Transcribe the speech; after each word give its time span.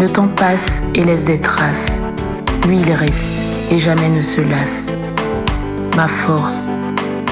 Le 0.00 0.08
temps 0.08 0.28
passe 0.28 0.84
et 0.94 1.04
laisse 1.04 1.24
des 1.24 1.40
traces. 1.40 1.98
Lui, 2.68 2.76
il 2.78 2.92
reste 2.92 3.26
et 3.72 3.80
jamais 3.80 4.08
ne 4.08 4.22
se 4.22 4.40
lasse. 4.40 4.96
Ma 5.96 6.06
force, 6.06 6.68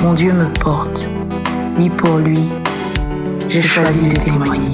mon 0.02 0.14
Dieu 0.14 0.32
me 0.32 0.52
porte. 0.52 1.08
Lui 1.78 1.90
pour 1.90 2.18
lui, 2.18 2.40
j'ai 3.48 3.62
choisi 3.62 4.08
de 4.08 4.16
témoigner. 4.16 4.72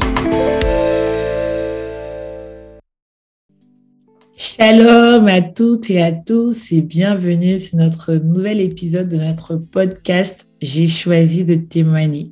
Shalom 4.34 5.28
à 5.28 5.42
toutes 5.42 5.90
et 5.90 6.02
à 6.02 6.12
tous 6.12 6.72
et 6.72 6.80
bienvenue 6.80 7.58
sur 7.58 7.76
notre 7.76 8.14
nouvel 8.14 8.62
épisode 8.62 9.10
de 9.10 9.18
notre 9.18 9.56
podcast 9.56 10.46
J'ai 10.62 10.88
choisi 10.88 11.44
de 11.44 11.56
témoigner. 11.56 12.30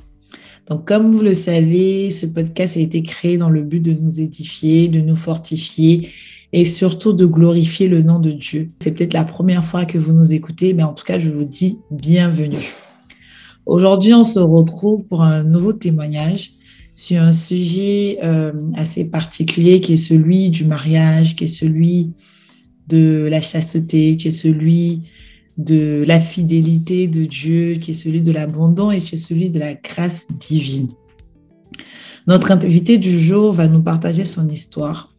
Donc 0.70 0.87
comme 0.87 1.12
vous 1.12 1.20
le 1.20 1.34
savez, 1.34 2.10
ce 2.10 2.27
podcast 2.27 2.77
a 2.77 2.80
été 2.80 3.02
créé 3.02 3.37
dans 3.37 3.51
le 3.51 3.62
but 3.62 3.80
de 3.80 3.92
nous 3.92 4.21
édifier, 4.21 4.87
de 4.87 5.01
nous 5.01 5.16
fortifier 5.16 6.10
et 6.52 6.65
surtout 6.65 7.12
de 7.12 7.27
glorifier 7.27 7.88
le 7.88 8.02
nom 8.02 8.21
de 8.21 8.30
Dieu. 8.30 8.68
C'est 8.80 8.93
peut-être 8.96 9.15
la 9.15 9.24
première 9.24 9.65
fois 9.65 9.85
que 9.85 9.99
vous 9.99 10.12
nous 10.12 10.32
écoutez, 10.32 10.73
mais 10.73 10.85
en 10.85 10.95
tout 10.95 11.04
cas, 11.04 11.18
je 11.18 11.29
vous 11.29 11.45
dis 11.45 11.80
bienvenue. 11.90 12.73
Aujourd'hui, 13.66 14.15
on 14.15 14.23
se 14.23 14.38
retrouve 14.38 15.02
pour 15.07 15.23
un 15.23 15.43
nouveau 15.43 15.73
témoignage 15.73 16.52
sur 16.95 17.21
un 17.21 17.32
sujet 17.32 18.18
euh, 18.23 18.52
assez 18.74 19.05
particulier 19.05 19.80
qui 19.80 19.95
est 19.95 19.96
celui 19.96 20.51
du 20.51 20.65
mariage, 20.65 21.34
qui 21.34 21.45
est 21.45 21.49
celui 21.49 22.12
de 22.87 23.27
la 23.29 23.40
chasteté, 23.40 24.16
qui 24.16 24.29
est 24.29 24.32
celui 24.32 25.02
de 25.64 26.04
la 26.06 26.20
fidélité 26.20 27.06
de 27.06 27.24
Dieu, 27.24 27.74
qui 27.74 27.90
est 27.90 27.94
celui 27.94 28.22
de 28.22 28.32
l'abondance 28.32 28.94
et 28.94 29.00
qui 29.00 29.14
est 29.14 29.18
celui 29.18 29.50
de 29.50 29.58
la 29.58 29.74
grâce 29.74 30.26
divine. 30.38 30.88
Notre 32.26 32.50
invité 32.50 32.98
du 32.98 33.20
jour 33.20 33.52
va 33.52 33.68
nous 33.68 33.82
partager 33.82 34.24
son 34.24 34.48
histoire. 34.48 35.10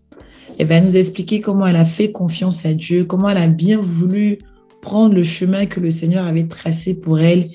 Elle 0.57 0.67
va 0.67 0.81
nous 0.81 0.97
expliquer 0.97 1.41
comment 1.41 1.67
elle 1.67 1.75
a 1.75 1.85
fait 1.85 2.11
confiance 2.11 2.65
à 2.65 2.73
Dieu, 2.73 3.05
comment 3.05 3.29
elle 3.29 3.37
a 3.37 3.47
bien 3.47 3.79
voulu 3.79 4.37
prendre 4.81 5.13
le 5.13 5.23
chemin 5.23 5.65
que 5.65 5.79
le 5.79 5.91
Seigneur 5.91 6.25
avait 6.25 6.47
tracé 6.47 6.95
pour 6.95 7.19
elle 7.19 7.49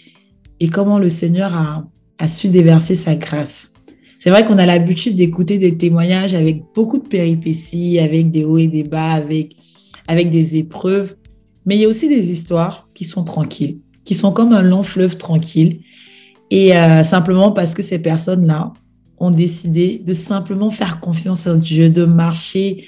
et 0.60 0.68
comment 0.68 0.98
le 0.98 1.08
Seigneur 1.08 1.52
a, 1.54 2.28
su 2.28 2.48
déverser 2.48 2.94
sa 2.94 3.16
grâce. 3.16 3.72
C'est 4.18 4.30
vrai 4.30 4.44
qu'on 4.44 4.58
a 4.58 4.66
l'habitude 4.66 5.16
d'écouter 5.16 5.58
des 5.58 5.76
témoignages 5.76 6.34
avec 6.34 6.62
beaucoup 6.74 6.98
de 6.98 7.06
péripéties, 7.06 7.98
avec 7.98 8.30
des 8.30 8.44
hauts 8.44 8.58
et 8.58 8.68
des 8.68 8.84
bas, 8.84 9.20
avec 10.08 10.30
des 10.30 10.56
épreuves. 10.56 11.16
Mais 11.67 11.77
il 11.77 11.83
y 11.83 11.84
a 11.84 11.89
aussi 11.89 12.09
des 12.09 12.31
histoires 12.31 12.89
qui 12.95 13.05
sont 13.05 13.25
tranquilles, 13.25 13.81
qui 14.05 14.14
sont 14.14 14.33
comme 14.33 14.53
un 14.53 14.62
long 14.62 14.83
fleuve 14.83 15.19
tranquille. 15.19 15.81
Et 16.50 16.77
euh, 16.77 17.03
simplement 17.03 17.50
parce 17.50 17.75
que 17.75 17.83
ces 17.83 17.98
personnes-là 17.98 18.72
ont 19.19 19.33
décidé 19.33 20.00
de 20.05 20.12
simplement 20.12 20.70
faire 20.70 21.00
confiance 21.00 21.47
en 21.47 21.56
Dieu, 21.56 21.91
de 21.91 22.05
marcher 22.05 22.84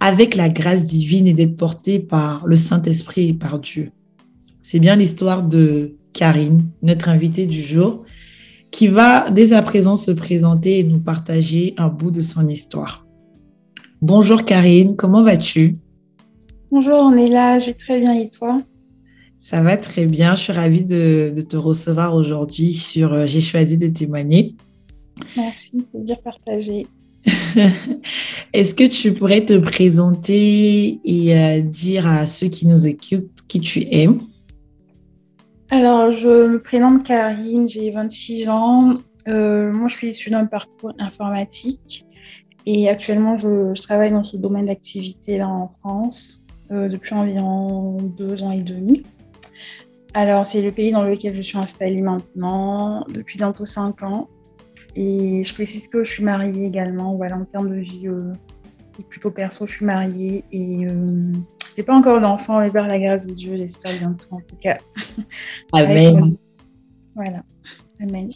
avec 0.00 0.34
la 0.34 0.48
grâce 0.48 0.84
divine 0.84 1.26
et 1.26 1.34
d'être 1.34 1.56
porté 1.56 2.00
par 2.00 2.46
le 2.46 2.56
Saint-Esprit 2.56 3.28
et 3.28 3.34
par 3.34 3.58
Dieu. 3.60 3.92
C'est 4.60 4.78
bien 4.78 4.96
l'histoire 4.96 5.42
de 5.42 5.96
Karine, 6.12 6.62
notre 6.82 7.08
invitée 7.08 7.46
du 7.46 7.62
jour 7.62 8.04
qui 8.70 8.88
va 8.88 9.30
dès 9.30 9.52
à 9.52 9.62
présent 9.62 9.96
se 9.96 10.10
présenter 10.10 10.78
et 10.78 10.84
nous 10.84 11.00
partager 11.00 11.74
un 11.76 11.88
bout 11.88 12.10
de 12.10 12.22
son 12.22 12.46
histoire. 12.48 13.06
Bonjour 14.00 14.44
Karine, 14.44 14.96
comment 14.96 15.22
vas-tu? 15.22 15.76
Bonjour, 16.72 16.98
on 16.98 17.16
est 17.16 17.28
là, 17.28 17.58
je 17.58 17.66
vais 17.66 17.74
très 17.74 17.98
bien 17.98 18.12
et 18.12 18.30
toi? 18.30 18.56
Ça 19.40 19.60
va 19.60 19.76
très 19.76 20.06
bien, 20.06 20.36
je 20.36 20.42
suis 20.42 20.52
ravie 20.52 20.84
de, 20.84 21.34
te 21.48 21.56
recevoir 21.56 22.14
aujourd'hui 22.14 22.72
sur 22.72 23.12
euh, 23.12 23.26
J'ai 23.26 23.40
choisi 23.40 23.76
de 23.76 23.88
témoigner. 23.88 24.54
Merci, 25.36 25.84
plaisir 25.92 26.20
partagé. 26.22 26.86
Est-ce 28.52 28.74
que 28.76 28.86
tu 28.86 29.14
pourrais 29.14 29.44
te 29.44 29.54
présenter 29.58 31.00
et 31.04 31.36
euh, 31.36 31.60
dire 31.60 32.06
à 32.06 32.24
ceux 32.24 32.46
qui 32.46 32.68
nous 32.68 32.86
écoutent 32.86 33.40
qui 33.48 33.58
tu 33.58 33.80
es? 33.80 34.06
Alors, 35.70 36.12
je 36.12 36.46
me 36.46 36.60
prénomme 36.60 37.02
Karine, 37.02 37.68
j'ai 37.68 37.90
26 37.90 38.48
ans. 38.48 38.98
Euh, 39.26 39.72
moi, 39.72 39.88
je 39.88 39.96
suis 39.96 40.08
issue 40.10 40.30
d'un 40.30 40.46
parcours 40.46 40.92
informatique 41.00 42.06
et 42.66 42.88
actuellement, 42.88 43.36
je, 43.36 43.72
travaille 43.82 44.12
dans 44.12 44.24
ce 44.24 44.36
domaine 44.36 44.66
d'activité 44.66 45.38
là 45.38 45.48
en 45.48 45.68
France 45.80 46.39
depuis 46.70 47.14
environ 47.14 47.96
deux 47.96 48.42
ans 48.42 48.52
et 48.52 48.62
demi. 48.62 49.02
Alors, 50.14 50.46
c'est 50.46 50.62
le 50.62 50.72
pays 50.72 50.92
dans 50.92 51.04
lequel 51.04 51.34
je 51.34 51.42
suis 51.42 51.58
installée 51.58 52.00
maintenant 52.00 53.04
depuis 53.08 53.38
bientôt 53.38 53.64
cinq 53.64 54.02
ans. 54.02 54.28
Et 54.96 55.44
je 55.44 55.54
précise 55.54 55.86
que 55.88 56.02
je 56.02 56.10
suis 56.10 56.24
mariée 56.24 56.66
également. 56.66 57.14
Voilà, 57.16 57.36
en 57.36 57.44
termes 57.44 57.70
de 57.70 57.80
vie 57.80 58.08
euh, 58.08 58.32
et 58.98 59.04
plutôt 59.04 59.30
perso, 59.30 59.66
je 59.66 59.76
suis 59.76 59.86
mariée 59.86 60.44
et 60.50 60.86
j'ai 61.76 61.82
pas 61.82 61.94
encore 61.94 62.20
d'enfant, 62.20 62.60
mais 62.60 62.70
par 62.70 62.86
la 62.86 62.98
grâce 62.98 63.26
de 63.26 63.32
Dieu, 63.32 63.56
j'espère 63.56 63.96
bientôt 63.96 64.26
en 64.32 64.40
tout 64.40 64.56
cas. 64.60 64.78
Amen. 65.72 66.36
Voilà. 67.16 67.42
Amen. 68.00 68.30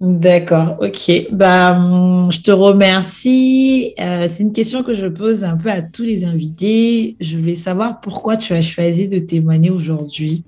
D'accord, 0.00 0.78
ok. 0.80 1.26
Bah, 1.30 1.78
hum, 1.78 2.32
je 2.32 2.40
te 2.40 2.50
remercie. 2.50 3.92
Euh, 4.00 4.28
c'est 4.30 4.42
une 4.42 4.54
question 4.54 4.82
que 4.82 4.94
je 4.94 5.06
pose 5.06 5.44
un 5.44 5.58
peu 5.58 5.70
à 5.70 5.82
tous 5.82 6.04
les 6.04 6.24
invités. 6.24 7.16
Je 7.20 7.36
voulais 7.36 7.54
savoir 7.54 8.00
pourquoi 8.00 8.38
tu 8.38 8.54
as 8.54 8.62
choisi 8.62 9.08
de 9.08 9.18
témoigner 9.18 9.70
aujourd'hui. 9.70 10.44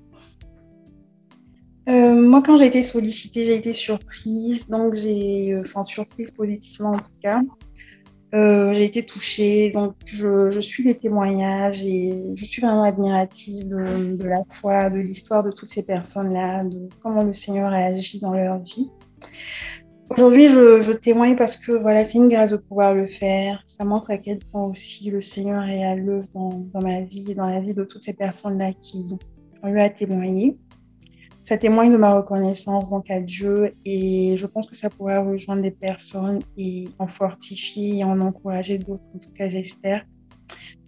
Euh, 1.86 2.14
moi, 2.14 2.42
quand 2.42 2.56
j'ai 2.56 2.66
été 2.66 2.80
sollicitée, 2.80 3.44
j'ai 3.44 3.56
été 3.56 3.74
surprise. 3.74 4.68
Donc, 4.68 4.94
j'ai, 4.94 5.52
euh, 5.52 5.60
enfin, 5.60 5.84
surprise 5.84 6.30
positivement 6.30 6.92
en 6.92 6.98
tout 6.98 7.10
cas. 7.22 7.42
J'ai 8.34 8.84
été 8.84 9.02
touchée, 9.04 9.69
donc 9.69 9.94
je, 10.06 10.50
je, 10.50 10.60
suis 10.60 10.82
des 10.82 10.94
témoignages 10.94 11.84
et 11.84 12.14
je 12.34 12.44
suis 12.46 12.62
vraiment 12.62 12.84
admirative 12.84 13.69
de, 13.69 14.16
de 14.16 14.24
la 14.24 14.42
foi, 14.48 14.88
de 14.88 15.00
l'histoire 15.00 15.44
de 15.44 15.50
toutes 15.50 15.69
ces 15.69 15.82
personnes-là, 15.82 16.64
de 16.64 16.88
comment 17.02 17.22
le 17.22 17.34
Seigneur 17.34 17.70
a 17.74 17.76
agi 17.76 18.20
dans 18.20 18.32
leur 18.32 18.58
vie. 18.60 18.88
Aujourd'hui, 20.10 20.48
je, 20.48 20.92
témoigne 20.92 21.36
parce 21.36 21.56
que 21.56 21.72
voilà, 21.72 22.04
c'est 22.04 22.18
une 22.18 22.28
grâce 22.28 22.50
de 22.50 22.56
pouvoir 22.56 22.94
le 22.94 23.06
faire. 23.06 23.62
Ça 23.66 23.84
montre 23.84 24.10
à 24.10 24.18
quel 24.18 24.38
point 24.38 24.66
aussi 24.66 25.10
le 25.10 25.20
Seigneur 25.20 25.64
est 25.64 25.84
à 25.84 25.96
l'œuvre 25.96 26.28
dans, 26.34 26.80
ma 26.82 27.02
vie 27.02 27.30
et 27.30 27.34
dans 27.34 27.46
la 27.46 27.60
vie 27.60 27.74
de 27.74 27.84
toutes 27.84 28.04
ces 28.04 28.12
personnes-là 28.12 28.72
qui 28.74 29.16
ont 29.62 29.68
eu 29.68 29.80
à 29.80 29.88
témoigner 29.88 30.58
ça 31.44 31.58
témoigne 31.58 31.92
de 31.92 31.96
ma 31.96 32.14
reconnaissance 32.14 32.90
donc 32.90 33.10
à 33.10 33.20
Dieu 33.20 33.72
et 33.84 34.36
je 34.36 34.46
pense 34.46 34.66
que 34.66 34.76
ça 34.76 34.90
pourrait 34.90 35.18
rejoindre 35.18 35.62
des 35.62 35.70
personnes 35.70 36.38
et 36.56 36.88
en 36.98 37.08
fortifier 37.08 37.98
et 37.98 38.04
en 38.04 38.20
encourager 38.20 38.78
d'autres, 38.78 39.08
en 39.14 39.18
tout 39.18 39.32
cas 39.32 39.48
j'espère. 39.48 40.04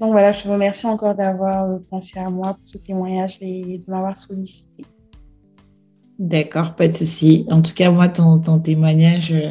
Donc 0.01 0.13
voilà, 0.13 0.33
je 0.33 0.43
te 0.43 0.49
remercie 0.49 0.87
encore 0.87 1.15
d'avoir 1.15 1.65
euh, 1.65 1.79
pensé 1.91 2.19
à 2.19 2.29
moi 2.29 2.55
pour 2.55 2.69
ce 2.69 2.79
témoignage 2.79 3.39
et 3.41 3.79
de 3.79 3.85
m'avoir 3.91 4.17
sollicité. 4.17 4.85
D'accord, 6.19 6.77
pas 6.77 6.87
de 6.89 6.95
souci. 6.95 7.45
En 7.51 7.61
tout 7.61 7.75
cas, 7.75 7.91
moi, 7.91 8.09
ton, 8.09 8.39
ton 8.39 8.59
témoignage 8.61 9.33
euh, 9.33 9.51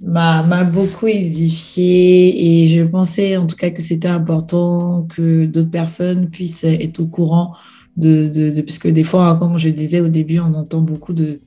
m'a 0.00 0.64
beaucoup 0.64 1.06
édifié 1.06 2.62
et 2.62 2.66
je 2.66 2.82
pensais 2.82 3.36
en 3.36 3.46
tout 3.46 3.56
cas 3.56 3.70
que 3.70 3.82
c'était 3.82 4.08
important 4.08 5.06
que 5.14 5.44
d'autres 5.44 5.70
personnes 5.70 6.30
puissent 6.30 6.64
être 6.64 7.00
au 7.00 7.06
courant 7.06 7.54
de, 7.96 8.26
de, 8.28 8.60
puisque 8.62 8.88
des 8.88 9.04
fois, 9.04 9.28
hein, 9.28 9.36
comme 9.36 9.58
je 9.58 9.68
disais 9.68 10.00
au 10.00 10.08
début, 10.08 10.38
on 10.38 10.54
entend 10.54 10.80
beaucoup 10.80 11.12
de, 11.12 11.40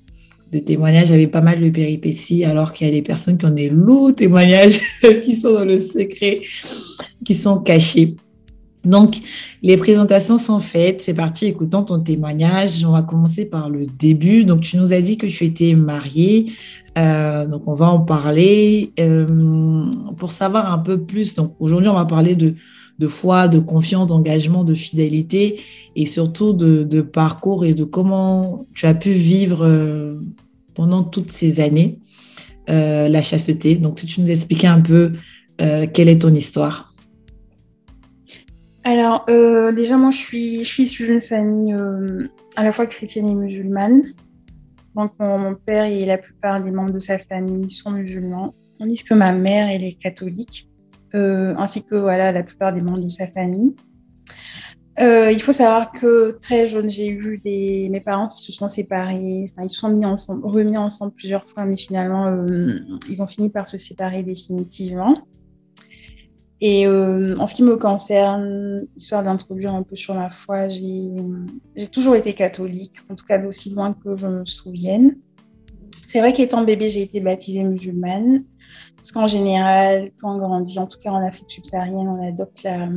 de 0.51 0.59
témoignages 0.59 1.11
avec 1.11 1.31
pas 1.31 1.41
mal 1.41 1.59
de 1.59 1.69
péripéties, 1.69 2.43
alors 2.43 2.73
qu'il 2.73 2.87
y 2.87 2.89
a 2.89 2.93
des 2.93 3.01
personnes 3.01 3.37
qui 3.37 3.45
ont 3.45 3.51
des 3.51 3.69
lourds 3.69 4.15
témoignages 4.15 4.79
qui 5.23 5.35
sont 5.35 5.53
dans 5.53 5.65
le 5.65 5.77
secret, 5.77 6.41
qui 7.23 7.33
sont 7.33 7.59
cachés. 7.59 8.15
Donc, 8.85 9.17
les 9.61 9.75
présentations 9.75 10.37
sont 10.37 10.59
faites. 10.59 11.01
C'est 11.01 11.13
parti, 11.13 11.45
écoutons 11.45 11.83
ton 11.83 11.99
témoignage. 11.99 12.85
On 12.85 12.91
va 12.91 13.01
commencer 13.01 13.45
par 13.45 13.69
le 13.69 13.85
début. 13.85 14.45
Donc, 14.45 14.61
tu 14.61 14.77
nous 14.77 14.93
as 14.93 15.01
dit 15.01 15.17
que 15.17 15.27
tu 15.27 15.43
étais 15.43 15.73
mariée. 15.73 16.53
Euh, 16.97 17.45
donc, 17.45 17.67
on 17.67 17.73
va 17.73 17.87
en 17.87 17.99
parler. 17.99 18.93
Euh, 18.99 19.27
pour 20.17 20.31
savoir 20.31 20.71
un 20.71 20.77
peu 20.77 21.01
plus, 21.01 21.35
donc 21.35 21.55
aujourd'hui, 21.59 21.89
on 21.89 21.95
va 21.95 22.05
parler 22.05 22.35
de, 22.35 22.55
foi, 23.07 23.49
de 23.49 23.59
confiance, 23.59 24.07
d'engagement, 24.07 24.63
de 24.63 24.73
fidélité 24.73 25.59
et 25.95 26.05
surtout 26.05 26.53
de, 26.53 27.01
parcours 27.01 27.65
et 27.65 27.73
de 27.73 27.83
comment 27.83 28.65
tu 28.73 28.85
as 28.85 28.93
pu 28.93 29.11
vivre 29.11 29.65
euh, 29.65 30.15
pendant 30.73 31.03
toutes 31.03 31.31
ces 31.31 31.59
années 31.59 31.99
la 32.67 33.23
chasteté. 33.23 33.75
Donc, 33.75 33.99
si 33.99 34.05
tu 34.05 34.21
nous 34.21 34.29
expliquais 34.29 34.67
un 34.67 34.79
peu 34.79 35.13
quelle 35.57 36.07
est 36.07 36.21
ton 36.21 36.31
histoire. 36.31 36.88
Alors, 38.89 39.23
euh, 39.29 39.71
déjà, 39.71 39.97
moi, 39.97 40.09
je 40.09 40.17
suis, 40.17 40.63
je 40.63 40.67
suis 40.67 40.83
issue 40.83 41.05
d'une 41.05 41.21
famille 41.21 41.75
euh, 41.75 42.27
à 42.55 42.63
la 42.63 42.71
fois 42.71 42.87
chrétienne 42.87 43.29
et 43.29 43.35
musulmane. 43.35 44.01
Donc, 44.95 45.11
mon, 45.19 45.53
père 45.53 45.85
et 45.85 46.07
la 46.07 46.17
plupart 46.17 46.63
des 46.63 46.71
membres 46.71 46.93
de 46.93 46.99
sa 46.99 47.19
famille 47.19 47.69
sont 47.69 47.91
musulmans, 47.91 48.51
tandis 48.79 49.03
que 49.03 49.13
ma 49.13 49.31
mère, 49.31 49.69
elle 49.69 49.83
est 49.83 49.93
catholique, 49.93 50.71
euh, 51.13 51.53
ainsi 51.59 51.83
que 51.83 51.93
voilà, 51.93 52.31
la 52.31 52.41
plupart 52.41 52.73
des 52.73 52.81
membres 52.81 53.03
de 53.03 53.09
sa 53.09 53.27
famille. 53.27 53.75
il 54.99 55.39
faut 55.39 55.53
savoir 55.53 55.91
que 55.91 56.39
très 56.41 56.65
jeune, 56.65 56.89
j'ai 56.89 57.09
eu 57.09 57.37
mes 57.45 58.01
parents 58.01 58.27
qui 58.27 58.41
se 58.41 58.51
sont 58.51 58.69
séparés, 58.69 59.53
ils 59.63 59.69
se 59.69 59.81
sont 59.81 60.41
remis 60.41 60.77
ensemble 60.77 61.13
plusieurs 61.13 61.47
fois, 61.47 61.63
mais 61.63 61.77
finalement, 61.77 62.43
ils 63.07 63.21
ont 63.21 63.27
fini 63.27 63.51
par 63.51 63.67
se 63.67 63.77
séparer 63.77 64.23
définitivement. 64.23 65.13
Et 66.61 66.85
euh, 66.85 67.37
en 67.37 67.47
ce 67.47 67.53
qui 67.53 67.63
me 67.63 67.77
concerne, 67.77 68.85
histoire 68.97 69.23
d'introduire 69.23 69.73
un 69.73 69.83
peu 69.83 69.95
sur 69.95 70.13
ma 70.13 70.29
foi, 70.29 70.67
j'ai 70.67 71.87
toujours 71.91 72.15
été 72.15 72.33
catholique, 72.33 72.97
en 73.09 73.15
tout 73.15 73.25
cas 73.25 73.37
d'aussi 73.37 73.73
loin 73.73 73.93
que 73.93 74.17
je 74.17 74.27
me 74.27 74.45
souvienne. 74.45 75.15
C'est 76.07 76.19
vrai 76.19 76.33
qu'étant 76.33 76.63
bébé, 76.63 76.89
j'ai 76.89 77.01
été 77.01 77.21
baptisée 77.21 77.63
musulmane, 77.63 78.43
parce 78.97 79.11
qu'en 79.13 79.27
général, 79.27 80.09
quand 80.19 80.35
on 80.35 80.37
grandit, 80.37 80.79
en 80.79 80.87
tout 80.87 80.99
cas 80.99 81.11
en 81.11 81.25
Afrique 81.25 81.49
subsaharienne, 81.49 82.09
on 82.09 82.27
adopte 82.27 82.63
la, 82.63 82.89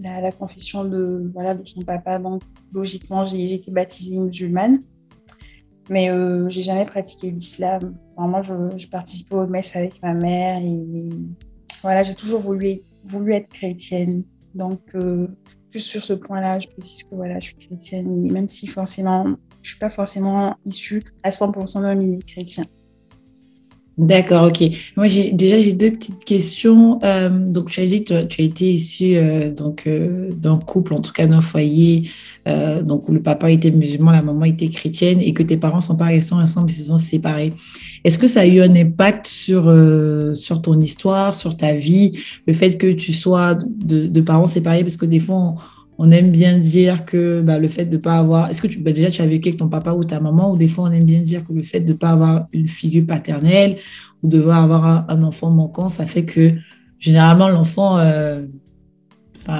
la, 0.00 0.32
confession 0.32 0.84
de, 0.84 1.30
voilà, 1.34 1.54
de 1.54 1.66
son 1.66 1.82
papa, 1.82 2.18
donc 2.18 2.42
logiquement, 2.72 3.26
j'ai 3.26 3.52
été 3.52 3.70
baptisée 3.70 4.18
musulmane. 4.18 4.78
Mais 5.90 6.10
euh, 6.10 6.48
j'ai 6.48 6.62
jamais 6.62 6.84
pratiqué 6.84 7.30
l'islam. 7.30 7.94
Enfin, 8.16 8.28
moi, 8.28 8.40
je, 8.40 8.54
je 8.76 8.86
participais 8.88 9.34
aux 9.34 9.48
messes 9.48 9.74
avec 9.74 10.00
ma 10.00 10.14
mère 10.14 10.60
et 10.62 11.10
voilà, 11.82 12.04
j'ai 12.04 12.14
toujours 12.14 12.40
voulu 12.40 12.80
voulu 13.04 13.34
être 13.34 13.48
chrétienne. 13.48 14.24
Donc, 14.54 14.80
euh, 14.94 15.28
juste 15.70 15.86
sur 15.86 16.04
ce 16.04 16.12
point-là, 16.12 16.58
je 16.58 16.68
précise 16.68 17.04
que 17.04 17.14
voilà, 17.14 17.38
je 17.40 17.46
suis 17.46 17.56
chrétienne, 17.56 18.30
même 18.32 18.48
si 18.48 18.66
forcément, 18.66 19.36
je 19.62 19.70
suis 19.70 19.78
pas 19.78 19.90
forcément 19.90 20.56
issue 20.64 21.02
à 21.22 21.30
100% 21.30 21.82
d'un 21.82 21.94
milieu 21.94 22.18
chrétien. 22.26 22.64
D'accord, 23.98 24.46
ok. 24.46 24.62
Moi, 24.96 25.06
j'ai 25.06 25.32
déjà 25.32 25.58
j'ai 25.58 25.74
deux 25.74 25.90
petites 25.90 26.24
questions. 26.24 26.98
Euh, 27.04 27.28
donc, 27.28 27.68
tu 27.68 27.80
as 27.80 27.84
dit 27.84 28.02
que 28.04 28.22
tu 28.22 28.40
as 28.40 28.44
été 28.44 28.72
issu 28.72 29.16
euh, 29.16 29.52
donc 29.52 29.86
euh, 29.86 30.30
d'un 30.32 30.58
couple, 30.58 30.94
en 30.94 31.00
tout 31.00 31.12
cas 31.12 31.26
d'un 31.26 31.42
foyer, 31.42 32.08
donc 32.46 33.08
où 33.08 33.12
le 33.12 33.22
papa 33.22 33.50
était 33.50 33.70
musulman, 33.70 34.10
la 34.10 34.22
maman 34.22 34.46
était 34.46 34.68
chrétienne, 34.68 35.20
et 35.20 35.32
que 35.32 35.44
tes 35.44 35.56
parents 35.56 35.80
sont 35.80 35.96
pas 35.96 36.06
restés 36.06 36.34
ensemble, 36.34 36.70
ils 36.70 36.74
se 36.74 36.84
sont 36.84 36.96
séparés. 36.96 37.52
Est-ce 38.02 38.18
que 38.18 38.26
ça 38.26 38.40
a 38.40 38.46
eu 38.46 38.60
un 38.60 38.74
impact 38.74 39.26
sur 39.26 39.72
sur 40.34 40.60
ton 40.60 40.80
histoire, 40.80 41.34
sur 41.34 41.56
ta 41.56 41.74
vie, 41.74 42.18
le 42.46 42.52
fait 42.52 42.76
que 42.78 42.88
tu 42.88 43.12
sois 43.12 43.54
de, 43.54 44.08
de 44.08 44.20
parents 44.20 44.46
séparés, 44.46 44.82
parce 44.82 44.96
que 44.96 45.06
des 45.06 45.20
fois 45.20 45.54
on 45.98 46.10
aime 46.10 46.30
bien 46.30 46.58
dire 46.58 47.04
que 47.04 47.40
bah, 47.42 47.58
le 47.58 47.68
fait 47.68 47.86
de 47.86 47.96
ne 47.96 48.02
pas 48.02 48.16
avoir. 48.16 48.50
Est-ce 48.50 48.62
que 48.62 48.66
tu, 48.66 48.78
bah, 48.80 48.92
déjà 48.92 49.10
tu 49.10 49.22
as 49.22 49.26
vécu 49.26 49.48
avec 49.48 49.58
ton 49.58 49.68
papa 49.68 49.92
ou 49.92 50.04
ta 50.04 50.20
maman, 50.20 50.52
ou 50.52 50.56
des 50.56 50.68
fois 50.68 50.88
on 50.88 50.92
aime 50.92 51.04
bien 51.04 51.20
dire 51.20 51.44
que 51.44 51.52
le 51.52 51.62
fait 51.62 51.80
de 51.80 51.92
ne 51.92 51.96
pas 51.98 52.10
avoir 52.10 52.46
une 52.52 52.68
figure 52.68 53.06
paternelle 53.06 53.76
ou 54.22 54.28
de 54.28 54.38
devoir 54.38 54.62
avoir 54.62 55.10
un, 55.10 55.22
enfant 55.22 55.50
manquant, 55.50 55.88
ça 55.88 56.06
fait 56.06 56.24
que 56.24 56.52
généralement 56.98 57.48
l'enfant, 57.48 57.98
euh, 57.98 58.46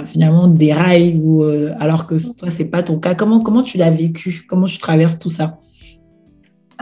finalement, 0.06 0.48
déraille, 0.48 1.20
euh, 1.24 1.72
alors 1.78 2.06
que 2.06 2.14
toi, 2.38 2.50
ce 2.50 2.62
n'est 2.62 2.68
pas 2.68 2.82
ton 2.82 2.98
cas. 2.98 3.14
Comment, 3.14 3.40
comment 3.40 3.62
tu 3.62 3.78
l'as 3.78 3.90
vécu? 3.90 4.44
Comment 4.48 4.66
tu 4.66 4.78
traverses 4.78 5.18
tout 5.18 5.28
ça? 5.30 5.58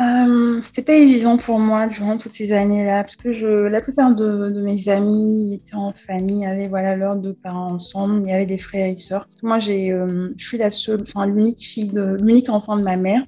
Euh, 0.01 0.63
c'était 0.63 0.83
pas 0.83 0.95
évident 0.95 1.37
pour 1.37 1.59
moi 1.59 1.87
durant 1.87 2.17
toutes 2.17 2.33
ces 2.33 2.53
années-là, 2.53 3.05
parce 3.05 3.17
que 3.17 3.31
je, 3.31 3.47
la 3.47 3.81
plupart 3.81 4.15
de, 4.15 4.61
mes 4.63 4.89
amis 4.89 5.55
étaient 5.55 5.75
en 5.75 5.93
famille, 5.93 6.47
avaient 6.47 6.69
voilà 6.69 6.97
leurs 6.97 7.17
deux 7.17 7.35
parents 7.35 7.73
ensemble, 7.73 8.23
il 8.25 8.31
y 8.31 8.33
avait 8.33 8.47
des 8.47 8.59
frères 8.59 8.87
et 8.87 8.97
sœurs. 8.97 9.29
moi, 9.43 9.59
j'ai, 9.59 9.93
euh, 9.93 10.29
je 10.37 10.47
suis 10.47 10.59
la 10.59 10.71
seule, 10.71 11.03
enfin 11.03 11.27
l'unique 11.27 11.61
fille, 11.61 11.93
l'unique 11.95 12.49
enfant 12.49 12.77
de 12.77 12.83
ma 12.83 12.97
mère. 12.97 13.23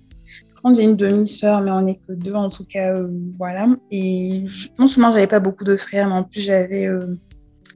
Quand 0.63 0.75
j'ai 0.75 0.85
une 0.85 0.97
demi-sœur, 0.97 1.61
mais 1.61 1.73
on 1.73 1.83
n'est 1.83 1.97
que 1.97 2.13
deux 2.13 2.35
en 2.35 2.49
tout 2.49 2.65
cas, 2.65 2.97
euh, 2.97 3.09
voilà. 3.37 3.67
Et 3.91 4.45
non 4.79 4.87
seulement 4.87 5.11
j'avais 5.11 5.27
pas 5.27 5.41
beaucoup 5.41 5.65
de 5.65 5.77
frères, 5.77 6.07
mais 6.07 6.15
en 6.15 6.23
plus 6.23 6.41
j'avais 6.41 6.87
euh, 6.87 7.19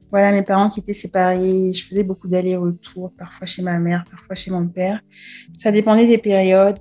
voilà, 0.09 0.31
mes 0.31 0.41
parents 0.41 0.69
qui 0.69 0.79
étaient 0.79 0.93
séparés. 0.93 1.73
Je 1.73 1.85
faisais 1.85 2.03
beaucoup 2.03 2.29
d'allers-retours, 2.29 3.11
parfois 3.17 3.45
chez 3.45 3.61
ma 3.61 3.77
mère, 3.79 4.05
parfois 4.09 4.35
chez 4.35 4.51
mon 4.51 4.67
père. 4.67 5.01
Ça 5.59 5.71
dépendait 5.71 6.07
des 6.07 6.17
périodes. 6.17 6.79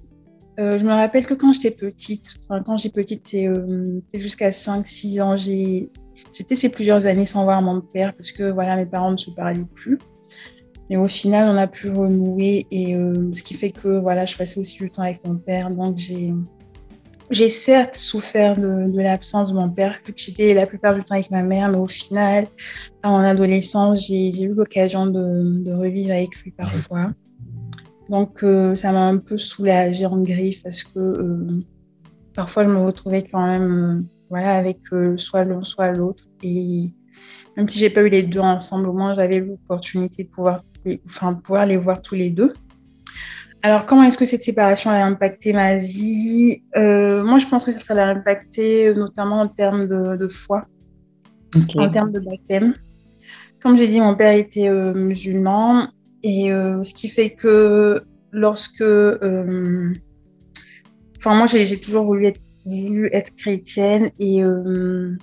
Euh, 0.58 0.78
je 0.78 0.84
me 0.84 0.90
rappelle 0.90 1.26
que 1.26 1.34
quand 1.34 1.52
j'étais 1.52 1.70
petite, 1.70 2.34
enfin, 2.42 2.62
quand 2.62 2.78
j'étais 2.78 3.00
petite, 3.00 3.28
c'est 3.28 3.46
euh, 3.46 4.00
jusqu'à 4.14 4.50
5-6 4.50 5.20
ans, 5.20 5.36
j'étais 5.36 6.56
ces 6.56 6.68
plusieurs 6.70 7.06
années 7.06 7.26
sans 7.26 7.44
voir 7.44 7.60
mon 7.60 7.80
père 7.80 8.14
parce 8.14 8.32
que 8.32 8.50
voilà, 8.50 8.76
mes 8.76 8.86
parents 8.86 9.12
ne 9.12 9.16
se 9.16 9.30
parlaient 9.30 9.66
plus. 9.74 9.98
Mais 10.88 10.96
au 10.96 11.08
final, 11.08 11.48
on 11.48 11.58
a 11.58 11.66
pu 11.66 11.90
renouer 11.90 12.66
et 12.70 12.94
euh, 12.94 13.32
ce 13.32 13.42
qui 13.42 13.54
fait 13.54 13.70
que 13.70 13.98
voilà, 13.98 14.24
je 14.24 14.36
passais 14.36 14.58
aussi 14.58 14.78
du 14.78 14.90
temps 14.90 15.02
avec 15.02 15.26
mon 15.26 15.36
père. 15.36 15.70
Donc 15.70 15.98
j'ai 15.98 16.32
j'ai 17.30 17.48
certes 17.48 17.96
souffert 17.96 18.56
de, 18.56 18.90
de 18.90 19.00
l'absence 19.00 19.52
de 19.52 19.58
mon 19.58 19.68
père, 19.68 19.98
vu 20.06 20.12
que 20.12 20.20
j'étais 20.20 20.54
la 20.54 20.64
plupart 20.64 20.94
du 20.94 21.02
temps 21.02 21.14
avec 21.14 21.30
ma 21.32 21.42
mère, 21.42 21.68
mais 21.70 21.78
au 21.78 21.86
final, 21.86 22.46
en 23.02 23.18
adolescence, 23.18 24.06
j'ai 24.06 24.42
eu 24.42 24.54
l'occasion 24.54 25.06
de, 25.06 25.60
de, 25.60 25.72
revivre 25.72 26.12
avec 26.12 26.36
lui 26.36 26.52
parfois. 26.52 27.10
Donc, 28.08 28.42
euh, 28.42 28.74
ça 28.74 28.92
m'a 28.92 29.06
un 29.06 29.18
peu 29.18 29.36
soulagée 29.36 30.06
en 30.06 30.20
griffe 30.22 30.62
parce 30.62 30.84
que 30.84 30.98
euh, 30.98 31.60
parfois, 32.34 32.64
je 32.64 32.68
me 32.68 32.80
retrouvais 32.80 33.22
quand 33.22 33.44
même 33.44 33.72
euh, 33.72 34.02
voilà, 34.30 34.56
avec 34.56 34.78
soit 35.16 35.44
l'un, 35.44 35.62
soit 35.62 35.92
l'autre. 35.92 36.24
Et 36.42 36.90
même 37.56 37.68
si 37.68 37.78
j'ai 37.78 37.90
pas 37.90 38.02
eu 38.02 38.08
les 38.08 38.22
deux 38.22 38.40
ensemble, 38.40 38.88
au 38.88 38.92
moins, 38.92 39.14
j'avais 39.14 39.40
l'opportunité 39.40 40.24
de 40.24 40.28
pouvoir 40.28 40.62
les, 40.84 41.00
enfin, 41.06 41.34
pouvoir 41.34 41.66
les 41.66 41.76
voir 41.76 42.00
tous 42.00 42.14
les 42.14 42.30
deux. 42.30 42.50
Alors, 43.62 43.86
comment 43.86 44.04
est-ce 44.04 44.18
que 44.18 44.24
cette 44.24 44.42
séparation 44.42 44.90
a 44.90 44.98
impacté 44.98 45.52
ma 45.52 45.76
vie? 45.76 46.62
Moi, 46.76 47.38
je 47.38 47.46
pense 47.46 47.64
que 47.64 47.72
ça 47.72 47.94
l'a 47.94 48.08
impacté 48.08 48.94
notamment 48.94 49.40
en 49.40 49.48
termes 49.48 49.88
de, 49.88 50.16
de 50.16 50.28
foi, 50.28 50.66
en 51.76 51.90
termes 51.90 52.12
de 52.12 52.20
baptême. 52.20 52.74
Comme 53.60 53.76
j'ai 53.76 53.88
dit, 53.88 53.98
mon 53.98 54.14
père 54.14 54.32
était 54.32 54.70
musulman 54.94 55.88
et 56.26 56.52
euh, 56.52 56.82
ce 56.82 56.92
qui 56.92 57.08
fait 57.08 57.30
que 57.30 58.02
lorsque. 58.32 58.80
Euh, 58.80 59.92
enfin, 61.18 61.36
moi, 61.36 61.46
j'ai 61.46 61.78
toujours 61.78 62.04
voulu 62.04 62.26
être, 63.12 63.36
chrétienne 63.36 64.10
et. 64.18 64.42
Euh, 64.42 65.16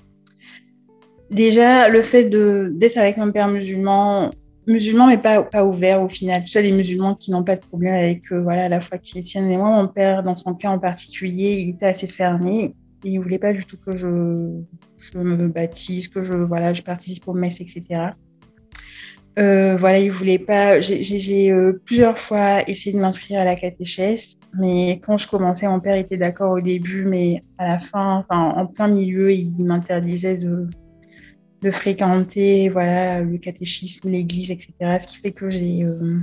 déjà, 1.29 1.89
le 1.89 2.01
fait 2.01 2.29
d'être 2.29 2.97
avec 2.97 3.17
un 3.17 3.31
père 3.31 3.49
musulman, 3.49 4.31
musulman 4.65 5.07
mais 5.07 5.17
pas, 5.17 5.65
ouvert 5.65 6.01
au 6.01 6.07
final. 6.07 6.41
Tu 6.43 6.47
sais, 6.47 6.61
les 6.61 6.71
musulmans 6.71 7.15
qui 7.15 7.31
n'ont 7.31 7.43
pas 7.43 7.57
de 7.57 7.61
problème 7.61 7.95
avec 7.95 8.21
la 8.31 8.79
foi 8.79 8.97
chrétienne. 8.97 9.47
Mais 9.47 9.57
moi, 9.57 9.71
mon 9.71 9.89
père, 9.89 10.23
dans 10.23 10.37
son 10.37 10.53
cas 10.53 10.69
en 10.69 10.79
particulier, 10.79 11.59
il 11.59 11.69
était 11.71 11.87
assez 11.87 12.07
fermé. 12.07 12.75
Et 13.05 13.09
il 13.09 13.19
voulait 13.19 13.39
pas 13.39 13.51
du 13.51 13.65
tout 13.65 13.75
que 13.75 13.93
je, 13.97 14.61
je 15.11 15.17
me 15.17 15.49
baptise, 15.49 16.07
que 16.07 16.23
je, 16.23 16.35
voilà, 16.35 16.73
je 16.73 16.81
participe 16.81 17.27
aux 17.27 17.33
messes, 17.33 17.59
etc. 17.59 18.11
Euh, 19.39 19.75
voilà, 19.77 19.99
il 19.99 20.11
voulait 20.11 20.39
pas. 20.39 20.79
J'ai 20.79 21.51
euh, 21.51 21.81
plusieurs 21.85 22.17
fois 22.17 22.61
essayé 22.69 22.95
de 22.95 23.01
m'inscrire 23.01 23.39
à 23.39 23.45
la 23.45 23.55
catéchèse, 23.55 24.35
mais 24.59 24.99
quand 25.03 25.17
je 25.17 25.27
commençais, 25.27 25.67
mon 25.67 25.79
père 25.79 25.95
était 25.95 26.17
d'accord 26.17 26.51
au 26.51 26.61
début, 26.61 27.05
mais 27.05 27.41
à 27.57 27.67
la 27.67 27.79
fin, 27.79 28.17
enfin, 28.17 28.53
en 28.55 28.67
plein 28.67 28.87
milieu, 28.87 29.31
il 29.31 29.63
m'interdisait 29.63 30.37
de, 30.37 30.67
de 31.63 31.71
fréquenter, 31.71 32.69
voilà, 32.69 33.21
le 33.23 33.37
catéchisme, 33.39 34.09
l'église, 34.09 34.51
etc. 34.51 34.73
Ce 34.99 35.07
qui 35.07 35.17
fait 35.17 35.31
que 35.31 35.49
j'ai 35.49 35.83
euh, 35.83 36.19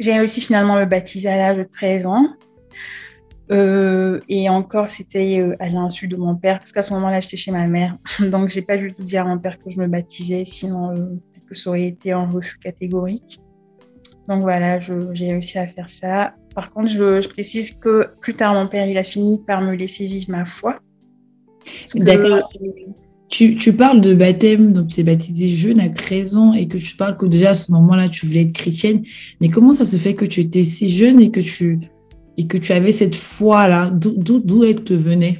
réussi 0.00 0.40
finalement 0.40 0.76
à 0.76 0.80
me 0.80 0.86
baptiser 0.86 1.28
à 1.28 1.36
l'âge 1.36 1.58
de 1.58 1.64
13 1.64 2.06
ans. 2.06 2.28
Euh, 3.50 4.20
et 4.28 4.48
encore, 4.48 4.88
c'était 4.88 5.40
euh, 5.40 5.56
à 5.58 5.68
l'insu 5.68 6.08
de 6.08 6.16
mon 6.16 6.36
père, 6.36 6.58
parce 6.58 6.72
qu'à 6.72 6.82
ce 6.82 6.94
moment-là, 6.94 7.20
j'étais 7.20 7.36
chez 7.36 7.50
ma 7.50 7.66
mère. 7.66 7.98
Donc, 8.20 8.48
j'ai 8.48 8.62
pas 8.62 8.76
dû 8.76 8.90
dire 8.98 9.22
à 9.22 9.28
mon 9.28 9.38
père 9.38 9.58
que 9.58 9.68
je 9.68 9.78
me 9.78 9.86
baptisais, 9.86 10.44
sinon 10.46 10.96
euh, 10.96 11.16
que 11.52 11.58
ça 11.58 11.70
aurait 11.70 11.86
été 11.86 12.12
un 12.12 12.28
refus 12.28 12.58
catégorique. 12.58 13.40
Donc 14.28 14.42
voilà, 14.42 14.78
j'ai 14.80 15.32
réussi 15.32 15.58
à 15.58 15.66
faire 15.66 15.88
ça. 15.88 16.34
Par 16.54 16.70
contre, 16.70 16.88
je, 16.88 17.28
précise 17.28 17.72
que 17.72 18.08
plus 18.20 18.34
tard, 18.34 18.54
mon 18.54 18.66
père, 18.66 18.86
il 18.86 18.98
a 18.98 19.02
fini 19.02 19.40
par 19.46 19.62
me 19.62 19.74
laisser 19.74 20.06
vivre 20.06 20.30
ma 20.30 20.44
foi. 20.44 20.76
D'accord. 21.94 22.48
Tu, 23.28 23.56
tu, 23.56 23.72
parles 23.72 24.02
de 24.02 24.12
baptême, 24.14 24.74
donc 24.74 24.88
tu 24.88 25.00
es 25.00 25.04
baptisé 25.04 25.48
jeune 25.48 25.80
à 25.80 25.88
13 25.88 26.36
ans 26.36 26.52
et 26.52 26.68
que 26.68 26.76
tu 26.76 26.96
parles 26.96 27.16
que 27.16 27.24
déjà 27.24 27.50
à 27.50 27.54
ce 27.54 27.72
moment-là, 27.72 28.10
tu 28.10 28.26
voulais 28.26 28.42
être 28.42 28.52
chrétienne. 28.52 29.02
Mais 29.40 29.48
comment 29.48 29.72
ça 29.72 29.86
se 29.86 29.96
fait 29.96 30.14
que 30.14 30.26
tu 30.26 30.40
étais 30.40 30.64
si 30.64 30.90
jeune 30.90 31.18
et 31.20 31.30
que 31.30 31.40
tu 31.40 31.80
et 32.36 32.46
que 32.46 32.58
tu 32.58 32.72
avais 32.72 32.92
cette 32.92 33.14
foi-là, 33.14 33.90
d'où 33.90 34.64
elle 34.64 34.82
te 34.82 34.94
venait 34.94 35.38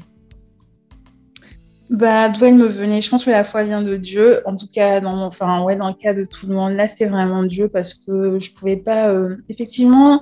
bah, 1.92 2.30
d'où 2.30 2.44
elle 2.44 2.54
me 2.54 2.66
venait 2.66 3.00
Je 3.00 3.10
pense 3.10 3.24
que 3.24 3.30
la 3.30 3.44
foi 3.44 3.64
vient 3.64 3.82
de 3.82 3.96
Dieu. 3.96 4.40
En 4.46 4.56
tout 4.56 4.66
cas, 4.72 5.00
dans, 5.00 5.22
enfin, 5.24 5.62
ouais, 5.62 5.76
dans 5.76 5.88
le 5.88 5.94
cas 5.94 6.14
de 6.14 6.24
tout 6.24 6.46
le 6.46 6.54
monde, 6.54 6.72
là, 6.72 6.88
c'est 6.88 7.06
vraiment 7.06 7.42
Dieu 7.44 7.68
parce 7.68 7.94
que 7.94 8.38
je 8.38 8.52
pouvais 8.52 8.78
pas. 8.78 9.08
Euh, 9.08 9.36
effectivement, 9.48 10.18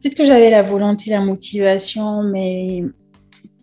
peut-être 0.00 0.14
que 0.14 0.24
j'avais 0.24 0.50
la 0.50 0.62
volonté, 0.62 1.10
la 1.10 1.20
motivation, 1.20 2.22
mais 2.22 2.84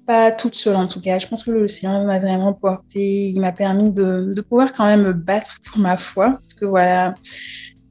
pas 0.06 0.32
toute 0.32 0.56
seule 0.56 0.76
en 0.76 0.88
tout 0.88 1.02
cas. 1.02 1.20
Je 1.20 1.28
pense 1.28 1.44
que 1.44 1.52
le 1.52 1.68
Seigneur 1.68 2.04
m'a 2.06 2.20
vraiment 2.20 2.54
porté. 2.54 3.30
Il 3.30 3.40
m'a 3.40 3.54
permis 3.54 3.92
de, 3.92 4.40
pouvoir 4.42 4.74
quand 4.74 4.86
même 4.86 5.04
me 5.04 5.14
battre 5.14 5.58
pour 5.66 5.80
ma 5.80 5.98
foi. 5.98 6.32
Parce 6.42 6.54
que 6.54 6.66
voilà, 6.66 7.16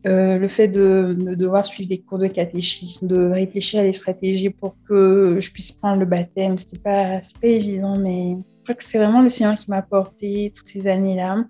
Euh, 0.06 0.38
le 0.38 0.46
fait 0.46 0.68
de, 0.68 1.16
devoir 1.34 1.66
suivre 1.66 1.88
des 1.88 1.98
cours 1.98 2.18
de 2.18 2.28
catéchisme, 2.28 3.08
de 3.08 3.28
réfléchir 3.28 3.80
à 3.80 3.82
des 3.82 3.92
stratégies 3.92 4.50
pour 4.50 4.76
que 4.88 5.40
je 5.40 5.50
puisse 5.50 5.72
prendre 5.72 5.98
le 5.98 6.06
baptême, 6.06 6.56
c'était 6.58 6.78
pas, 6.78 7.20
pas 7.40 7.48
évident, 7.48 7.96
mais 7.98 8.36
crois 8.66 8.74
que 8.74 8.84
c'est 8.84 8.98
vraiment 8.98 9.22
le 9.22 9.28
Seigneur 9.28 9.54
qui 9.54 9.70
m'a 9.70 9.82
porté 9.82 10.52
toutes 10.54 10.68
ces 10.68 10.86
années-là. 10.88 11.44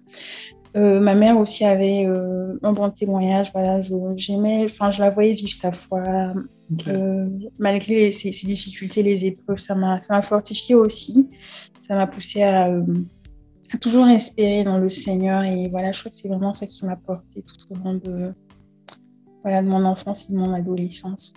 Euh, 0.77 1.01
ma 1.01 1.15
mère 1.15 1.39
aussi 1.39 1.65
avait 1.65 2.05
euh, 2.05 2.59
un 2.63 2.73
bon 2.73 2.91
témoignage. 2.91 3.51
Voilà, 3.53 3.81
j'aimais, 4.17 4.65
enfin, 4.65 4.91
je 4.91 5.01
la 5.01 5.11
voyais 5.11 5.33
vivre 5.33 5.53
sa 5.53 5.73
foi 5.73 6.03
euh, 6.89 7.29
malgré 7.59 8.13
ses, 8.13 8.31
difficultés, 8.31 9.03
les 9.03 9.25
épreuves. 9.25 9.59
Ça 9.59 9.75
m'a, 9.75 10.01
fortifié 10.23 10.75
aussi. 10.75 11.31
Ça 11.87 11.95
m'a 11.95 12.07
poussé 12.07 12.43
à, 12.43 12.71
toujours 13.81 14.07
espérer 14.09 14.65
dans 14.65 14.79
le 14.79 14.91
Seigneur. 14.91 15.45
Et 15.45 15.69
voilà, 15.71 15.93
je 15.93 16.01
crois 16.01 16.11
que 16.11 16.17
c'est 16.19 16.29
vraiment 16.29 16.53
ça 16.53 16.67
qui 16.67 16.85
m'a 16.85 16.97
porté 16.97 17.43
tout 17.43 17.73
au 17.73 17.77
long 17.83 17.95
de, 17.95 18.35
voilà, 19.43 19.63
de 19.63 19.69
mon 19.69 19.83
enfance 19.85 20.27
et 20.29 20.33
de 20.35 20.39
mon 20.39 20.53
adolescence. 20.53 21.33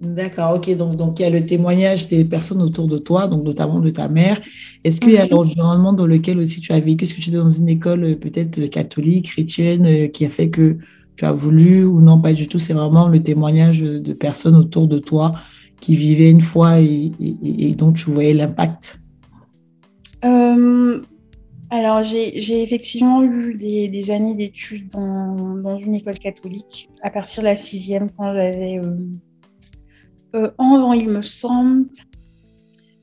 D'accord, 0.00 0.56
ok. 0.56 0.74
Donc, 0.76 0.96
donc, 0.96 1.18
il 1.18 1.22
y 1.22 1.26
a 1.26 1.30
le 1.30 1.46
témoignage 1.46 2.08
des 2.08 2.24
personnes 2.24 2.60
autour 2.60 2.88
de 2.88 2.98
toi, 2.98 3.28
donc 3.28 3.44
notamment 3.44 3.80
de 3.80 3.90
ta 3.90 4.08
mère. 4.08 4.40
Est-ce 4.82 5.00
qu'il 5.00 5.12
y 5.12 5.18
a 5.18 5.24
mhm. 5.24 5.30
l'environnement 5.30 5.92
dans 5.92 6.06
lequel 6.06 6.38
aussi 6.38 6.60
tu 6.60 6.72
as 6.72 6.80
vécu? 6.80 7.04
Est-ce 7.04 7.14
que 7.14 7.20
tu 7.20 7.30
étais 7.30 7.38
dans 7.38 7.50
une 7.50 7.68
école 7.68 8.04
euh, 8.04 8.14
peut-être 8.14 8.58
euh, 8.58 8.66
catholique, 8.66 9.26
chrétienne, 9.26 9.86
euh, 9.86 10.08
qui 10.08 10.26
a 10.26 10.28
fait 10.28 10.50
que 10.50 10.78
tu 11.16 11.24
as 11.24 11.32
voulu 11.32 11.84
ou 11.84 12.00
non, 12.00 12.20
pas 12.20 12.32
du 12.32 12.48
tout? 12.48 12.58
C'est 12.58 12.72
vraiment 12.72 13.08
le 13.08 13.22
témoignage 13.22 13.80
de 13.80 14.12
personnes 14.12 14.56
autour 14.56 14.88
de 14.88 14.98
toi 14.98 15.32
qui 15.80 15.96
vivaient 15.96 16.30
une 16.30 16.40
foi 16.40 16.80
et, 16.80 17.74
dont 17.76 17.92
tu 17.92 18.10
voyais 18.10 18.34
l'impact 18.34 18.98
Alors, 21.70 22.02
j'ai 22.02 22.62
effectivement 22.62 23.22
eu 23.22 23.54
des, 23.54 24.10
années 24.10 24.34
d'études 24.34 24.88
dans, 24.90 25.56
dans, 25.56 25.78
une 25.78 25.94
école 25.94 26.18
catholique 26.18 26.88
à 27.02 27.10
partir 27.10 27.42
de 27.42 27.48
la 27.48 27.56
sixième 27.56 28.08
quand 28.10 28.32
j'avais 28.32 28.80
11 30.58 30.84
ans, 30.84 30.92
il 30.92 31.08
me 31.08 31.22
semble. 31.22 31.86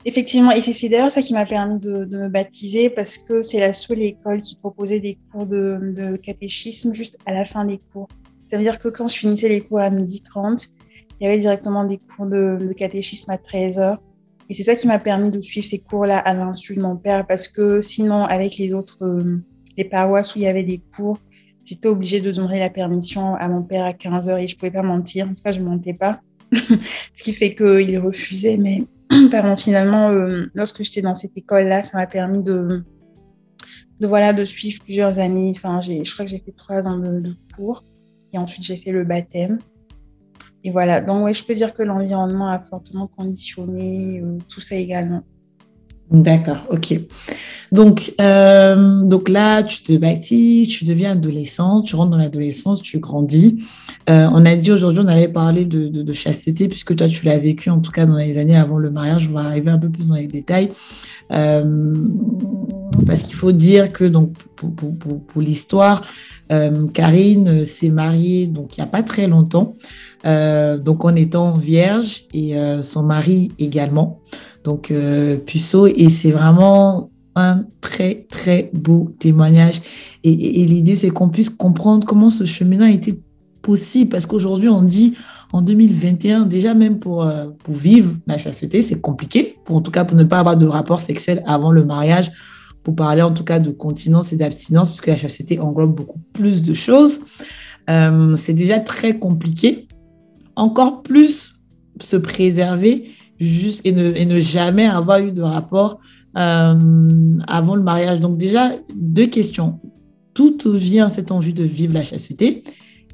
Effectivement, 0.04 0.52
et 0.52 0.62
c'est 0.62 0.90
d'ailleurs 0.90 1.12
ça 1.12 1.22
qui 1.22 1.34
m'a 1.34 1.46
permis 1.46 1.80
de, 1.80 2.06
me 2.06 2.28
baptiser 2.28 2.90
parce 2.90 3.18
que 3.18 3.44
c'est 3.44 3.60
la 3.60 3.72
seule 3.72 4.02
école 4.02 4.42
qui 4.42 4.56
proposait 4.56 5.00
des 5.00 5.20
cours 5.32 5.46
de, 5.46 6.18
catéchisme 6.24 6.94
juste 6.94 7.18
à 7.26 7.34
la 7.34 7.46
fin 7.46 7.66
des 7.66 7.80
cours. 7.92 8.08
Ça 8.50 8.58
veut 8.58 8.64
dire 8.64 8.80
que 8.80 8.88
quand 8.88 9.08
je 9.08 9.18
finissais 9.18 9.48
les 9.48 9.62
cours 9.62 9.80
à 9.80 9.90
midi 9.92 10.22
30, 10.22 10.70
il 11.20 11.26
y 11.26 11.28
avait 11.28 11.40
directement 11.40 11.86
des 11.86 12.00
cours 12.00 12.26
de, 12.26 12.74
catéchisme 12.76 13.30
à 13.30 13.38
13 13.38 13.78
h 13.78 13.98
Et 14.50 14.56
c'est 14.56 14.64
ça 14.64 14.76
qui 14.76 14.88
m'a 14.88 14.98
permis 14.98 15.30
de 15.30 15.40
suivre 15.40 15.68
ces 15.68 15.80
cours-là 15.80 16.18
à 16.18 16.34
l'insu 16.34 16.76
de 16.76 16.82
mon 16.82 16.98
père 16.98 17.28
parce 17.28 17.48
que 17.48 17.80
sinon, 17.80 18.24
avec 18.26 18.58
les 18.58 18.74
autres, 18.74 19.06
euh, 19.06 19.44
les 19.78 19.86
paroisses 19.86 20.36
où 20.36 20.40
il 20.40 20.46
y 20.46 20.48
avait 20.48 20.64
des 20.64 20.82
cours, 20.96 21.20
j'étais 21.64 21.88
obligée 21.88 22.22
de 22.22 22.32
demander 22.32 22.58
la 22.58 22.72
permission 22.72 23.36
à 23.36 23.48
mon 23.48 23.62
père 23.62 23.86
à 23.86 23.94
15 23.94 24.30
h 24.30 24.44
et 24.44 24.48
je 24.48 24.58
pouvais 24.58 24.72
pas 24.72 24.82
mentir. 24.82 25.28
En 25.28 25.36
tout 25.36 25.44
cas, 25.44 25.52
je 25.52 25.62
mentais 25.62 25.94
pas. 25.94 26.20
ce 27.16 27.24
qui 27.24 27.34
fait 27.34 27.56
qu'il 27.56 28.00
refusait. 28.00 28.58
Mais 28.58 28.84
pardon, 29.32 29.56
finalement, 29.56 30.10
euh, 30.10 30.48
lorsque 30.54 30.84
j'étais 30.84 31.02
dans 31.02 31.16
cette 31.16 31.38
école-là, 31.38 31.84
ça 31.84 31.98
m'a 31.98 32.08
permis 32.08 32.44
de, 32.44 32.84
de, 34.00 34.08
voilà, 34.08 34.34
de 34.34 34.46
suivre 34.46 34.82
plusieurs 34.84 35.20
années. 35.20 35.52
Enfin, 35.56 35.82
je 35.82 36.12
crois 36.14 36.26
que 36.26 36.32
j'ai 36.32 36.40
fait 36.40 36.56
trois 36.56 36.88
ans 36.88 36.98
de, 36.98 37.34
cours 37.56 37.84
et 38.34 38.38
ensuite 38.38 38.66
j'ai 38.66 38.78
fait 38.78 38.92
le 38.92 39.04
baptême. 39.04 39.60
Et 40.64 40.72
voilà, 40.72 41.02
donc 41.02 41.34
je 41.34 41.44
peux 41.44 41.56
dire 41.56 41.74
que 41.74 41.82
l'environnement 41.82 42.48
a 42.48 42.60
fortement 42.60 43.08
conditionné 43.08 44.22
euh, 44.22 44.38
tout 44.48 44.62
ça 44.62 44.76
également. 44.76 45.24
D'accord, 46.12 46.64
ok. 46.70 47.00
Donc, 47.72 48.14
euh, 48.20 49.02
donc 49.04 49.30
là, 49.30 49.64
tu 49.64 49.82
te 49.82 49.94
bâtis, 49.94 50.68
tu 50.70 50.84
deviens 50.84 51.14
adolescent, 51.14 51.82
tu 51.82 51.96
rentres 51.96 52.12
dans 52.12 52.18
l'adolescence, 52.18 52.82
tu 52.82 53.00
grandis. 53.00 53.64
Euh, 54.10 54.28
on 54.34 54.46
a 54.46 54.58
dit 54.58 54.74
aujourd'hui, 54.74 55.02
on 55.06 55.08
allait 55.08 55.30
parler 55.30 55.64
de, 55.64 56.12
chasteté, 56.12 56.68
puisque 56.68 56.94
toi, 56.98 57.08
tu 57.08 57.26
l'as 57.26 57.40
vécu, 57.40 57.70
en 57.70 57.80
tout 57.80 57.92
cas, 57.92 58.06
dans 58.06 58.18
les 58.18 58.38
années 58.38 58.58
avant 58.58 58.78
le 58.78 58.92
mariage. 58.92 59.30
On 59.32 59.36
va 59.36 59.46
arriver 59.46 59.72
un 59.72 59.78
peu 59.78 59.90
plus 59.90 60.06
dans 60.06 60.16
les 60.16 60.28
détails. 60.28 60.70
Euh, 61.32 61.96
parce 63.08 63.22
qu'il 63.22 63.36
faut 63.36 63.54
dire 63.54 63.94
que, 63.94 64.04
donc, 64.04 64.34
pour, 64.58 65.42
l'histoire, 65.42 66.04
Karine 66.94 67.64
s'est 67.64 67.90
mariée 67.90 68.48
donc, 68.48 68.76
il 68.78 68.82
n'y 68.82 68.84
a 68.84 68.92
pas 68.92 69.04
très 69.04 69.28
longtemps, 69.28 69.74
donc 70.26 71.06
en 71.06 71.16
étant 71.16 71.54
vierge, 71.54 72.26
et 72.34 72.54
son 72.82 73.04
mari 73.04 73.52
également 73.58 74.20
donc 74.64 74.92
euh, 74.92 75.38
Puceau, 75.38 75.88
et 75.88 76.10
c'est 76.10 76.32
vraiment 76.32 77.10
un 77.36 77.64
très, 77.80 78.26
très 78.30 78.70
beau 78.74 79.14
témoignage. 79.20 79.82
Et, 80.24 80.66
l'idée, 80.66 80.96
c'est 80.96 81.10
qu'on 81.10 81.30
puisse 81.30 81.50
comprendre 81.50 82.06
comment 82.06 82.30
ce 82.30 82.46
chemin 82.46 82.82
a 82.82 82.90
été 82.90 83.20
possible, 83.62 84.10
parce 84.10 84.26
qu'aujourd'hui, 84.26 84.70
on 84.70 84.82
dit 84.82 85.16
en 85.54 85.62
2021, 85.62 86.46
déjà 86.46 86.74
même 86.74 87.00
pour, 87.00 87.24
euh, 87.24 87.48
pour 87.64 87.76
vivre 87.76 88.14
la 88.28 88.38
chasteté, 88.38 88.82
c'est 88.82 89.00
compliqué, 89.00 89.58
pour, 89.66 89.76
en 89.76 89.82
tout 89.82 89.92
cas 89.92 90.06
pour 90.06 90.18
ne 90.18 90.24
pas 90.24 90.40
avoir 90.40 90.58
de 90.58 90.66
rapport 90.66 91.00
sexuel 91.00 91.44
avant 91.46 91.72
le 91.72 91.86
mariage, 91.86 92.32
pour 92.84 92.96
parler 92.96 93.22
en 93.22 93.32
tout 93.32 93.44
cas 93.44 93.60
de 93.60 93.70
continence 93.70 94.34
et 94.34 94.36
d'abstinence, 94.36 94.90
parce 94.90 95.02
que 95.02 95.12
la 95.12 95.18
chasteté 95.18 95.60
englobe 95.60 95.96
beaucoup 95.96 96.20
plus 96.34 96.64
de 96.64 96.74
choses. 96.74 97.22
Euh, 97.90 98.36
c'est 98.38 98.54
déjà 98.54 98.80
très 98.80 99.20
compliqué. 99.20 99.88
Encore 100.56 101.02
plus 101.04 101.62
se 102.00 102.18
préserver 102.18 103.12
juste 103.42 103.82
et 103.86 103.92
ne, 103.92 104.14
et 104.16 104.26
ne 104.26 104.40
jamais 104.40 104.86
avoir 104.86 105.20
eu 105.20 105.32
de 105.32 105.42
rapport 105.42 106.00
euh, 106.38 107.38
avant 107.48 107.76
le 107.76 107.82
mariage. 107.82 108.20
Donc 108.20 108.38
déjà, 108.38 108.72
deux 108.96 109.28
questions. 109.28 109.80
Tout 110.34 110.58
vient 110.66 111.10
cette 111.10 111.32
envie 111.32 111.54
de 111.54 111.64
vivre 111.64 111.94
la 111.94 112.04
chasteté 112.04 112.64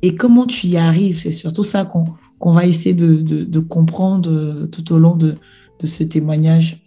et 0.01 0.15
comment 0.15 0.45
tu 0.45 0.67
y 0.67 0.77
arrives? 0.77 1.21
C'est 1.21 1.31
surtout 1.31 1.63
ça 1.63 1.85
qu'on 1.85 2.05
qu'on 2.39 2.51
va 2.51 2.67
essayer 2.67 2.93
de, 2.93 3.15
de, 3.15 3.59
comprendre 3.59 4.29
euh, 4.29 4.67
tout 4.67 4.93
au 4.93 4.99
long 4.99 5.15
de, 5.15 5.33
de 5.79 5.87
ce 5.87 6.03
témoignage. 6.03 6.83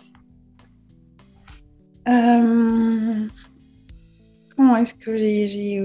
Euh, 2.08 3.26
comment 4.56 4.76
est-ce 4.76 4.94
que 4.94 5.16
j'ai... 5.16 5.82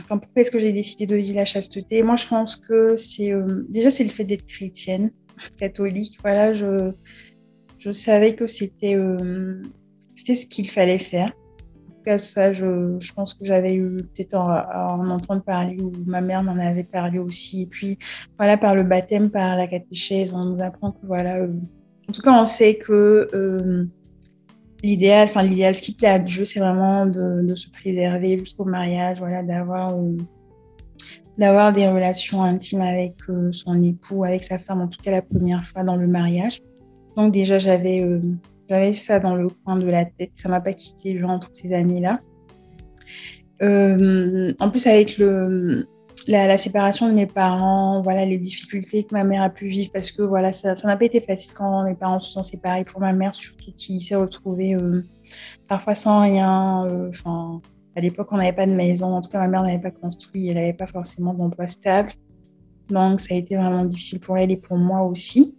enfin, 0.00 0.16
pourquoi 0.16 0.40
est-ce 0.40 0.50
que 0.50 0.58
j'ai 0.58 0.72
décidé 0.72 1.04
de 1.04 1.14
vivre 1.14 1.36
la 1.36 1.44
chasteté? 1.44 2.02
Moi, 2.02 2.16
je 2.16 2.26
pense 2.26 2.56
que 2.56 2.96
c'est... 2.96 3.34
déjà, 3.68 3.90
c'est 3.90 4.04
le 4.04 4.08
fait 4.08 4.24
d'être 4.24 4.46
chrétienne 4.46 5.10
catholique. 5.58 6.18
Voilà, 6.22 6.54
je, 6.54 6.92
je 7.78 7.92
savais 7.92 8.34
que 8.34 8.46
c'était 8.46 8.96
euh, 8.96 9.62
c'était 10.14 10.34
ce 10.34 10.46
qu'il 10.46 10.68
fallait 10.68 10.98
faire. 10.98 11.28
En 11.28 11.92
tout 11.92 12.02
cas, 12.04 12.18
ça, 12.18 12.52
je, 12.52 12.98
je 13.00 13.12
pense 13.12 13.34
que 13.34 13.44
j'avais 13.44 13.74
eu 13.74 13.98
peut-être 13.98 14.34
à, 14.34 14.94
en 14.96 15.08
entendre 15.08 15.42
parler 15.42 15.80
ou 15.80 15.92
ma 16.06 16.20
mère 16.20 16.42
m'en 16.42 16.58
avait 16.58 16.84
parlé 16.84 17.18
aussi. 17.18 17.62
Et 17.62 17.66
puis, 17.66 17.98
voilà, 18.38 18.56
par 18.56 18.74
le 18.74 18.82
baptême, 18.82 19.30
par 19.30 19.56
la 19.56 19.66
catéchèse, 19.66 20.32
on 20.32 20.44
nous 20.44 20.62
apprend 20.62 20.92
que, 20.92 21.06
voilà, 21.06 21.38
euh, 21.38 21.52
en 22.08 22.12
tout 22.12 22.22
cas, 22.22 22.32
on 22.32 22.44
sait 22.44 22.76
que 22.76 23.28
euh, 23.34 23.86
l'idéal, 24.82 25.28
enfin, 25.28 25.42
l'idéal, 25.42 25.74
ce 25.74 25.82
qui 25.82 25.94
plaît 25.94 26.08
à 26.08 26.18
Dieu, 26.18 26.44
c'est 26.44 26.60
vraiment 26.60 27.06
de, 27.06 27.42
de, 27.42 27.54
se 27.54 27.70
préserver 27.70 28.38
jusqu'au 28.38 28.64
mariage, 28.64 29.18
voilà, 29.18 29.42
d'avoir 29.42 29.94
d'avoir 31.38 31.72
des 31.72 31.88
relations 31.88 32.42
intimes 32.42 32.82
avec 32.82 33.14
euh, 33.28 33.50
son 33.52 33.80
époux, 33.82 34.24
avec 34.24 34.44
sa 34.44 34.58
femme, 34.58 34.80
en 34.80 34.88
tout 34.88 35.00
cas 35.02 35.10
la 35.10 35.22
première 35.22 35.64
fois 35.64 35.82
dans 35.82 35.96
le 35.96 36.06
mariage. 36.06 36.60
Donc 37.16 37.32
déjà, 37.32 37.58
j'avais 37.58 38.02
euh, 38.02 38.20
j'avais 38.68 38.94
ça 38.94 39.18
dans 39.18 39.34
le 39.34 39.48
coin 39.48 39.76
de 39.76 39.86
la 39.86 40.04
tête. 40.04 40.32
Ça 40.34 40.48
m'a 40.48 40.60
pas 40.60 40.72
quitté 40.72 41.12
durant 41.12 41.38
toutes 41.38 41.56
ces 41.56 41.72
années-là. 41.72 42.18
Euh, 43.62 44.54
en 44.58 44.70
plus, 44.70 44.86
avec 44.86 45.18
le, 45.18 45.86
la, 46.26 46.56
séparation 46.56 47.08
de 47.08 47.14
mes 47.14 47.26
parents, 47.26 48.00
voilà 48.02 48.24
les 48.24 48.38
difficultés 48.38 49.04
que 49.04 49.14
ma 49.14 49.24
mère 49.24 49.42
a 49.42 49.50
pu 49.50 49.66
vivre, 49.66 49.90
parce 49.92 50.12
que 50.12 50.22
voilà, 50.22 50.52
ça 50.52 50.74
n'a 50.84 50.96
pas 50.96 51.04
été 51.04 51.20
facile 51.20 51.52
quand 51.52 51.84
mes 51.84 51.94
parents 51.94 52.20
se 52.20 52.32
sont 52.32 52.42
séparés 52.42 52.84
pour 52.84 53.00
ma 53.00 53.12
mère, 53.12 53.34
surtout 53.34 53.72
qui 53.76 54.00
s'est 54.00 54.14
retrouvée 54.14 54.76
parfois 55.68 55.94
sans 55.94 56.22
rien. 56.22 57.10
À 57.96 58.00
l'époque, 58.00 58.28
on 58.30 58.36
n'avait 58.36 58.52
pas 58.52 58.66
de 58.66 58.72
maison. 58.72 59.14
En 59.14 59.20
tout 59.20 59.30
cas, 59.30 59.38
ma 59.40 59.48
mère 59.48 59.62
n'avait 59.62 59.80
pas 59.80 59.90
construit. 59.90 60.48
Elle 60.48 60.56
n'avait 60.56 60.72
pas 60.72 60.86
forcément 60.86 61.34
d'emploi 61.34 61.66
stable. 61.66 62.10
Donc, 62.88 63.20
ça 63.20 63.34
a 63.34 63.36
été 63.36 63.56
vraiment 63.56 63.84
difficile 63.84 64.20
pour 64.20 64.36
elle 64.38 64.50
et 64.50 64.56
pour 64.56 64.76
moi 64.76 65.02
aussi. 65.02 65.54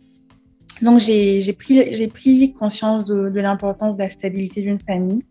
Donc, 0.81 0.99
j'ai 0.99 1.53
pris, 1.53 2.07
pris 2.07 2.53
conscience 2.53 3.05
de, 3.05 3.39
l'importance 3.39 3.97
de 3.97 4.03
la 4.03 4.09
stabilité 4.09 4.61
d'une 4.61 4.79
famille 4.79 5.23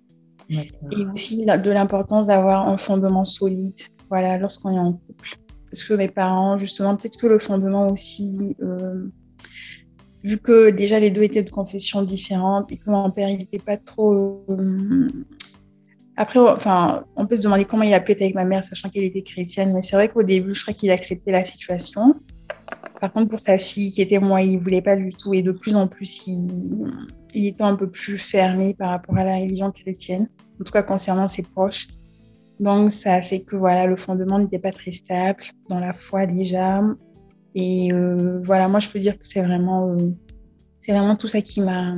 et 0.48 1.06
aussi 1.14 1.44
de 1.44 1.70
l'importance 1.70 2.26
d'avoir 2.26 2.68
un 2.68 2.76
fondement 2.76 3.24
solide 3.24 3.78
voilà, 4.10 4.38
lorsqu'on 4.38 4.70
est 4.70 4.78
en 4.78 4.92
couple. 4.92 5.36
Parce 5.70 5.84
que 5.84 5.94
mes 5.94 6.08
parents, 6.08 6.58
justement, 6.58 6.96
peut-être 6.96 7.16
que 7.16 7.28
le 7.28 7.38
fondement 7.38 7.88
aussi, 7.90 8.56
euh, 8.60 9.08
vu 10.24 10.38
que 10.38 10.70
déjà 10.70 10.98
les 10.98 11.12
deux 11.12 11.22
étaient 11.22 11.44
de 11.44 11.50
confessions 11.50 12.02
différentes 12.02 12.72
et 12.72 12.76
que 12.76 12.90
mon 12.90 13.10
père, 13.10 13.28
n'était 13.28 13.60
pas 13.60 13.76
trop 13.76 14.44
euh, 14.48 15.08
après, 16.20 16.38
enfin, 16.38 17.04
on 17.16 17.26
peut 17.26 17.34
se 17.34 17.44
demander 17.44 17.64
comment 17.64 17.82
il 17.82 17.94
a 17.94 18.00
pu 18.00 18.12
être 18.12 18.20
avec 18.20 18.34
ma 18.34 18.44
mère, 18.44 18.62
sachant 18.62 18.90
qu'elle 18.90 19.04
était 19.04 19.22
chrétienne. 19.22 19.72
Mais 19.72 19.80
c'est 19.80 19.96
vrai 19.96 20.10
qu'au 20.10 20.22
début, 20.22 20.52
je 20.52 20.60
crois 20.60 20.74
qu'il 20.74 20.90
acceptait 20.90 21.32
la 21.32 21.46
situation. 21.46 22.14
Par 23.00 23.10
contre, 23.10 23.30
pour 23.30 23.38
sa 23.38 23.56
fille, 23.56 23.90
qui 23.90 24.02
était 24.02 24.18
moi, 24.18 24.42
il 24.42 24.58
voulait 24.58 24.82
pas 24.82 24.96
du 24.96 25.14
tout. 25.14 25.32
Et 25.32 25.40
de 25.40 25.50
plus 25.50 25.76
en 25.76 25.88
plus, 25.88 26.26
il, 26.26 27.46
était 27.46 27.62
un 27.62 27.74
peu 27.74 27.88
plus 27.88 28.18
fermé 28.18 28.74
par 28.74 28.90
rapport 28.90 29.16
à 29.16 29.24
la 29.24 29.36
religion 29.36 29.70
chrétienne. 29.70 30.28
En 30.60 30.64
tout 30.64 30.72
cas, 30.72 30.82
concernant 30.82 31.26
ses 31.26 31.40
proches. 31.40 31.88
Donc, 32.58 32.92
ça 32.92 33.14
a 33.14 33.22
fait 33.22 33.40
que 33.40 33.56
voilà, 33.56 33.86
le 33.86 33.96
fondement 33.96 34.38
n'était 34.38 34.58
pas 34.58 34.72
très 34.72 34.92
stable 34.92 35.42
dans 35.70 35.80
la 35.80 35.94
foi 35.94 36.26
déjà. 36.26 36.82
Et 37.54 37.94
euh, 37.94 38.42
voilà, 38.44 38.68
moi, 38.68 38.78
je 38.78 38.90
peux 38.90 38.98
dire 38.98 39.18
que 39.18 39.26
c'est 39.26 39.40
vraiment, 39.40 39.88
euh, 39.88 40.10
c'est 40.80 40.92
vraiment 40.92 41.16
tout 41.16 41.28
ça 41.28 41.40
qui 41.40 41.62
m'a, 41.62 41.94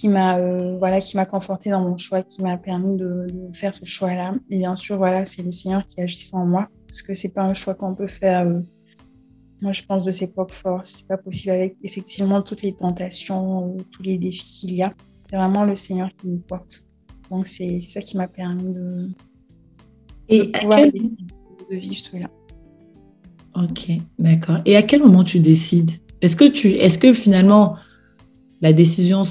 qui 0.00 0.08
m'a, 0.08 0.38
euh, 0.38 0.78
voilà, 0.78 0.98
qui 0.98 1.14
m'a 1.18 1.26
conforté 1.26 1.68
dans 1.68 1.82
mon 1.82 1.98
choix, 1.98 2.22
qui 2.22 2.42
m'a 2.42 2.56
permis 2.56 2.96
de, 2.96 3.26
de, 3.30 3.54
faire 3.54 3.74
ce 3.74 3.84
choix-là. 3.84 4.32
Et 4.48 4.56
bien 4.56 4.74
sûr, 4.74 4.96
voilà, 4.96 5.26
c'est 5.26 5.42
le 5.42 5.52
Seigneur 5.52 5.86
qui 5.86 6.00
agit 6.00 6.30
en 6.32 6.46
moi, 6.46 6.70
parce 6.88 7.02
que 7.02 7.12
c'est 7.12 7.28
pas 7.28 7.42
un 7.42 7.52
choix 7.52 7.74
qu'on 7.74 7.94
peut 7.94 8.06
faire. 8.06 8.46
moi, 9.60 9.72
je 9.72 9.82
pense 9.82 10.06
de 10.06 10.10
ses 10.10 10.28
propres 10.32 10.54
forces. 10.54 10.96
C'est 10.98 11.06
pas 11.06 11.18
possible 11.18 11.50
avec 11.50 11.76
effectivement 11.82 12.40
toutes 12.40 12.62
les 12.62 12.72
tentations, 12.72 13.76
tous 13.92 14.02
les 14.02 14.16
défis 14.16 14.60
qu'il 14.60 14.74
y 14.74 14.82
a. 14.82 14.94
C'est 15.28 15.36
vraiment 15.36 15.64
le 15.64 15.74
Seigneur 15.74 16.08
qui 16.16 16.28
nous 16.28 16.38
porte. 16.38 16.86
Donc, 17.28 17.46
c'est 17.46 17.82
ça 17.82 18.00
qui 18.00 18.16
m'a 18.16 18.26
permis 18.26 18.72
de, 18.72 19.08
Et 20.30 20.46
de 20.46 20.58
pouvoir 20.58 20.78
quel... 20.78 20.92
de 20.92 21.76
vivre 21.76 22.02
cela. 22.02 22.30
Ok, 23.54 23.90
d'accord. 24.18 24.60
Et 24.64 24.76
à 24.76 24.82
quel 24.82 25.00
moment 25.00 25.24
tu 25.24 25.40
décides? 25.40 25.90
Est-ce 26.22 26.36
que 26.36 26.48
tu, 26.48 26.68
est-ce 26.68 26.96
que 26.96 27.12
finalement 27.12 27.76
la 28.62 28.72
décision, 28.72 29.22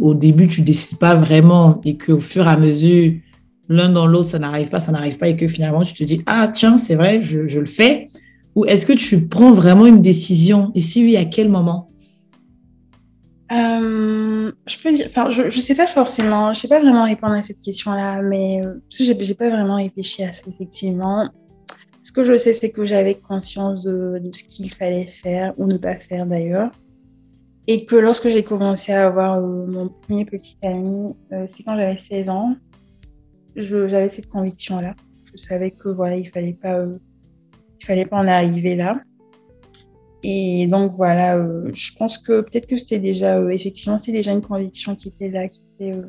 au 0.00 0.14
début 0.14 0.48
tu 0.48 0.62
décides 0.62 0.98
pas 0.98 1.14
vraiment 1.14 1.80
et 1.84 1.96
qu'au 1.96 2.20
fur 2.20 2.46
et 2.46 2.50
à 2.50 2.56
mesure 2.56 3.12
l'un 3.68 3.88
dans 3.88 4.06
l'autre 4.06 4.30
ça 4.30 4.38
n'arrive 4.38 4.68
pas, 4.68 4.80
ça 4.80 4.92
n'arrive 4.92 5.16
pas 5.16 5.28
et 5.28 5.36
que 5.36 5.48
finalement 5.48 5.84
tu 5.84 5.94
te 5.94 6.04
dis 6.04 6.20
ah 6.26 6.48
tiens 6.48 6.76
c'est 6.76 6.96
vrai 6.96 7.22
je, 7.22 7.46
je, 7.46 7.60
le 7.60 7.66
fais 7.66 8.08
ou 8.54 8.64
est-ce 8.64 8.86
que 8.86 8.92
tu 8.92 9.26
prends 9.26 9.52
vraiment 9.52 9.86
une 9.86 10.00
décision? 10.00 10.70
Et 10.74 10.80
si 10.80 11.02
oui 11.02 11.16
à 11.16 11.24
quel 11.24 11.48
moment? 11.48 11.88
Euh, 13.52 14.52
je 14.66 14.78
peux 14.78 14.92
dire, 14.92 15.06
enfin, 15.08 15.30
je, 15.30 15.50
je 15.50 15.60
sais 15.60 15.74
pas 15.74 15.86
forcément, 15.86 16.54
je 16.54 16.60
sais 16.60 16.68
pas 16.68 16.80
vraiment 16.80 17.04
répondre 17.04 17.34
à 17.34 17.42
cette 17.42 17.60
question-là, 17.60 18.22
mais 18.22 18.64
euh, 18.64 18.74
parce 18.88 18.98
que 18.98 19.24
j'ai, 19.24 19.34
pas 19.34 19.50
vraiment 19.50 19.76
réfléchi 19.76 20.22
à 20.24 20.32
ça 20.32 20.42
effectivement. 20.48 21.28
Ce 22.02 22.12
que 22.12 22.24
je 22.24 22.36
sais, 22.36 22.52
c'est 22.52 22.70
que 22.70 22.84
j'avais 22.84 23.14
conscience 23.14 23.82
de 23.84 24.20
ce 24.32 24.44
qu'il 24.44 24.70
fallait 24.72 25.06
faire 25.06 25.52
ou 25.58 25.66
ne 25.66 25.76
pas 25.76 25.96
faire 25.96 26.26
d'ailleurs. 26.26 26.70
Et 27.66 27.86
que 27.86 27.96
lorsque 27.96 28.28
j'ai 28.28 28.44
commencé 28.44 28.92
à 28.92 29.06
avoir 29.06 29.38
euh, 29.38 29.66
mon 29.66 29.88
premier 29.88 30.24
petit 30.24 30.56
ami, 30.62 31.14
euh, 31.32 31.46
c'est 31.48 31.62
quand 31.62 31.76
j'avais 31.76 31.96
16 31.96 32.28
ans, 32.28 32.56
j'avais 33.56 34.08
cette 34.08 34.28
conviction-là. 34.28 34.94
Je 35.32 35.36
savais 35.38 35.70
que 35.70 35.88
voilà, 35.88 36.16
il 36.16 36.28
fallait 36.28 36.54
pas, 36.54 36.78
euh, 36.78 36.98
il 37.80 37.86
fallait 37.86 38.06
pas 38.06 38.18
en 38.18 38.28
arriver 38.28 38.76
là. 38.76 39.00
Et 40.26 40.66
donc 40.68 40.90
voilà, 40.92 41.36
euh, 41.36 41.70
je 41.74 41.92
pense 41.98 42.16
que 42.16 42.40
peut-être 42.40 42.66
que 42.66 42.78
c'était 42.78 42.98
déjà, 42.98 43.38
euh, 43.38 43.50
effectivement, 43.50 43.98
c'était 43.98 44.12
déjà 44.12 44.32
une 44.32 44.40
conviction 44.40 44.96
qui 44.96 45.08
était 45.08 45.28
là, 45.28 45.46
qui 45.48 45.60
était, 45.74 45.98
euh, 45.98 46.06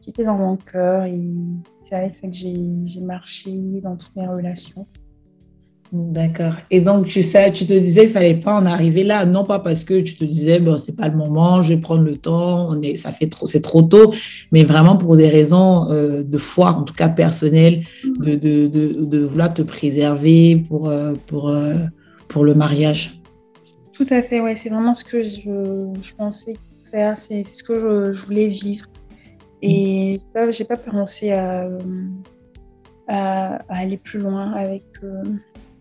qui 0.00 0.08
était 0.08 0.24
dans 0.24 0.38
mon 0.38 0.56
cœur. 0.56 1.04
Et 1.04 1.20
c'est 1.82 1.94
avec 1.94 2.14
ça 2.14 2.26
que 2.26 2.32
j'ai 2.32 3.00
marché 3.02 3.82
dans 3.82 3.96
toutes 3.96 4.16
mes 4.16 4.26
relations. 4.26 4.86
D'accord. 5.92 6.54
Et 6.70 6.80
donc, 6.80 7.06
tu 7.06 7.22
sais, 7.22 7.52
tu 7.52 7.64
te 7.64 7.72
disais, 7.72 8.04
il 8.04 8.10
fallait 8.10 8.34
pas 8.34 8.54
en 8.58 8.66
arriver 8.66 9.04
là, 9.04 9.24
non 9.24 9.44
pas 9.44 9.60
parce 9.60 9.84
que 9.84 10.00
tu 10.00 10.16
te 10.16 10.24
disais, 10.24 10.58
bon, 10.58 10.78
c'est 10.78 10.96
pas 10.96 11.08
le 11.08 11.16
moment, 11.16 11.62
je 11.62 11.70
vais 11.70 11.80
prendre 11.80 12.02
le 12.02 12.16
temps, 12.16 12.68
on 12.70 12.82
est, 12.82 12.96
ça 12.96 13.12
fait 13.12 13.28
trop, 13.28 13.46
c'est 13.46 13.60
trop 13.60 13.82
tôt, 13.82 14.12
mais 14.50 14.64
vraiment 14.64 14.96
pour 14.96 15.16
des 15.16 15.28
raisons 15.28 15.90
euh, 15.90 16.22
de 16.22 16.38
foi, 16.38 16.70
en 16.70 16.82
tout 16.82 16.94
cas 16.94 17.08
personnelles, 17.08 17.84
de, 18.04 18.34
de, 18.34 18.66
de, 18.66 19.04
de 19.04 19.18
vouloir 19.24 19.54
te 19.54 19.62
préserver 19.62 20.56
pour, 20.68 20.88
euh, 20.88 21.14
pour, 21.26 21.48
euh, 21.48 21.76
pour 22.28 22.44
le 22.44 22.54
mariage. 22.54 23.20
Tout 23.92 24.06
à 24.10 24.22
fait, 24.22 24.40
ouais, 24.40 24.56
c'est 24.56 24.68
vraiment 24.68 24.94
ce 24.94 25.04
que 25.04 25.22
je, 25.22 25.92
je 26.02 26.14
pensais 26.16 26.54
faire, 26.90 27.16
c'est 27.16 27.44
ce 27.44 27.62
que 27.62 27.76
je, 27.76 28.12
je, 28.12 28.26
voulais 28.26 28.48
vivre. 28.48 28.86
Et 29.62 30.18
mmh. 30.34 30.52
j'ai 30.52 30.64
pas, 30.64 30.76
pas 30.76 30.90
pensé 30.90 31.32
à, 31.32 31.68
à, 33.06 33.54
à, 33.54 33.58
aller 33.68 33.96
plus 33.96 34.18
loin 34.18 34.52
avec, 34.52 34.84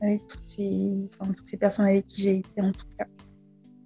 avec 0.01 0.27
toutes, 0.27 0.39
ces, 0.43 1.09
enfin, 1.19 1.31
toutes 1.31 1.47
ces 1.47 1.57
personnes 1.57 1.85
avec 1.85 2.05
qui 2.05 2.21
j'ai 2.21 2.37
été 2.37 2.61
en 2.61 2.71
tout 2.71 2.85
cas. 2.97 3.05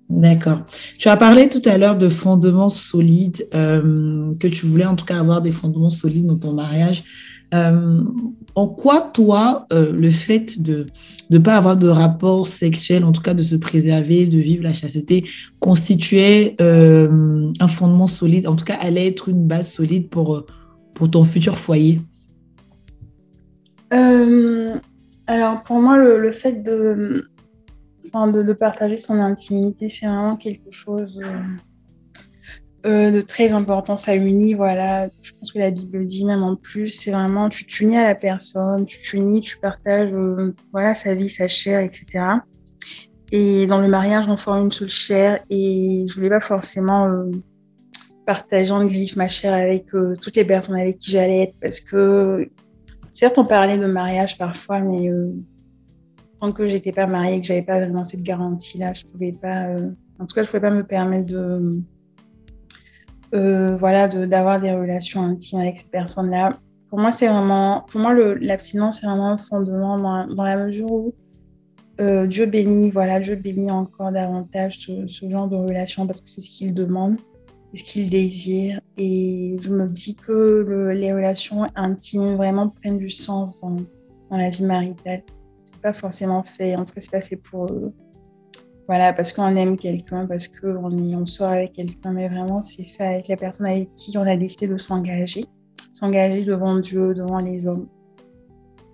D'accord. 0.09 0.61
Tu 0.97 1.07
as 1.07 1.17
parlé 1.17 1.49
tout 1.49 1.61
à 1.65 1.77
l'heure 1.77 1.95
de 1.95 2.09
fondements 2.09 2.69
solides, 2.69 3.47
euh, 3.53 4.33
que 4.39 4.47
tu 4.47 4.65
voulais 4.65 4.85
en 4.85 4.95
tout 4.95 5.05
cas 5.05 5.19
avoir 5.19 5.41
des 5.41 5.51
fondements 5.51 5.91
solides 5.91 6.25
dans 6.25 6.37
ton 6.37 6.53
mariage. 6.53 7.03
Euh, 7.53 8.03
en 8.55 8.67
quoi, 8.67 9.11
toi, 9.13 9.67
euh, 9.71 9.91
le 9.91 10.09
fait 10.09 10.59
de 10.61 10.87
ne 11.29 11.37
pas 11.37 11.55
avoir 11.55 11.77
de 11.77 11.87
rapport 11.87 12.47
sexuel, 12.47 13.03
en 13.05 13.11
tout 13.11 13.21
cas 13.21 13.35
de 13.35 13.43
se 13.43 13.55
préserver, 13.55 14.25
de 14.25 14.39
vivre 14.39 14.63
la 14.63 14.73
chasteté, 14.73 15.25
constituait 15.59 16.55
un 16.59 17.67
fondement 17.67 18.07
solide, 18.07 18.47
en 18.47 18.55
tout 18.55 18.65
cas 18.65 18.77
allait 18.81 19.07
être 19.07 19.29
une 19.29 19.45
base 19.45 19.71
solide 19.71 20.09
pour, 20.09 20.43
pour 20.95 21.11
ton 21.11 21.23
futur 21.23 21.59
foyer? 21.59 21.99
Alors, 25.29 25.61
pour 25.61 25.79
moi, 25.79 25.95
le, 25.95 26.31
fait 26.31 26.63
de, 26.63 27.29
partager 28.59 28.97
son 28.97 29.19
intimité, 29.19 29.87
c'est 29.87 30.07
vraiment 30.07 30.35
quelque 30.35 30.71
chose 30.71 31.21
euh, 32.83 33.11
de 33.11 33.21
très 33.21 33.53
important. 33.53 33.95
Ça 33.95 34.15
unit, 34.15 34.55
voilà. 34.55 35.07
Je 35.21 35.31
pense 35.33 35.51
que 35.51 35.59
la 35.59 35.69
Bible 35.69 36.07
dit 36.07 36.25
même 36.25 36.41
en 36.41 36.55
plus, 36.55 36.89
c'est 36.89 37.11
vraiment 37.11 37.47
tu 37.47 37.67
t'unis 37.67 37.97
à 37.97 38.05
la 38.05 38.15
personne, 38.15 38.87
tu 38.87 38.99
t'unis, 39.03 39.41
tu 39.41 39.59
partages, 39.59 40.11
euh, 40.13 40.55
voilà, 40.71 40.95
sa 40.95 41.13
vie, 41.13 41.29
sa 41.29 41.47
chair, 41.47 41.81
etc. 41.81 42.07
Et 43.31 43.67
dans 43.67 43.81
le 43.81 43.87
mariage, 43.87 44.27
on 44.29 44.35
forme 44.35 44.63
une 44.63 44.71
seule 44.71 44.89
chair 44.89 45.43
et 45.51 46.05
je 46.09 46.15
voulais 46.15 46.29
pas 46.29 46.39
forcément 46.39 47.07
euh, 47.07 47.29
partager 48.25 48.71
en 48.71 48.83
griffe 48.83 49.15
ma 49.15 49.27
chair 49.27 49.53
avec 49.53 49.93
euh, 49.93 50.15
toutes 50.19 50.37
les 50.37 50.45
personnes 50.45 50.79
avec 50.79 50.97
qui 50.97 51.11
j'allais 51.11 51.43
être 51.43 51.55
parce 51.61 51.81
que 51.81 52.49
certes, 53.13 53.37
on 53.37 53.45
parlait 53.45 53.77
de 53.77 53.85
mariage 53.85 54.37
parfois, 54.37 54.81
mais 54.81 55.09
euh, 55.09 55.33
tant 56.39 56.51
que 56.51 56.65
j'étais 56.65 56.91
pas 56.91 57.07
mariée 57.07 57.39
que 57.41 57.47
j'avais 57.47 57.63
pas 57.63 57.79
vraiment 57.79 58.05
cette 58.05 58.23
garantie-là, 58.23 58.93
je 58.93 59.05
pouvais 59.05 59.31
pas, 59.31 59.67
euh, 59.67 59.91
en 60.19 60.25
tout 60.25 60.35
cas, 60.35 60.43
je 60.43 60.47
pouvais 60.47 60.61
pas 60.61 60.71
me 60.71 60.83
permettre 60.83 61.27
de 61.27 61.81
euh, 63.35 63.77
voilà, 63.77 64.07
d'avoir 64.07 64.59
des 64.59 64.71
relations 64.71 65.21
intimes 65.23 65.59
avec 65.59 65.77
ces 65.77 65.87
personnes-là. 65.87 66.53
Pour 66.89 66.99
moi, 66.99 67.11
c'est 67.11 67.27
vraiment, 67.27 67.85
pour 67.87 68.01
moi, 68.01 68.15
l'abstinence, 68.15 68.99
c'est 68.99 69.05
vraiment 69.05 69.29
un 69.29 69.37
fondement 69.37 69.97
dans, 70.27 70.43
la 70.43 70.57
mesure 70.57 70.91
où 70.91 71.13
Dieu 71.99 72.45
bénit, 72.47 72.89
voilà, 72.89 73.19
Dieu 73.19 73.35
bénit 73.35 73.69
encore 73.69 74.11
davantage 74.11 74.79
ce, 74.79 75.05
ce 75.05 75.29
genre 75.29 75.47
de 75.47 75.57
relation 75.57 76.07
parce 76.07 76.21
que 76.21 76.29
c'est 76.29 76.41
ce 76.41 76.49
qu'il 76.49 76.73
demande, 76.73 77.17
ce 77.73 77.83
qu'il 77.83 78.09
désire. 78.09 78.81
Et 78.97 79.57
je 79.61 79.69
me 79.71 79.87
dis 79.87 80.15
que 80.15 80.31
le, 80.31 80.91
les 80.91 81.13
relations 81.13 81.65
intimes 81.75 82.35
vraiment 82.35 82.69
prennent 82.69 82.97
du 82.97 83.09
sens 83.09 83.61
dans, 83.61 83.77
la 84.31 84.49
vie 84.49 84.65
maritale. 84.65 85.23
C'est 85.63 85.81
pas 85.81 85.93
forcément 85.93 86.43
fait, 86.43 86.75
en 86.75 86.85
tout 86.85 86.93
cas, 86.93 87.01
c'est 87.01 87.11
pas 87.11 87.21
fait 87.21 87.35
pour 87.35 87.65
eux 87.65 87.93
voilà, 88.89 89.13
parce 89.13 89.33
qu'on 89.33 89.55
aime 89.55 89.77
quelqu'un, 89.77 90.25
parce 90.25 90.47
qu'on 90.47 90.89
on 90.91 91.25
sort 91.27 91.49
avec 91.49 91.73
quelqu'un, 91.73 92.11
mais 92.11 92.27
vraiment, 92.27 92.63
c'est 92.63 92.85
fait 92.85 93.03
avec 93.03 93.27
la 93.27 93.37
personne 93.37 93.67
avec 93.67 93.93
qui 93.93 94.17
on 94.17 94.25
a 94.25 94.35
décidé 94.35 94.67
de 94.67 94.79
s'engager, 94.79 95.45
s'engager 95.93 96.43
devant 96.43 96.79
Dieu, 96.79 97.13
devant 97.13 97.37
les 97.37 97.67
hommes. 97.67 97.85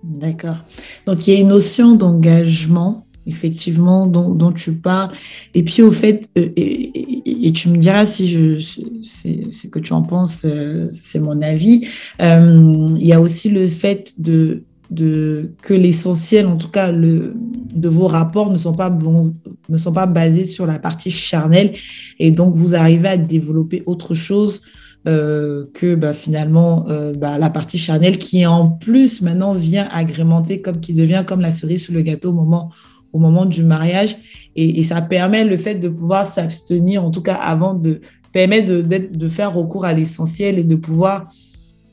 D'accord. 0.04 0.58
Donc, 1.06 1.26
il 1.26 1.34
y 1.34 1.38
a 1.38 1.40
une 1.40 1.48
notion 1.48 1.96
d'engagement, 1.96 3.05
effectivement, 3.28 4.06
dont, 4.06 4.52
tu 4.52 4.74
parles. 4.74 5.12
Et 5.54 5.64
puis, 5.64 5.82
au 5.82 5.92
fait, 5.92 6.28
euh, 6.38 6.50
et, 6.56 7.52
tu 7.54 7.70
me 7.70 7.78
diras 7.78 8.06
si 8.06 8.28
je, 8.28 8.58
ce 8.58 9.68
que 9.68 9.80
tu 9.80 9.94
en 9.94 10.02
penses, 10.02 10.42
euh, 10.46 10.88
c'est 10.90 11.20
mon 11.20 11.42
avis. 11.42 11.88
Euh, 12.22 12.88
il 13.00 13.06
y 13.06 13.14
a 13.14 13.22
aussi 13.22 13.50
le 13.50 13.68
fait 13.68 14.14
de 14.20 14.64
de, 14.92 15.56
que 15.64 15.74
l'essentiel, 15.74 16.46
en 16.46 16.58
tout 16.58 16.70
cas, 16.70 16.92
le, 16.92 17.34
de 17.74 17.90
vos 17.90 18.06
rapports 18.06 18.52
ne 18.52 18.58
sont, 18.58 18.72
pas 18.72 18.92
bons, 18.92 19.34
ne 19.68 19.78
sont 19.78 19.92
pas 19.92 20.06
basés 20.06 20.44
sur 20.44 20.68
la 20.68 20.78
partie 20.78 21.10
charnelle. 21.10 21.74
Et 22.20 22.30
donc, 22.30 22.54
vous 22.54 22.76
arrivez 22.76 23.08
à 23.08 23.18
développer 23.18 23.82
autre 23.88 24.14
chose 24.14 24.62
que 25.06 25.96
bah, 25.96 26.14
finalement 26.14 26.86
bah, 27.18 27.40
la 27.40 27.50
partie 27.50 27.80
charnelle 27.80 28.20
qui, 28.20 28.46
en 28.46 28.70
plus, 28.70 29.22
maintenant 29.22 29.54
vient 29.54 29.90
agrémenter, 29.92 30.62
comme 30.62 30.80
qui 30.80 30.94
devient 30.94 31.24
comme 31.26 31.42
la 31.42 31.52
cerise 31.52 31.82
sur 31.82 31.94
le 31.94 32.04
gâteau 32.04 32.30
au 32.30 32.34
moment, 32.34 32.72
au 33.16 33.20
moment 33.20 33.46
du 33.46 33.64
mariage. 33.64 34.18
Et, 34.56 34.80
et 34.80 34.84
ça 34.84 35.02
permet 35.02 35.44
le 35.46 35.58
fait 35.58 35.76
de 35.76 35.90
pouvoir 36.00 36.26
s'abstenir, 36.26 36.98
en 37.08 37.12
tout 37.12 37.24
cas, 37.30 37.36
avant 37.36 37.74
de 37.74 38.02
permettre 38.34 38.68
de, 38.74 38.82
de 39.24 39.28
faire 39.30 39.54
recours 39.54 39.86
à 39.86 39.94
l'essentiel 39.94 40.60
et 40.60 40.64
de 40.64 40.76
pouvoir 40.76 41.32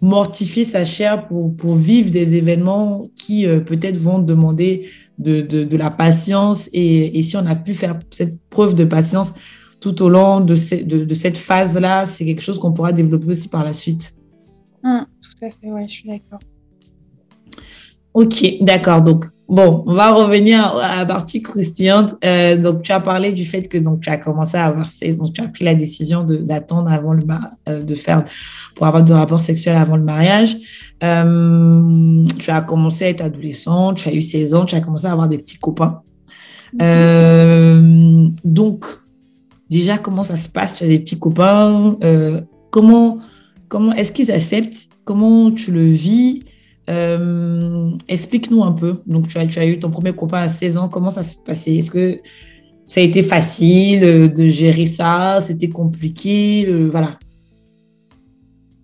mortifier 0.00 0.64
sa 0.64 0.84
chair 0.84 1.28
pour, 1.28 1.56
pour 1.56 1.76
vivre 1.76 2.10
des 2.10 2.34
événements 2.34 3.06
qui 3.14 3.46
euh, 3.46 3.60
peut-être 3.60 3.98
vont 3.98 4.18
demander 4.18 4.88
de, 5.18 5.42
de, 5.42 5.62
de 5.62 5.76
la 5.76 5.90
patience. 5.90 6.68
Et, 6.72 7.16
et, 7.16 7.22
si 7.22 7.36
on 7.36 7.46
a 7.46 7.54
pu 7.54 7.74
faire 7.74 7.96
cette 8.10 8.36
preuve 8.50 8.74
de 8.74 8.84
patience 8.84 9.32
tout 9.78 10.02
au 10.02 10.08
long 10.08 10.40
de, 10.40 10.56
ce, 10.56 10.74
de, 10.74 11.04
de 11.04 11.14
cette 11.14 11.38
phase-là, 11.38 12.06
c'est 12.06 12.24
quelque 12.24 12.42
chose 12.42 12.58
qu'on 12.58 12.72
pourra 12.72 12.92
développer 12.92 13.28
aussi 13.28 13.48
par 13.48 13.64
la 13.64 13.72
suite. 13.72 14.04
Mmh, 14.82 15.02
tout 15.22 15.44
à 15.46 15.50
fait, 15.50 15.70
oui, 15.70 15.82
je 15.86 15.92
suis 15.92 16.08
d'accord. 16.08 16.40
Ok, 18.12 18.44
d'accord. 18.60 19.02
Donc, 19.02 19.26
bon, 19.48 19.84
on 19.86 19.94
va 19.94 20.12
revenir 20.12 20.76
à 20.76 20.96
la 20.96 21.06
partie 21.06 21.42
croustillante. 21.42 22.14
Euh, 22.24 22.56
donc, 22.56 22.82
tu 22.82 22.92
as 22.92 23.00
parlé 23.00 23.32
du 23.32 23.44
fait 23.44 23.68
que 23.68 23.78
donc 23.78 24.00
tu 24.00 24.10
as 24.10 24.18
commencé 24.18 24.56
à 24.56 24.66
avoir, 24.66 24.86
donc 25.16 25.32
tu 25.32 25.40
as 25.40 25.48
pris 25.48 25.64
la 25.64 25.74
décision 25.74 26.24
d'attendre 26.24 26.90
avant 26.90 27.12
le 27.12 27.22
euh, 27.68 27.82
de 27.82 27.94
faire 27.94 28.24
pour 28.74 28.86
avoir 28.86 29.04
de 29.04 29.12
rapports 29.12 29.40
sexuels 29.40 29.76
avant 29.76 29.96
le 29.96 30.02
mariage. 30.02 30.56
Euh, 31.02 32.26
tu 32.38 32.50
as 32.50 32.60
commencé 32.62 33.04
à 33.04 33.08
être 33.08 33.22
adolescente, 33.22 33.98
tu 33.98 34.08
as 34.08 34.14
eu 34.14 34.22
16 34.22 34.54
ans, 34.54 34.64
tu 34.64 34.74
as 34.74 34.80
commencé 34.80 35.06
à 35.06 35.12
avoir 35.12 35.28
des 35.28 35.38
petits 35.38 35.58
copains. 35.58 36.02
Euh, 36.80 38.28
donc, 38.44 38.86
déjà, 39.68 39.98
comment 39.98 40.24
ça 40.24 40.36
se 40.36 40.48
passe? 40.48 40.76
Tu 40.76 40.84
as 40.84 40.88
des 40.88 40.98
petits 40.98 41.18
copains. 41.18 41.96
Comment 42.70 43.18
comment 43.72 43.92
est-ce 43.92 44.12
qu'ils 44.12 44.30
acceptent? 44.30 44.88
Comment 45.04 45.50
tu 45.50 45.72
le 45.72 45.86
vis? 45.86 46.42
Explique-nous 46.88 48.62
un 48.62 48.72
peu. 48.72 48.96
Donc, 49.06 49.28
tu 49.28 49.38
as, 49.38 49.66
eu 49.66 49.78
ton 49.78 49.90
premier 49.90 50.12
copain 50.12 50.42
à 50.42 50.48
16 50.48 50.76
ans. 50.76 50.88
Comment 50.88 51.10
ça 51.10 51.22
s'est 51.22 51.36
passé? 51.44 51.76
Est-ce 51.76 51.90
que 51.90 52.20
ça 52.86 53.00
a 53.00 53.04
été 53.04 53.22
facile 53.22 54.04
euh, 54.04 54.28
de 54.28 54.48
gérer 54.48 54.86
ça? 54.86 55.40
C'était 55.40 55.68
compliqué? 55.68 56.66
Euh, 56.68 56.88
Voilà. 56.90 57.18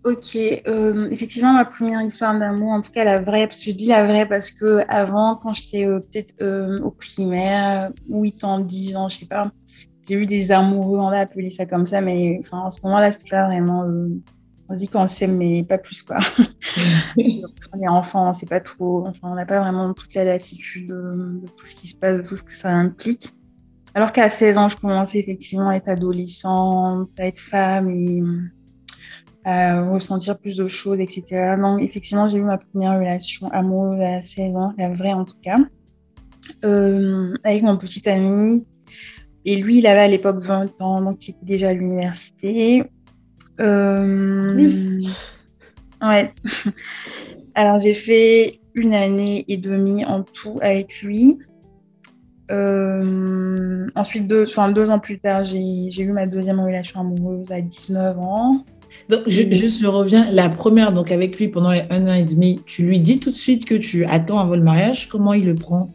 Ok, 0.04 0.36
euh, 0.36 1.10
effectivement, 1.10 1.52
ma 1.52 1.66
première 1.66 2.00
histoire 2.00 2.38
d'amour, 2.38 2.70
en 2.70 2.80
tout 2.80 2.92
cas 2.92 3.04
la 3.04 3.20
vraie, 3.20 3.46
parce 3.46 3.58
que 3.58 3.64
je 3.66 3.72
dis 3.72 3.88
la 3.88 4.06
vraie 4.06 4.26
parce 4.26 4.50
que 4.50 4.80
avant, 4.88 5.34
quand 5.34 5.52
j'étais 5.52 5.84
peut-être 5.84 6.82
au 6.82 6.90
primaire, 6.92 7.90
8 8.08 8.44
ans, 8.44 8.60
10 8.60 8.96
ans, 8.96 9.10
je 9.10 9.18
sais 9.18 9.26
pas, 9.26 9.50
j'ai 10.08 10.14
eu 10.14 10.24
des 10.24 10.50
amoureux, 10.50 10.98
on 10.98 11.10
va 11.10 11.20
appeler 11.20 11.50
ça 11.50 11.66
comme 11.66 11.86
ça, 11.86 12.00
mais 12.00 12.40
en 12.52 12.70
ce 12.70 12.78
moment-là, 12.84 13.12
c'était 13.12 13.28
pas 13.28 13.48
vraiment. 13.48 13.84
On 14.68 14.74
se 14.74 14.80
dit 14.80 14.88
qu'on 14.88 15.06
s'aime, 15.06 15.36
mais 15.36 15.62
pas 15.62 15.78
plus, 15.78 16.02
quoi. 16.02 16.18
on 17.16 17.80
est 17.80 17.88
enfant, 17.88 18.30
on 18.30 18.34
sait 18.34 18.46
pas 18.46 18.60
trop, 18.60 19.06
enfin, 19.06 19.30
on 19.30 19.34
n'a 19.34 19.46
pas 19.46 19.60
vraiment 19.60 19.94
toute 19.94 20.14
la 20.14 20.24
latitude 20.24 20.88
de, 20.88 21.40
tout 21.56 21.66
ce 21.66 21.74
qui 21.74 21.88
se 21.88 21.96
passe, 21.96 22.18
de 22.18 22.22
tout 22.22 22.36
ce 22.36 22.42
que 22.42 22.54
ça 22.54 22.70
implique. 22.70 23.32
Alors 23.94 24.12
qu'à 24.12 24.28
16 24.28 24.58
ans, 24.58 24.68
je 24.68 24.76
commençais 24.76 25.18
effectivement 25.18 25.68
à 25.70 25.76
être 25.76 25.88
adolescente, 25.88 27.08
à 27.18 27.26
être 27.26 27.40
femme 27.40 27.88
et 27.88 28.22
à 29.44 29.82
ressentir 29.90 30.38
plus 30.38 30.58
de 30.58 30.66
choses, 30.66 31.00
etc. 31.00 31.56
Donc, 31.58 31.80
effectivement, 31.80 32.28
j'ai 32.28 32.38
eu 32.38 32.42
ma 32.42 32.58
première 32.58 32.98
relation 32.98 33.48
amoureuse 33.48 34.02
à 34.02 34.20
16 34.20 34.56
ans, 34.56 34.74
la 34.76 34.90
vraie 34.90 35.14
en 35.14 35.24
tout 35.24 35.40
cas, 35.42 35.56
euh, 36.64 37.34
avec 37.44 37.62
mon 37.62 37.78
petit 37.78 38.06
ami. 38.06 38.66
Et 39.46 39.56
lui, 39.56 39.78
il 39.78 39.86
avait 39.86 40.00
à 40.00 40.08
l'époque 40.08 40.40
20 40.40 40.82
ans, 40.82 41.00
donc 41.00 41.26
il 41.26 41.30
était 41.30 41.46
déjà 41.46 41.68
à 41.70 41.72
l'université. 41.72 42.84
Euh, 43.60 44.54
plus 44.54 44.86
Ouais. 46.02 46.32
Alors, 47.54 47.78
j'ai 47.78 47.94
fait 47.94 48.60
une 48.74 48.94
année 48.94 49.44
et 49.48 49.56
demie 49.56 50.04
en 50.04 50.22
tout 50.22 50.58
avec 50.62 51.02
lui. 51.02 51.38
Euh, 52.50 53.88
ensuite, 53.94 54.26
deux, 54.26 54.44
enfin, 54.44 54.72
deux 54.72 54.90
ans 54.90 54.98
plus 54.98 55.18
tard, 55.18 55.44
j'ai 55.44 56.00
eu 56.00 56.12
ma 56.12 56.26
deuxième 56.26 56.60
relation 56.60 57.00
amoureuse 57.00 57.50
à 57.50 57.60
19 57.60 58.18
ans. 58.20 58.64
Donc, 59.08 59.20
je, 59.26 59.42
juste, 59.52 59.80
je 59.80 59.86
reviens. 59.86 60.30
La 60.30 60.48
première, 60.48 60.92
donc 60.92 61.12
avec 61.12 61.38
lui 61.38 61.48
pendant 61.48 61.70
un 61.70 62.08
an 62.08 62.14
et 62.14 62.24
demi, 62.24 62.60
tu 62.64 62.82
lui 62.84 63.00
dis 63.00 63.18
tout 63.18 63.30
de 63.30 63.36
suite 63.36 63.64
que 63.64 63.74
tu 63.74 64.04
attends 64.04 64.38
avant 64.38 64.56
le 64.56 64.62
mariage? 64.62 65.08
Comment 65.08 65.34
il 65.34 65.46
le 65.46 65.54
prend? 65.54 65.90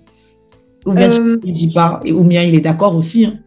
Ou 0.85 0.91
bien 0.91 1.11
euh, 1.11 1.37
tu 1.39 1.47
lui 1.47 1.53
dis 1.53 1.71
pas? 1.71 2.01
Ou 2.05 2.23
bien 2.23 2.43
il 2.43 2.55
est 2.55 2.61
d'accord 2.61 2.95
aussi 2.95 3.25
hein? 3.25 3.39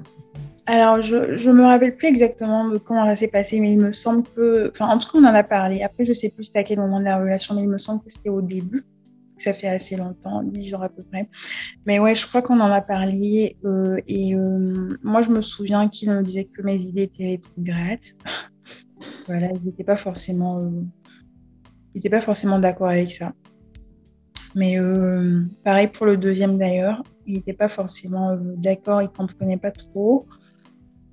Alors, 0.67 1.01
je 1.01 1.49
ne 1.49 1.55
me 1.55 1.65
rappelle 1.65 1.97
plus 1.97 2.09
exactement 2.09 2.69
de 2.69 2.79
comment 2.79 3.07
ça 3.07 3.15
s'est 3.15 3.29
passé, 3.29 3.61
mais 3.61 3.73
il 3.73 3.79
me 3.79 3.93
semble 3.93 4.25
que. 4.35 4.71
Enfin, 4.71 4.89
en 4.89 4.99
tout 4.99 5.09
cas, 5.11 5.19
on 5.19 5.25
en 5.25 5.35
a 5.35 5.45
parlé. 5.45 5.83
Après, 5.83 6.05
je 6.05 6.13
sais 6.13 6.31
plus 6.31 6.45
c'était 6.45 6.59
à 6.59 6.65
quel 6.65 6.81
moment 6.81 6.99
de 6.99 7.05
la 7.05 7.19
relation, 7.19 7.55
mais 7.55 7.63
il 7.63 7.69
me 7.69 7.79
semble 7.79 8.03
que 8.03 8.11
c'était 8.11 8.31
au 8.31 8.43
début 8.43 8.83
ça 9.39 9.53
fait 9.53 9.69
assez 9.69 9.97
longtemps, 9.97 10.43
10 10.43 10.75
ans 10.75 10.83
à 10.83 10.89
peu 10.89 11.03
près. 11.03 11.29
Mais 11.87 11.99
ouais, 11.99 12.15
je 12.15 12.27
crois 12.27 12.43
qu'on 12.43 12.61
en 12.61 12.71
a 12.71 12.81
parlé. 12.81 13.57
Euh, 13.65 13.99
et 14.07 14.35
euh, 14.35 14.99
moi, 15.03 15.23
je 15.23 15.31
me 15.31 15.41
souviens 15.41 15.89
qu'il 15.89 16.11
me 16.11 16.23
disait 16.23 16.45
que 16.45 16.63
mes 16.63 16.77
idées 16.77 17.03
étaient 17.03 17.27
rétrogrades. 17.27 18.05
voilà, 19.27 19.49
il 19.55 19.63
n'était 19.65 19.85
pas 19.85 19.97
forcément, 19.97 20.61
euh, 20.61 20.83
il 21.95 22.11
pas 22.11 22.21
forcément 22.21 22.59
d'accord 22.59 22.89
avec 22.89 23.11
ça. 23.13 23.33
Mais 24.55 24.79
pareil 25.65 25.89
pour 25.89 26.07
le 26.07 26.17
deuxième 26.17 26.57
d'ailleurs, 26.57 27.03
il 27.27 27.35
n'était 27.35 27.53
pas 27.53 27.69
forcément 27.69 28.39
d'accord, 28.57 29.03
il 29.03 29.05
ne 29.05 29.11
comprenait 29.11 29.59
pas 29.59 29.71
trop. 29.71 30.27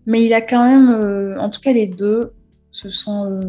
Mais 0.05 0.23
il 0.25 0.33
a 0.33 0.41
quand 0.41 0.63
même, 0.65 1.39
en 1.39 1.49
tout 1.49 1.61
cas 1.61 1.73
les 1.73 1.87
deux, 1.87 2.33
se 2.71 2.89
sont, 2.89 3.39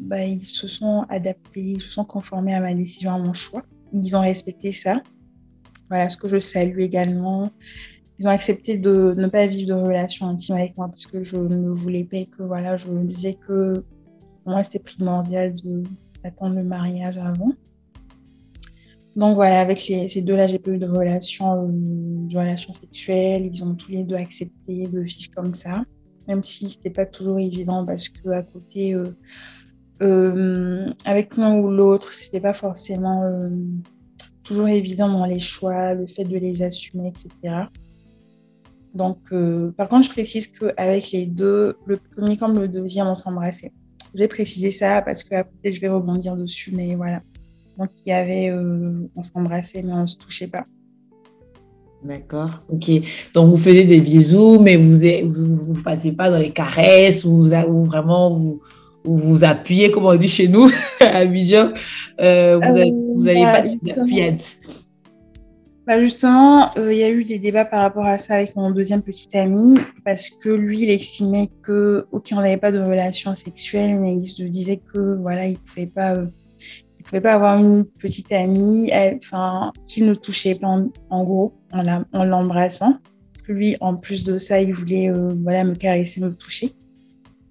bah, 0.00 0.24
ils 0.24 0.44
se 0.44 0.66
sont 0.66 1.06
adaptés, 1.08 1.60
ils 1.60 1.80
se 1.80 1.88
sont 1.88 2.04
conformés 2.04 2.54
à 2.54 2.60
ma 2.60 2.74
décision, 2.74 3.12
à 3.12 3.18
mon 3.18 3.32
choix 3.32 3.62
ils 3.92 4.16
ont 4.16 4.20
respecté 4.20 4.72
ça. 4.72 5.02
Voilà, 5.88 6.10
ce 6.10 6.16
que 6.16 6.28
je 6.28 6.38
salue 6.38 6.80
également. 6.80 7.50
Ils 8.18 8.26
ont 8.26 8.30
accepté 8.30 8.78
de 8.78 9.14
ne 9.16 9.26
pas 9.26 9.46
vivre 9.46 9.68
de 9.68 9.74
relation 9.74 10.26
intime 10.26 10.56
avec 10.56 10.76
moi 10.76 10.88
parce 10.88 11.06
que 11.06 11.22
je 11.22 11.36
ne 11.36 11.68
voulais 11.68 12.04
pas 12.04 12.24
que, 12.24 12.42
voilà, 12.42 12.76
je 12.76 12.88
disais 13.04 13.34
que 13.34 13.74
pour 14.42 14.52
moi, 14.52 14.62
c'était 14.62 14.78
primordial 14.78 15.54
d'attendre 16.22 16.56
le 16.56 16.64
mariage 16.64 17.18
avant. 17.18 17.48
Donc 19.16 19.34
voilà, 19.34 19.60
avec 19.60 19.78
ces 19.78 20.20
deux-là, 20.20 20.46
j'ai 20.46 20.58
pas 20.58 20.70
eu 20.70 20.78
de 20.78 20.86
relation, 20.86 21.64
euh, 21.64 21.68
de 21.70 22.36
relation 22.36 22.74
sexuelle. 22.74 23.46
Ils 23.46 23.64
ont 23.64 23.74
tous 23.74 23.90
les 23.90 24.04
deux 24.04 24.14
accepté 24.14 24.86
de 24.86 25.00
vivre 25.00 25.30
comme 25.34 25.54
ça, 25.54 25.84
même 26.28 26.44
si 26.44 26.68
c'était 26.68 26.90
pas 26.90 27.06
toujours 27.06 27.38
évident 27.38 27.84
parce 27.86 28.10
que 28.10 28.28
à 28.28 28.42
côté, 28.42 28.94
euh, 28.94 29.16
euh, 30.02 30.90
avec 31.06 31.38
l'un 31.38 31.56
ou 31.56 31.70
l'autre, 31.70 32.12
c'était 32.12 32.42
pas 32.42 32.52
forcément 32.52 33.22
euh, 33.22 33.48
toujours 34.44 34.68
évident 34.68 35.08
dans 35.08 35.24
les 35.24 35.38
choix, 35.38 35.94
le 35.94 36.06
fait 36.06 36.24
de 36.24 36.36
les 36.36 36.62
assumer, 36.62 37.08
etc. 37.08 37.64
Donc, 38.92 39.30
par 39.76 39.88
contre, 39.88 40.06
je 40.06 40.10
précise 40.10 40.46
qu'avec 40.46 41.10
les 41.12 41.26
deux, 41.26 41.74
le 41.84 41.98
premier 41.98 42.38
comme 42.38 42.58
le 42.58 42.66
deuxième, 42.66 43.06
on 43.06 43.14
s'embrassait. 43.14 43.72
J'ai 44.14 44.26
précisé 44.26 44.70
ça 44.70 45.02
parce 45.02 45.22
que 45.22 45.42
peut-être 45.42 45.74
je 45.74 45.80
vais 45.80 45.88
rebondir 45.88 46.34
dessus, 46.34 46.72
mais 46.74 46.94
voilà. 46.94 47.20
Donc, 47.78 47.90
il 48.04 48.10
y 48.10 48.12
avait, 48.12 48.52
on 48.52 49.22
s'embrassait, 49.22 49.82
mais 49.82 49.92
on 49.92 50.06
se 50.06 50.16
touchait 50.16 50.48
pas. 50.48 50.64
D'accord, 52.04 52.50
ok. 52.72 52.90
Donc, 53.34 53.50
vous 53.50 53.56
faisiez 53.56 53.84
des 53.84 54.00
bisous, 54.00 54.60
mais 54.60 54.76
vous 54.76 54.98
ne 54.98 55.24
vous, 55.24 55.56
vous, 55.56 55.82
passez 55.82 56.12
pas 56.12 56.30
dans 56.30 56.38
les 56.38 56.50
caresses 56.50 57.24
ou, 57.24 57.44
vous, 57.44 57.84
vraiment 57.84 58.38
vous, 58.38 58.60
vous 59.04 59.44
appuyez, 59.44 59.90
comme 59.90 60.04
on 60.04 60.14
dit 60.14 60.28
chez 60.28 60.48
nous, 60.48 60.68
à 61.00 61.18
Abidjan, 61.18 61.70
euh, 62.20 62.60
vous 63.14 63.24
n'avez 63.24 63.42
pas 63.42 63.62
d'appuyade. 63.82 64.40
Bah 65.86 66.00
justement, 66.00 66.76
euh, 66.78 66.92
il 66.92 66.98
y 66.98 67.04
a 67.04 67.10
eu 67.10 67.22
des 67.22 67.38
débats 67.38 67.64
par 67.64 67.80
rapport 67.80 68.06
à 68.06 68.18
ça 68.18 68.34
avec 68.34 68.56
mon 68.56 68.72
deuxième 68.72 69.02
petit 69.02 69.36
ami, 69.38 69.78
parce 70.04 70.30
que 70.30 70.48
lui, 70.48 70.82
il 70.82 70.90
estimait 70.90 71.48
que, 71.62 72.06
ok, 72.10 72.30
on 72.32 72.40
n'avait 72.40 72.56
pas 72.56 72.72
de 72.72 72.80
relation 72.80 73.36
sexuelle, 73.36 74.00
mais 74.00 74.16
il 74.16 74.26
se 74.26 74.42
disait 74.42 74.78
que, 74.78 75.16
voilà, 75.20 75.46
il 75.46 75.58
pouvait 75.58 75.86
pas, 75.86 76.14
euh, 76.14 76.26
pouvait 77.06 77.20
pas 77.20 77.34
avoir 77.34 77.58
une 77.58 77.84
petite 77.84 78.32
amie, 78.32 78.90
enfin, 79.16 79.72
qu'il 79.86 80.06
ne 80.06 80.14
touchait 80.14 80.56
pas 80.56 80.66
en, 81.10 81.24
gros, 81.24 81.54
en 81.72 82.24
l'embrassant, 82.24 82.98
parce 83.32 83.42
que 83.46 83.52
lui, 83.52 83.76
en 83.80 83.96
plus 83.96 84.24
de 84.24 84.36
ça, 84.36 84.60
il 84.60 84.74
voulait, 84.74 85.12
voilà, 85.42 85.64
me 85.64 85.74
caresser, 85.74 86.20
me 86.20 86.34
toucher. 86.34 86.72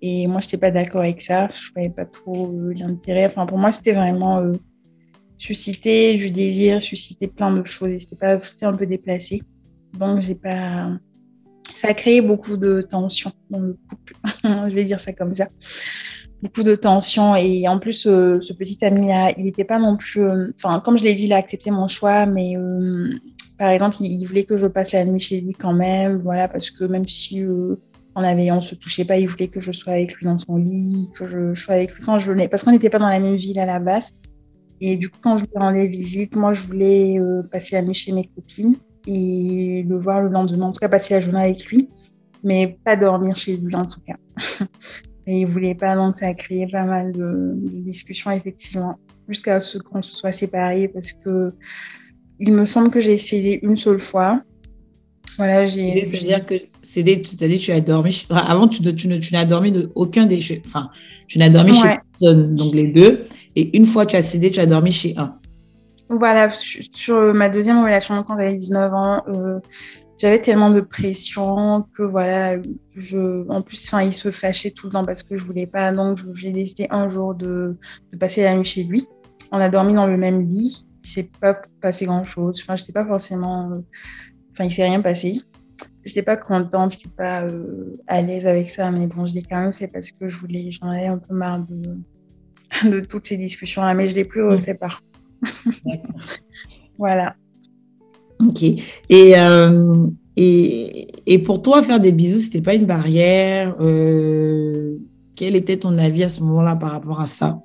Et 0.07 0.27
moi, 0.27 0.39
je 0.39 0.45
n'étais 0.45 0.57
pas 0.57 0.69
d'accord 0.69 1.01
avec 1.01 1.21
ça. 1.21 1.47
Je 1.47 1.69
ne 1.69 1.73
voyais 1.73 1.89
pas 1.89 2.05
trop 2.05 2.51
euh, 2.53 2.73
l'intérêt. 2.73 3.25
Enfin, 3.25 3.47
pour 3.47 3.57
moi, 3.57 3.71
c'était 3.71 3.93
vraiment 3.93 4.37
euh, 4.37 4.53
susciter 5.37 6.13
du 6.15 6.29
désir, 6.29 6.79
susciter 6.79 7.27
plein 7.27 7.51
de 7.51 7.63
choses. 7.63 8.05
C'était 8.41 8.65
un 8.65 8.73
peu 8.73 8.85
déplacé. 8.85 9.41
Donc, 9.97 10.21
j'ai 10.21 10.35
pas. 10.35 10.91
Ça 11.73 11.87
a 11.89 11.93
créé 11.95 12.21
beaucoup 12.21 12.55
de 12.57 12.81
tensions 12.81 13.31
dans 13.49 13.59
le 13.59 13.77
couple. 13.89 14.13
je 14.43 14.75
vais 14.75 14.83
dire 14.83 14.99
ça 14.99 15.11
comme 15.11 15.33
ça. 15.33 15.47
Beaucoup 16.41 16.63
de 16.63 16.75
tensions. 16.75 17.35
Et 17.35 17.67
en 17.67 17.79
plus, 17.79 18.05
euh, 18.05 18.39
ce 18.41 18.53
petit 18.53 18.83
ami-là, 18.83 19.31
il 19.37 19.45
n'était 19.45 19.63
pas 19.63 19.79
non 19.79 19.97
plus. 19.97 20.25
Enfin, 20.55 20.79
comme 20.79 20.97
je 20.97 21.03
l'ai 21.03 21.15
dit, 21.15 21.25
il 21.25 21.33
a 21.33 21.37
accepté 21.37 21.71
mon 21.71 21.87
choix, 21.87 22.25
mais 22.25 22.55
par 23.57 23.69
exemple, 23.69 23.97
il, 24.01 24.25
voulait 24.25 24.43
que 24.43 24.57
je 24.57 24.67
passe 24.67 24.91
la 24.93 25.05
nuit 25.05 25.19
chez 25.19 25.41
lui 25.41 25.53
quand 25.53 25.73
même. 25.73 26.21
Voilà, 26.21 26.47
parce 26.47 26.69
que 26.69 26.83
même 26.83 27.07
si 27.07 27.43
on 28.15 28.23
avait, 28.23 28.51
on 28.51 28.61
se 28.61 28.75
touchait 28.75 29.05
pas. 29.05 29.17
Il 29.17 29.27
voulait 29.27 29.47
que 29.47 29.59
je 29.59 29.71
sois 29.71 29.93
avec 29.93 30.15
lui 30.15 30.25
dans 30.25 30.37
son 30.37 30.57
lit, 30.57 31.09
que 31.17 31.25
je, 31.25 31.53
sois 31.53 31.75
avec 31.75 31.93
lui 31.93 32.03
quand 32.03 32.17
je 32.17 32.31
venais, 32.31 32.47
parce 32.47 32.63
qu'on 32.63 32.71
n'était 32.71 32.89
pas 32.89 32.99
dans 32.99 33.09
la 33.09 33.19
même 33.19 33.35
ville 33.35 33.59
à 33.59 33.65
la 33.65 33.79
base. 33.79 34.13
Et 34.81 34.97
du 34.97 35.09
coup, 35.09 35.19
quand 35.21 35.37
je 35.37 35.45
lui 35.45 35.51
rendais 35.55 35.87
visite, 35.87 36.35
moi, 36.35 36.53
je 36.53 36.61
voulais 36.61 37.19
euh, 37.19 37.43
passer 37.43 37.75
la 37.75 37.81
nuit 37.81 37.93
chez 37.93 38.11
mes 38.11 38.25
copines 38.35 38.75
et 39.07 39.85
le 39.87 39.97
voir 39.97 40.21
le 40.21 40.29
lendemain, 40.29 40.67
en 40.67 40.71
tout 40.71 40.79
cas 40.79 40.89
passer 40.89 41.13
la 41.13 41.19
journée 41.19 41.39
avec 41.39 41.65
lui, 41.67 41.87
mais 42.43 42.77
pas 42.83 42.95
dormir 42.95 43.35
chez 43.35 43.57
lui 43.57 43.75
en 43.75 43.85
tout 43.85 44.01
cas. 44.01 44.17
et 45.27 45.41
il 45.41 45.45
voulait 45.45 45.75
pas, 45.75 45.95
donc 45.95 46.17
ça 46.17 46.27
a 46.27 46.33
créé 46.33 46.67
pas 46.67 46.85
mal 46.85 47.11
de, 47.11 47.53
discussions 47.81 48.31
effectivement, 48.31 48.95
jusqu'à 49.27 49.59
ce 49.59 49.77
qu'on 49.77 50.01
se 50.01 50.13
soit 50.13 50.31
séparés 50.31 50.87
parce 50.87 51.11
que 51.13 51.49
il 52.39 52.51
me 52.53 52.65
semble 52.65 52.91
que 52.91 52.99
j'ai 52.99 53.13
essayé 53.13 53.65
une 53.65 53.77
seule 53.77 53.99
fois. 53.99 54.41
Voilà, 55.37 55.65
j'ai. 55.65 56.05
C'est-à-dire 56.11 56.45
que 56.45 56.55
c'est-à-dire 56.83 57.21
que 57.21 57.63
tu 57.63 57.71
as 57.71 57.81
dormi. 57.81 58.25
avant, 58.29 58.67
tu, 58.67 58.81
tu, 58.81 59.19
tu 59.19 59.33
n'as 59.33 59.45
dormi 59.45 59.71
de 59.71 59.91
aucun 59.95 60.25
des. 60.25 60.39
Enfin, 60.65 60.89
tu 61.27 61.39
n'as 61.39 61.49
dormi 61.49 61.73
chez 61.73 61.87
personne, 62.19 62.55
donc 62.55 62.73
les 62.75 62.87
deux. 62.87 63.23
Et 63.55 63.75
une 63.77 63.85
fois 63.85 64.05
tu 64.05 64.15
as 64.15 64.21
cédé, 64.21 64.51
tu 64.51 64.59
as 64.59 64.65
dormi 64.65 64.91
chez 64.91 65.13
un. 65.17 65.35
Voilà, 66.09 66.49
sur 66.49 67.33
ma 67.33 67.49
deuxième 67.49 67.83
relation, 67.83 68.21
quand 68.23 68.37
j'avais 68.37 68.53
19 68.53 68.93
ans, 68.93 69.23
euh, 69.27 69.59
j'avais 70.17 70.41
tellement 70.41 70.69
de 70.69 70.81
pression 70.81 71.85
que 71.95 72.03
voilà, 72.03 72.57
je, 72.95 73.47
en 73.49 73.61
plus, 73.61 73.85
enfin, 73.87 74.03
il 74.03 74.13
se 74.13 74.31
fâchait 74.31 74.71
tout 74.71 74.87
le 74.87 74.93
temps 74.93 75.03
parce 75.03 75.23
que 75.23 75.35
je 75.35 75.43
voulais 75.43 75.67
pas. 75.67 75.93
Donc, 75.93 76.19
j'ai 76.33 76.51
décidé 76.51 76.87
un 76.89 77.09
jour 77.09 77.35
de, 77.35 77.77
de, 78.11 78.17
passer 78.17 78.43
la 78.43 78.55
nuit 78.55 78.63
chez 78.63 78.83
lui. 78.83 79.05
On 79.51 79.59
a 79.59 79.69
dormi 79.69 79.93
dans 79.93 80.07
le 80.07 80.17
même 80.17 80.47
lit. 80.47 80.87
Il 81.03 81.09
s'est 81.09 81.29
pas 81.39 81.59
passé 81.81 82.05
grand 82.05 82.23
chose. 82.23 82.59
Enfin, 82.61 82.75
j'étais 82.75 82.93
pas 82.93 83.05
forcément, 83.05 83.71
enfin, 84.51 84.63
il 84.63 84.71
s'est 84.71 84.85
rien 84.85 85.01
passé. 85.01 85.41
J'étais 86.03 86.23
pas 86.23 86.37
contente, 86.37 86.93
j'étais 86.93 87.09
pas 87.15 87.43
euh, 87.43 87.93
à 88.07 88.21
l'aise 88.21 88.47
avec 88.47 88.69
ça, 88.69 88.91
mais 88.91 89.07
bon, 89.07 89.25
je 89.25 89.33
l'ai 89.33 89.41
quand 89.41 89.59
même 89.59 89.73
fait 89.73 89.87
parce 89.87 90.11
que 90.11 90.27
je 90.27 90.37
voulais, 90.37 90.71
j'en 90.71 90.89
avais 90.89 91.07
un 91.07 91.17
peu 91.17 91.33
marre 91.33 91.65
de, 91.67 92.89
de 92.89 92.99
toutes 93.01 93.25
ces 93.25 93.37
discussions-là, 93.37 93.93
mais 93.95 94.05
je 94.07 94.15
l'ai 94.15 94.25
plus 94.25 94.43
refait 94.43 94.75
par 94.75 95.01
voilà. 96.97 97.35
Ok. 98.39 98.63
Et, 98.63 98.81
euh, 99.37 100.07
et, 100.35 101.07
et, 101.25 101.39
pour 101.39 101.61
toi, 101.61 101.81
faire 101.83 101.99
des 101.99 102.11
bisous, 102.11 102.41
c'était 102.41 102.61
pas 102.61 102.73
une 102.73 102.85
barrière. 102.85 103.75
Euh, 103.79 104.97
quel 105.35 105.55
était 105.55 105.77
ton 105.77 105.97
avis 105.97 106.23
à 106.23 106.29
ce 106.29 106.41
moment-là 106.41 106.75
par 106.75 106.91
rapport 106.91 107.21
à 107.21 107.27
ça? 107.27 107.59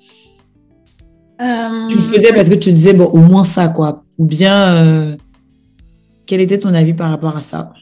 Euh, 1.40 1.88
Tu 1.88 1.96
le 1.96 2.02
faisais 2.02 2.32
parce 2.32 2.48
que 2.48 2.54
tu 2.54 2.72
disais, 2.72 2.92
bon, 2.92 3.06
au 3.06 3.18
moins 3.18 3.44
ça, 3.44 3.68
quoi. 3.68 4.04
Ou 4.18 4.26
bien, 4.26 5.16
quel 6.26 6.40
était 6.40 6.58
ton 6.58 6.74
avis 6.74 6.94
par 6.94 7.10
rapport 7.10 7.36
à 7.36 7.40
ça? 7.40 7.72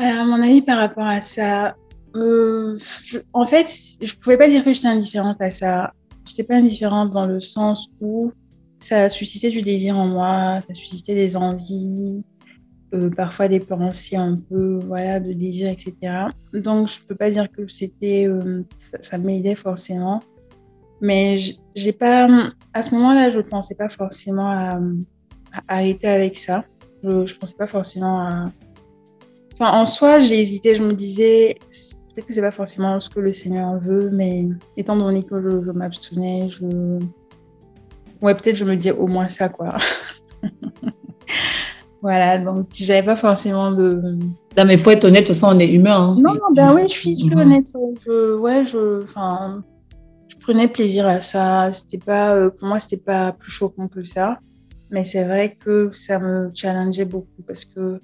Mon 0.00 0.42
avis 0.42 0.62
par 0.62 0.78
rapport 0.78 1.06
à 1.06 1.20
ça, 1.20 1.76
en 2.14 3.46
fait, 3.46 3.66
je 4.00 4.14
pouvais 4.16 4.38
pas 4.38 4.48
dire 4.48 4.64
que 4.64 4.72
j'étais 4.72 4.88
indifférente 4.88 5.40
à 5.40 5.50
ça. 5.50 5.92
J'étais 6.24 6.44
pas 6.44 6.56
indifférente 6.56 7.10
dans 7.10 7.26
le 7.26 7.40
sens 7.40 7.88
où 8.00 8.32
ça 8.82 9.04
a 9.04 9.08
suscité 9.08 9.48
du 9.50 9.62
désir 9.62 9.96
en 9.96 10.06
moi, 10.06 10.60
ça 10.60 10.68
a 10.70 10.74
suscité 10.74 11.14
des 11.14 11.36
envies, 11.36 12.24
euh, 12.94 13.08
parfois 13.10 13.48
des 13.48 13.60
pensées 13.60 14.16
un 14.16 14.36
peu 14.36 14.78
voilà, 14.86 15.20
de 15.20 15.32
désir, 15.32 15.70
etc. 15.70 16.26
Donc, 16.52 16.88
je 16.88 17.00
peux 17.06 17.14
pas 17.14 17.30
dire 17.30 17.50
que 17.50 17.66
c'était, 17.68 18.26
euh, 18.26 18.62
ça, 18.74 19.16
m'aidait 19.18 19.54
forcément. 19.54 20.20
Mais 21.00 21.36
j'ai 21.74 21.92
pas, 21.92 22.28
à 22.74 22.82
ce 22.82 22.94
moment-là, 22.94 23.30
je 23.30 23.40
pensais 23.40 23.74
pas 23.74 23.88
forcément 23.88 24.50
à, 24.50 24.78
arrêter 25.68 26.06
avec 26.06 26.38
ça. 26.38 26.64
Je, 27.02 27.26
je 27.26 27.34
pensais 27.36 27.56
pas 27.56 27.66
forcément 27.66 28.20
à. 28.20 28.52
Enfin, 29.54 29.72
en 29.72 29.84
soi, 29.84 30.20
j'ai 30.20 30.38
hésité. 30.38 30.74
Je 30.74 30.84
me 30.84 30.92
disais, 30.92 31.54
peut-être 32.14 32.26
que 32.26 32.34
c'est 32.34 32.42
pas 32.42 32.50
forcément 32.50 33.00
ce 33.00 33.08
que 33.10 33.20
le 33.20 33.32
Seigneur 33.32 33.78
veut, 33.80 34.10
mais 34.10 34.48
étant 34.76 34.96
donné 34.96 35.24
que 35.24 35.40
je, 35.42 35.62
je 35.62 35.70
m'abstenais, 35.70 36.48
je, 36.48 37.00
ouais, 38.22 38.34
peut-être 38.34 38.56
je 38.56 38.64
me 38.64 38.76
dis 38.76 38.90
au 38.90 39.06
moins 39.06 39.28
ça, 39.28 39.48
quoi. 39.48 39.76
voilà, 42.02 42.38
donc 42.38 42.68
j'avais 42.72 43.02
pas 43.02 43.16
forcément 43.16 43.72
de. 43.72 44.18
Non, 44.56 44.64
mais 44.66 44.76
faut 44.76 44.90
être 44.90 45.04
honnête, 45.04 45.26
toute 45.26 45.36
façon, 45.36 45.56
on 45.56 45.58
est 45.58 45.72
humain. 45.72 45.96
Hein. 45.96 46.14
Non, 46.16 46.34
non, 46.34 46.52
ben 46.54 46.74
oui, 46.74 46.82
je 46.82 46.92
suis, 46.92 47.16
je 47.16 47.24
suis 47.24 47.36
honnête. 47.36 47.66
Je, 48.06 48.36
ouais, 48.36 48.64
je, 48.64 49.02
enfin, 49.02 49.62
je 50.28 50.36
prenais 50.36 50.68
plaisir 50.68 51.06
à 51.06 51.20
ça. 51.20 51.72
C'était 51.72 51.98
pas, 51.98 52.34
euh, 52.34 52.50
pour 52.50 52.68
moi, 52.68 52.80
c'était 52.80 52.96
pas 52.96 53.32
plus 53.32 53.50
choquant 53.50 53.88
que 53.88 54.04
ça. 54.04 54.38
Mais 54.90 55.04
c'est 55.04 55.24
vrai 55.24 55.56
que 55.58 55.90
ça 55.92 56.18
me 56.18 56.50
challengeait 56.54 57.06
beaucoup 57.06 57.42
parce 57.46 57.64
que 57.64 57.98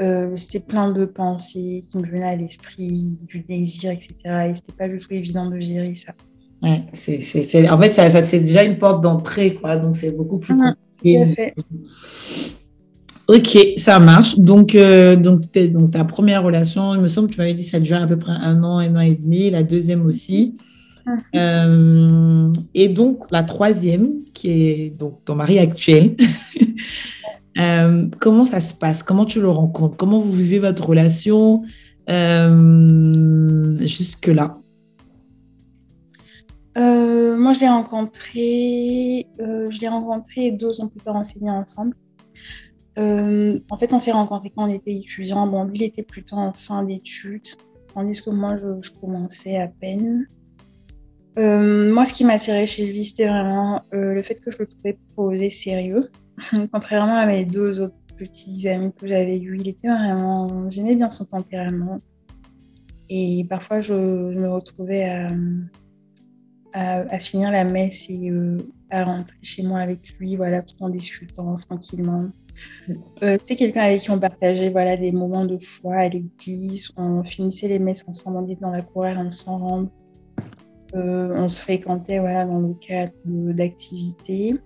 euh, 0.00 0.36
c'était 0.36 0.60
plein 0.60 0.90
de 0.90 1.04
pensées 1.04 1.84
qui 1.90 1.98
me 1.98 2.06
venaient 2.06 2.28
à 2.28 2.36
l'esprit, 2.36 3.18
du 3.28 3.40
désir, 3.40 3.90
etc. 3.90 4.14
Et 4.48 4.54
c'était 4.54 4.72
pas 4.72 4.88
du 4.88 4.96
tout 4.96 5.12
évident 5.12 5.50
de 5.50 5.58
gérer 5.58 5.96
ça. 5.96 6.14
Ouais, 6.62 6.82
c'est, 6.92 7.70
en 7.70 7.78
fait, 7.78 7.88
ça, 7.90 8.22
c'est 8.22 8.40
déjà 8.40 8.64
une 8.64 8.76
porte 8.76 9.02
d'entrée, 9.02 9.54
quoi. 9.54 9.76
Donc, 9.76 9.96
c'est 9.96 10.14
beaucoup 10.14 10.38
plus 10.38 10.54
compliqué. 10.56 11.54
Ok, 13.28 13.56
ça 13.76 13.98
marche. 14.00 14.38
Donc, 14.38 14.74
euh, 14.74 15.14
donc, 15.16 15.42
donc, 15.54 15.92
ta 15.92 16.04
première 16.04 16.42
relation, 16.42 16.94
il 16.94 17.00
me 17.00 17.08
semble 17.08 17.28
que 17.28 17.34
tu 17.34 17.38
m'avais 17.38 17.54
dit 17.54 17.64
que 17.64 17.70
ça 17.70 17.78
durait 17.78 18.02
à 18.02 18.06
peu 18.06 18.18
près 18.18 18.32
un 18.32 18.62
an, 18.64 18.78
un 18.78 18.96
an 18.96 19.00
et 19.00 19.14
demi. 19.14 19.48
La 19.50 19.62
deuxième 19.62 20.04
aussi. 20.04 20.56
Euh, 21.34 22.52
et 22.74 22.88
donc, 22.88 23.30
la 23.30 23.44
troisième, 23.44 24.18
qui 24.34 24.50
est 24.50 24.98
donc 24.98 25.24
ton 25.24 25.36
mari 25.36 25.58
actuel. 25.60 26.16
euh, 27.58 28.06
comment 28.18 28.44
ça 28.44 28.60
se 28.60 28.74
passe? 28.74 29.02
Comment 29.02 29.24
tu 29.24 29.40
le 29.40 29.48
rencontres? 29.48 29.96
Comment 29.96 30.18
vous 30.18 30.32
vivez 30.32 30.58
votre 30.58 30.84
relation 30.86 31.62
jusque-là? 33.78 34.54
Euh, 36.80 37.36
moi, 37.36 37.52
je 37.52 37.60
l'ai 37.60 37.68
rencontré, 37.68 39.26
euh, 39.40 39.70
je 39.70 39.80
l'ai 39.80 39.88
rencontré 39.88 40.50
deux 40.50 40.80
ans 40.80 40.88
plus 40.88 41.00
tard, 41.00 41.16
on 41.16 41.48
ensemble. 41.48 41.94
Euh, 42.98 43.58
en 43.70 43.76
fait, 43.76 43.92
on 43.92 43.98
s'est 43.98 44.12
rencontrés 44.12 44.50
quand 44.50 44.64
on 44.64 44.72
était 44.72 44.94
étudiants. 44.94 45.46
Bon, 45.46 45.64
lui, 45.64 45.78
il 45.78 45.82
était 45.82 46.02
plutôt 46.02 46.36
en 46.36 46.52
fin 46.52 46.82
d'études, 46.82 47.46
tandis 47.92 48.22
que 48.22 48.30
moi, 48.30 48.56
je, 48.56 48.90
commençais 49.00 49.58
à 49.58 49.68
peine. 49.68 50.26
moi, 51.36 52.04
ce 52.04 52.14
qui 52.14 52.24
m'attirait 52.24 52.66
chez 52.66 52.90
lui, 52.90 53.04
c'était 53.04 53.26
vraiment 53.26 53.82
le 53.92 54.22
fait 54.22 54.40
que 54.40 54.50
je 54.50 54.58
le 54.58 54.66
trouvais 54.66 54.98
posé, 55.14 55.50
sérieux. 55.50 56.10
Contrairement 56.72 57.16
à 57.16 57.26
mes 57.26 57.44
deux 57.44 57.80
autres 57.80 57.94
petits 58.16 58.68
amis 58.68 58.92
que 58.92 59.06
j'avais 59.06 59.38
eus, 59.38 59.58
il 59.60 59.68
était 59.68 59.88
vraiment. 59.88 60.70
J'aimais 60.70 60.96
bien 60.96 61.10
son 61.10 61.26
tempérament. 61.26 61.98
Et 63.10 63.44
parfois, 63.48 63.80
je 63.80 63.92
me 63.92 64.48
retrouvais 64.48 65.04
à 65.04 65.26
à, 66.72 67.18
finir 67.18 67.50
la 67.50 67.64
messe 67.64 68.06
et 68.08 68.30
euh, 68.30 68.58
à 68.90 69.04
rentrer 69.04 69.38
chez 69.42 69.62
moi 69.62 69.80
avec 69.80 70.00
lui, 70.18 70.36
voilà, 70.36 70.62
tout 70.62 70.76
en 70.80 70.88
discutant 70.88 71.56
tranquillement. 71.56 72.28
Euh, 73.22 73.38
c'est 73.40 73.56
quelqu'un 73.56 73.82
avec 73.82 74.00
qui 74.00 74.10
on 74.10 74.18
partageait 74.18 74.70
voilà, 74.70 74.96
des 74.96 75.12
moments 75.12 75.44
de 75.44 75.58
foi 75.58 75.94
à 75.94 76.08
l'église. 76.08 76.90
On 76.96 77.22
finissait 77.24 77.68
les 77.68 77.78
messes 77.78 78.04
ensemble, 78.06 78.38
on 78.38 78.44
était 78.46 78.60
dans 78.60 78.70
la 78.70 78.82
chorale 78.82 79.18
ensemble. 79.18 79.88
Euh, 80.94 81.34
on 81.36 81.48
se 81.48 81.60
fréquentait 81.60 82.18
voilà, 82.18 82.44
dans 82.44 82.60
le 82.60 82.74
cadre 82.74 83.12
d'activités. 83.26 84.56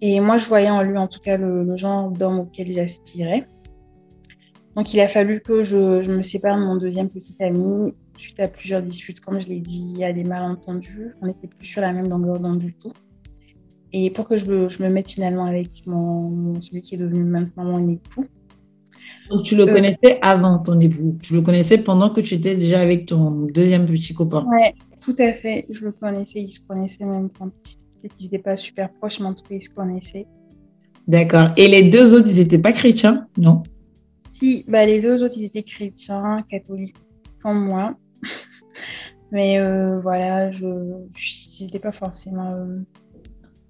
Et 0.00 0.20
moi, 0.20 0.36
je 0.36 0.48
voyais 0.48 0.70
en 0.70 0.82
lui, 0.82 0.96
en 0.96 1.08
tout 1.08 1.20
cas, 1.20 1.36
le, 1.36 1.76
genre 1.76 2.10
d'homme 2.10 2.40
auquel 2.40 2.72
j'aspirais. 2.72 3.44
Donc, 4.76 4.92
il 4.92 5.00
a 5.00 5.08
fallu 5.08 5.40
que 5.40 5.64
je, 5.64 6.02
je, 6.02 6.12
me 6.12 6.22
sépare 6.22 6.58
de 6.58 6.64
mon 6.64 6.76
deuxième 6.76 7.08
petit 7.08 7.34
ami 7.42 7.94
suite 8.18 8.38
à 8.40 8.48
plusieurs 8.48 8.82
disputes, 8.82 9.20
comme 9.20 9.40
je 9.40 9.48
l'ai 9.48 9.60
dit, 9.60 10.04
à 10.04 10.12
des 10.12 10.24
malentendus. 10.24 11.14
On 11.22 11.26
n'était 11.26 11.48
plus 11.48 11.66
sur 11.66 11.80
la 11.80 11.92
même 11.92 12.08
longueur 12.08 12.38
d'onde 12.38 12.58
du 12.58 12.74
tout. 12.74 12.92
Et 13.92 14.10
pour 14.10 14.28
que 14.28 14.36
je 14.36 14.44
me, 14.46 14.68
je 14.68 14.82
me 14.82 14.90
mette 14.90 15.08
finalement 15.10 15.46
avec 15.46 15.86
mon, 15.86 16.60
celui 16.60 16.82
qui 16.82 16.96
est 16.96 16.98
devenu 16.98 17.24
maintenant 17.24 17.64
mon 17.64 17.88
époux. 17.88 18.24
Donc 19.30 19.42
tu 19.42 19.56
le 19.56 19.62
euh, 19.62 19.72
connaissais 19.72 20.18
avant 20.22 20.58
ton 20.58 20.78
époux 20.78 21.16
Tu 21.22 21.32
le 21.32 21.40
connaissais 21.40 21.78
pendant 21.78 22.10
que 22.10 22.20
tu 22.20 22.34
étais 22.34 22.54
déjà 22.54 22.80
avec 22.80 23.06
ton 23.06 23.46
deuxième 23.46 23.86
petit 23.86 24.14
copain 24.14 24.46
Oui, 24.48 24.62
tout 25.00 25.16
à 25.18 25.32
fait. 25.32 25.66
Je 25.70 25.84
le 25.86 25.92
connaissais. 25.92 26.40
Ils 26.40 26.52
se 26.52 26.60
connaissaient 26.60 27.04
même 27.04 27.30
quand 27.30 27.50
ils 28.20 28.24
n'étaient 28.24 28.38
pas 28.38 28.56
super 28.56 28.92
proches, 28.92 29.20
mais 29.20 29.26
en 29.26 29.34
tout 29.34 29.44
cas, 29.48 29.54
ils 29.54 29.62
se 29.62 29.70
connaissaient. 29.70 30.26
D'accord. 31.08 31.48
Et 31.56 31.68
les 31.68 31.88
deux 31.88 32.14
autres, 32.14 32.28
ils 32.28 32.38
n'étaient 32.38 32.58
pas 32.58 32.72
chrétiens? 32.72 33.26
Non 33.38 33.62
Si, 34.38 34.64
bah, 34.68 34.84
les 34.84 35.00
deux 35.00 35.22
autres, 35.22 35.34
ils 35.36 35.44
étaient 35.44 35.62
chrétiens, 35.62 36.44
catholiques, 36.50 36.96
comme 37.42 37.64
moi. 37.64 37.96
Mais 39.32 39.58
euh, 39.58 40.00
voilà, 40.00 40.50
je 40.50 40.66
n'étais 41.60 41.78
pas 41.78 41.92
forcément. 41.92 42.52
Euh, 42.52 42.74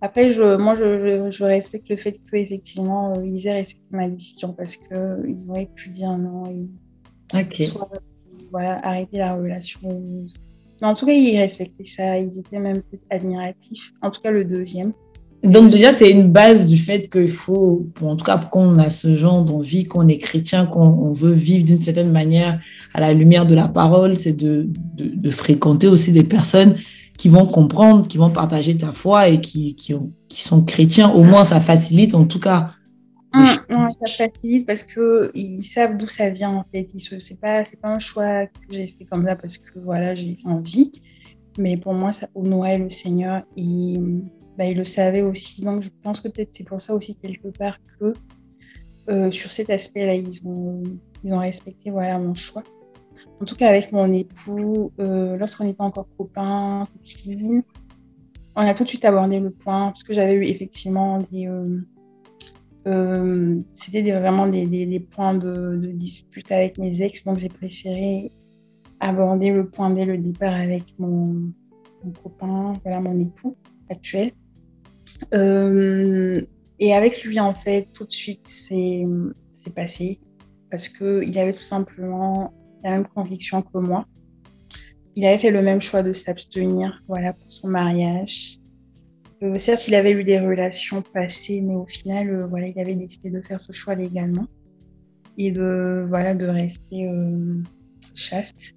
après, 0.01 0.29
je, 0.29 0.57
moi, 0.57 0.75
je, 0.75 1.31
je, 1.31 1.45
respecte 1.45 1.89
le 1.89 1.97
fait 1.97 2.21
qu'effectivement, 2.31 3.15
euh, 3.15 3.25
ils 3.25 3.47
aient 3.47 3.55
respecté 3.55 3.97
ma 3.97 4.09
décision 4.09 4.53
parce 4.53 4.77
qu'ils 4.77 5.47
auraient 5.49 5.71
pu 5.75 5.89
dire 5.89 6.17
non 6.19 6.45
et 6.47 7.65
soit, 7.65 7.89
voilà, 8.51 8.87
arrêter 8.87 9.19
la 9.19 9.35
relation. 9.35 10.03
Mais 10.81 10.87
en 10.87 10.95
tout 10.95 11.07
cas, 11.07 11.13
ils 11.13 11.39
respectaient 11.39 11.85
ça. 11.85 12.19
Ils 12.19 12.39
étaient 12.39 12.59
même 12.59 12.83
peut-être 12.83 13.07
admiratifs. 13.11 13.93
En 14.03 14.11
tout 14.11 14.21
cas, 14.21 14.31
le 14.31 14.45
deuxième. 14.45 14.93
Donc 15.47 15.71
déjà, 15.71 15.97
c'est 15.99 16.11
une 16.11 16.31
base 16.31 16.67
du 16.67 16.77
fait 16.77 17.09
qu'il 17.09 17.29
faut, 17.29 17.87
en 18.03 18.17
tout 18.17 18.25
cas, 18.25 18.39
quand 18.51 18.61
on 18.61 18.79
a 18.79 18.91
ce 18.91 19.17
genre 19.17 19.43
d'envie, 19.43 19.85
qu'on 19.85 20.09
est 20.09 20.19
chrétien, 20.19 20.67
qu'on 20.67 21.13
veut 21.13 21.33
vivre 21.33 21.65
d'une 21.65 21.81
certaine 21.81 22.11
manière 22.11 22.61
à 22.95 23.01
la 23.01 23.13
lumière 23.13 23.47
de 23.47 23.55
la 23.55 23.69
parole, 23.69 24.17
c'est 24.17 24.33
de, 24.33 24.69
de, 24.97 25.31
fréquenter 25.31 25.87
aussi 25.87 26.13
des 26.13 26.25
personnes 26.25 26.77
qui 27.17 27.29
vont 27.29 27.47
comprendre, 27.47 28.07
qui 28.09 28.19
vont 28.19 28.31
partager 28.31 28.77
ta 28.77 28.93
foi 28.93 29.29
et 29.29 29.41
qui, 29.41 29.75
qui, 29.77 29.95
qui 30.29 30.43
sont 30.43 30.63
chrétiens. 30.63 31.11
Au 31.11 31.23
moins, 31.23 31.45
ça 31.45 31.61
facilite 31.61 32.15
en 32.15 32.25
tout 32.25 32.41
cas. 32.41 32.71
Mmh, 33.35 33.45
ça 33.45 34.27
facilite 34.27 34.67
parce 34.67 34.83
qu'ils 34.83 35.65
savent 35.65 35.97
d'où 35.99 36.07
ça 36.07 36.31
vient 36.31 36.51
en 36.51 36.65
fait. 36.73 36.89
Ce 36.99 37.15
n'est 37.15 37.39
pas, 37.41 37.65
pas 37.81 37.89
un 37.89 37.99
choix 37.99 38.47
que 38.47 38.73
j'ai 38.73 38.87
fait 38.87 39.05
comme 39.05 39.25
ça 39.25 39.37
parce 39.37 39.59
que 39.59 39.79
voilà, 39.79 40.15
j'ai 40.15 40.39
envie. 40.45 40.93
Mais 41.59 41.77
pour 41.77 41.95
moi, 41.95 42.13
ça 42.13 42.29
honorait 42.35 42.79
le 42.79 42.89
Seigneur 42.91 43.43
bah, 44.57 44.66
ils 44.66 44.77
le 44.77 44.85
savaient 44.85 45.23
aussi. 45.23 45.62
Donc 45.62 45.83
je 45.83 45.90
pense 46.03 46.21
que 46.21 46.29
peut-être 46.29 46.53
c'est 46.53 46.64
pour 46.64 46.81
ça 46.81 46.95
aussi 46.95 47.16
quelque 47.16 47.49
part 47.49 47.79
que 47.99 48.14
euh, 49.09 49.31
sur 49.31 49.51
cet 49.51 49.71
aspect-là, 49.71 50.14
ils 50.14 50.47
ont, 50.47 50.83
respecté 51.25 51.90
mon 51.90 52.35
choix. 52.35 52.62
En 53.40 53.45
tout 53.45 53.57
cas, 53.57 53.69
avec 53.69 53.92
mon 53.92 54.11
époux, 54.12 54.92
euh, 55.01 55.37
lorsqu'on 55.37 55.69
était 55.69 55.83
encore 55.83 56.09
copains, 56.16 56.87
copines, 56.92 57.62
on 58.57 58.62
a 58.62 58.75
tout 58.75 58.85
de 58.85 58.88
suite 58.88 59.05
abordé 59.05 59.38
le 59.38 59.51
point, 59.51 59.88
parce 59.88 60.03
que 60.03 60.12
j'avais 60.12 60.35
eu 60.35 60.45
effectivement 60.45 61.19
des, 61.31 61.49
c'était 63.75 64.12
vraiment 64.12 64.47
des, 64.47 65.01
points 65.11 65.35
de, 65.35 65.90
dispute 65.95 66.51
avec 66.53 66.79
mes 66.79 67.03
ex, 67.03 67.25
donc 67.25 67.38
j'ai 67.38 67.49
préféré 67.49 68.31
aborder 69.01 69.51
le 69.51 69.69
point 69.69 69.90
dès 69.90 70.05
le 70.05 70.19
départ 70.19 70.55
avec 70.55 70.83
mon, 70.99 71.53
copain, 72.23 72.73
voilà, 72.83 73.01
mon 73.01 73.19
époux 73.19 73.57
actuel. 73.90 74.31
Et 75.33 76.95
avec 76.95 77.25
lui, 77.25 77.41
en 77.41 77.55
fait, 77.55 77.89
tout 77.93 78.05
de 78.05 78.13
suite, 78.13 78.47
c'est 78.47 79.05
passé 79.75 80.21
parce 80.71 80.89
qu'il 80.89 81.39
avait 81.39 81.53
tout 81.53 81.63
simplement 81.63 82.53
la 82.83 82.91
même 82.91 83.07
conviction 83.07 83.63
que 83.63 83.79
moi. 83.79 84.07
Il 85.15 85.25
avait 85.25 85.39
fait 85.39 85.51
le 85.51 85.63
même 85.63 85.81
choix 85.81 86.03
de 86.03 86.13
s'abstenir 86.13 87.03
voilà, 87.09 87.33
pour 87.33 87.51
son 87.51 87.69
mariage. 87.69 88.59
Euh, 89.43 89.59
certes, 89.59 89.89
il 89.89 89.95
avait 89.95 90.13
eu 90.13 90.25
des 90.25 90.39
relations 90.39 91.03
passées, 91.03 91.61
mais 91.63 91.75
au 91.75 91.87
final, 91.87 92.31
euh, 92.31 92.47
voilà, 92.47 92.69
il 92.69 92.79
avait 92.79 92.95
décidé 92.97 93.31
de 93.31 93.41
faire 93.41 93.61
ce 93.61 93.73
choix 93.73 93.95
légalement 93.95 94.47
et 95.39 95.51
de, 95.51 96.07
voilà, 96.09 96.35
de 96.35 96.47
rester 96.47 97.09
euh, 97.09 97.63
chaste. 98.15 98.75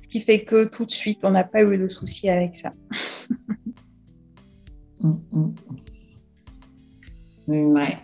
Ce 0.00 0.08
qui 0.08 0.20
fait 0.20 0.44
que 0.44 0.66
tout 0.66 0.86
de 0.86 0.90
suite, 0.90 1.20
on 1.24 1.30
n'a 1.30 1.44
pas 1.44 1.62
eu 1.62 1.76
de 1.76 1.88
soucis 1.88 2.28
avec 2.28 2.56
ça. 2.56 2.70
Mm, 5.00 5.12
mm. 5.30 5.54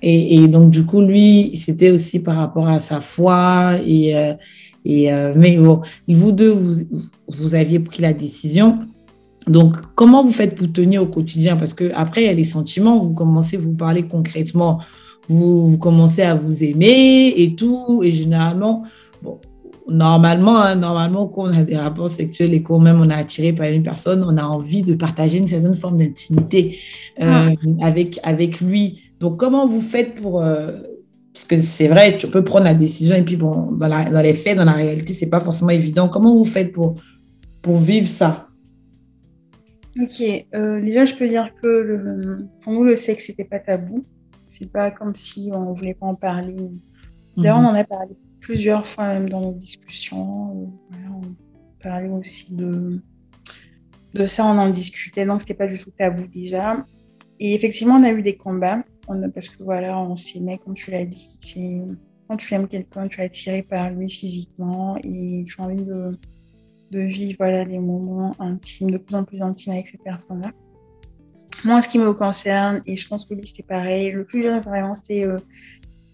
Et, 0.02 0.48
donc, 0.48 0.70
du 0.70 0.84
coup, 0.84 1.00
lui, 1.00 1.54
c'était 1.54 1.90
aussi 1.90 2.20
par 2.20 2.36
rapport 2.36 2.68
à 2.68 2.80
sa 2.80 3.00
foi. 3.00 3.72
Et, 3.86 4.16
euh, 4.16 4.34
et, 4.84 5.12
euh, 5.12 5.32
mais 5.36 5.56
bon, 5.56 5.80
vous 6.08 6.32
deux, 6.32 6.50
vous, 6.50 6.82
vous 7.28 7.54
aviez 7.54 7.78
pris 7.78 8.02
la 8.02 8.12
décision. 8.12 8.78
Donc, 9.46 9.76
comment 9.94 10.24
vous 10.24 10.32
faites 10.32 10.54
pour 10.54 10.72
tenir 10.72 11.02
au 11.02 11.06
quotidien? 11.06 11.56
Parce 11.56 11.74
que 11.74 11.92
après, 11.94 12.22
il 12.22 12.26
y 12.26 12.30
a 12.30 12.32
les 12.32 12.44
sentiments. 12.44 13.02
Vous 13.02 13.14
commencez, 13.14 13.56
vous 13.56 13.74
parler 13.74 14.04
concrètement. 14.04 14.80
Vous, 15.28 15.70
vous 15.70 15.78
commencez 15.78 16.22
à 16.22 16.34
vous 16.34 16.64
aimer 16.64 17.34
et 17.36 17.54
tout. 17.54 18.02
Et 18.02 18.10
généralement, 18.10 18.82
bon, 19.22 19.38
normalement, 19.88 20.60
hein, 20.60 20.76
normalement, 20.76 21.26
quand 21.26 21.42
on 21.42 21.52
a 21.52 21.62
des 21.62 21.76
rapports 21.76 22.08
sexuels 22.08 22.54
et 22.54 22.62
quand 22.62 22.78
même 22.78 23.00
on 23.00 23.10
est 23.10 23.14
attiré 23.14 23.52
par 23.52 23.66
une 23.66 23.82
personne, 23.82 24.24
on 24.26 24.36
a 24.36 24.44
envie 24.44 24.82
de 24.82 24.94
partager 24.94 25.38
une 25.38 25.48
certaine 25.48 25.74
forme 25.74 25.98
d'intimité 25.98 26.78
euh, 27.20 27.50
ah. 27.80 27.86
avec, 27.86 28.18
avec 28.22 28.60
lui. 28.60 29.03
Donc, 29.20 29.38
comment 29.38 29.66
vous 29.66 29.80
faites 29.80 30.14
pour... 30.14 30.42
Euh, 30.42 30.72
parce 31.32 31.46
que 31.46 31.60
c'est 31.60 31.88
vrai, 31.88 32.16
tu 32.16 32.28
peux 32.28 32.44
prendre 32.44 32.64
la 32.64 32.74
décision 32.74 33.16
et 33.16 33.22
puis 33.22 33.36
bon, 33.36 33.72
dans, 33.72 34.22
les 34.22 34.34
faits, 34.34 34.56
dans 34.56 34.64
la 34.64 34.72
réalité, 34.72 35.12
c'est 35.12 35.28
pas 35.28 35.40
forcément 35.40 35.70
évident. 35.70 36.08
Comment 36.08 36.36
vous 36.36 36.44
faites 36.44 36.72
pour, 36.72 36.94
pour 37.60 37.78
vivre 37.78 38.08
ça? 38.08 38.48
Ok, 40.00 40.22
euh, 40.54 40.80
déjà 40.80 41.04
je 41.04 41.14
peux 41.14 41.28
dire 41.28 41.50
que 41.62 41.68
le, 41.68 42.48
pour 42.60 42.72
nous 42.72 42.82
le 42.82 42.96
sexe 42.96 43.26
c'était 43.26 43.44
pas 43.44 43.60
tabou. 43.60 44.02
C'est 44.50 44.70
pas 44.70 44.90
comme 44.90 45.14
si 45.14 45.50
on 45.52 45.72
voulait 45.72 45.94
pas 45.94 46.06
en 46.06 46.14
parler. 46.14 46.56
D'ailleurs 47.36 47.58
mhm. 47.58 47.66
on 47.66 47.68
en 47.68 47.74
a 47.74 47.84
parlé 47.84 48.14
plusieurs 48.40 48.84
fois 48.84 49.08
même 49.08 49.28
dans 49.28 49.40
nos 49.40 49.54
discussions. 49.54 50.52
on 50.52 51.22
parlait 51.82 52.08
aussi 52.08 52.54
de, 52.54 53.00
de 54.14 54.26
ça, 54.26 54.44
on 54.46 54.58
en 54.58 54.70
discutait, 54.70 55.26
donc 55.26 55.40
c'était 55.40 55.54
pas 55.54 55.68
du 55.68 55.78
tout 55.78 55.90
tabou 55.90 56.26
déjà. 56.26 56.84
Et 57.38 57.54
effectivement 57.54 57.94
on 57.94 58.02
a 58.02 58.10
eu 58.10 58.22
des 58.22 58.36
combats 58.36 58.82
parce 59.06 59.48
que 59.48 59.62
voilà, 59.62 59.98
on 59.98 60.16
s'aimait, 60.16 60.58
comme 60.58 60.74
tu 60.74 60.90
l'as 60.90 61.04
dit. 61.04 61.28
Quand 62.28 62.36
tu 62.36 62.54
aimes 62.54 62.68
quelqu'un, 62.68 63.06
tu 63.06 63.20
es 63.20 63.24
attiré 63.24 63.62
par 63.62 63.90
lui 63.90 64.08
physiquement 64.08 64.96
et 65.04 65.44
tu 65.46 65.60
as 65.60 65.64
envie 65.64 65.82
de, 65.82 66.16
de 66.90 67.00
vivre 67.00 67.36
voilà, 67.38 67.64
des 67.64 67.78
moments 67.78 68.34
intimes, 68.38 68.90
de 68.90 68.98
plus 68.98 69.14
en 69.14 69.24
plus 69.24 69.42
intimes 69.42 69.74
avec 69.74 69.88
cette 69.88 70.02
personne-là. 70.02 70.52
Moi, 71.64 71.80
ce 71.80 71.88
qui 71.88 71.98
me 71.98 72.12
concerne, 72.12 72.82
et 72.86 72.96
je 72.96 73.08
pense 73.08 73.24
que 73.24 73.34
lui, 73.34 73.46
c'est 73.46 73.66
pareil, 73.66 74.10
le 74.10 74.24
plus 74.24 74.42
jeune, 74.42 74.60
vraiment, 74.60 74.94
c'est 74.94 75.24
euh, 75.24 75.38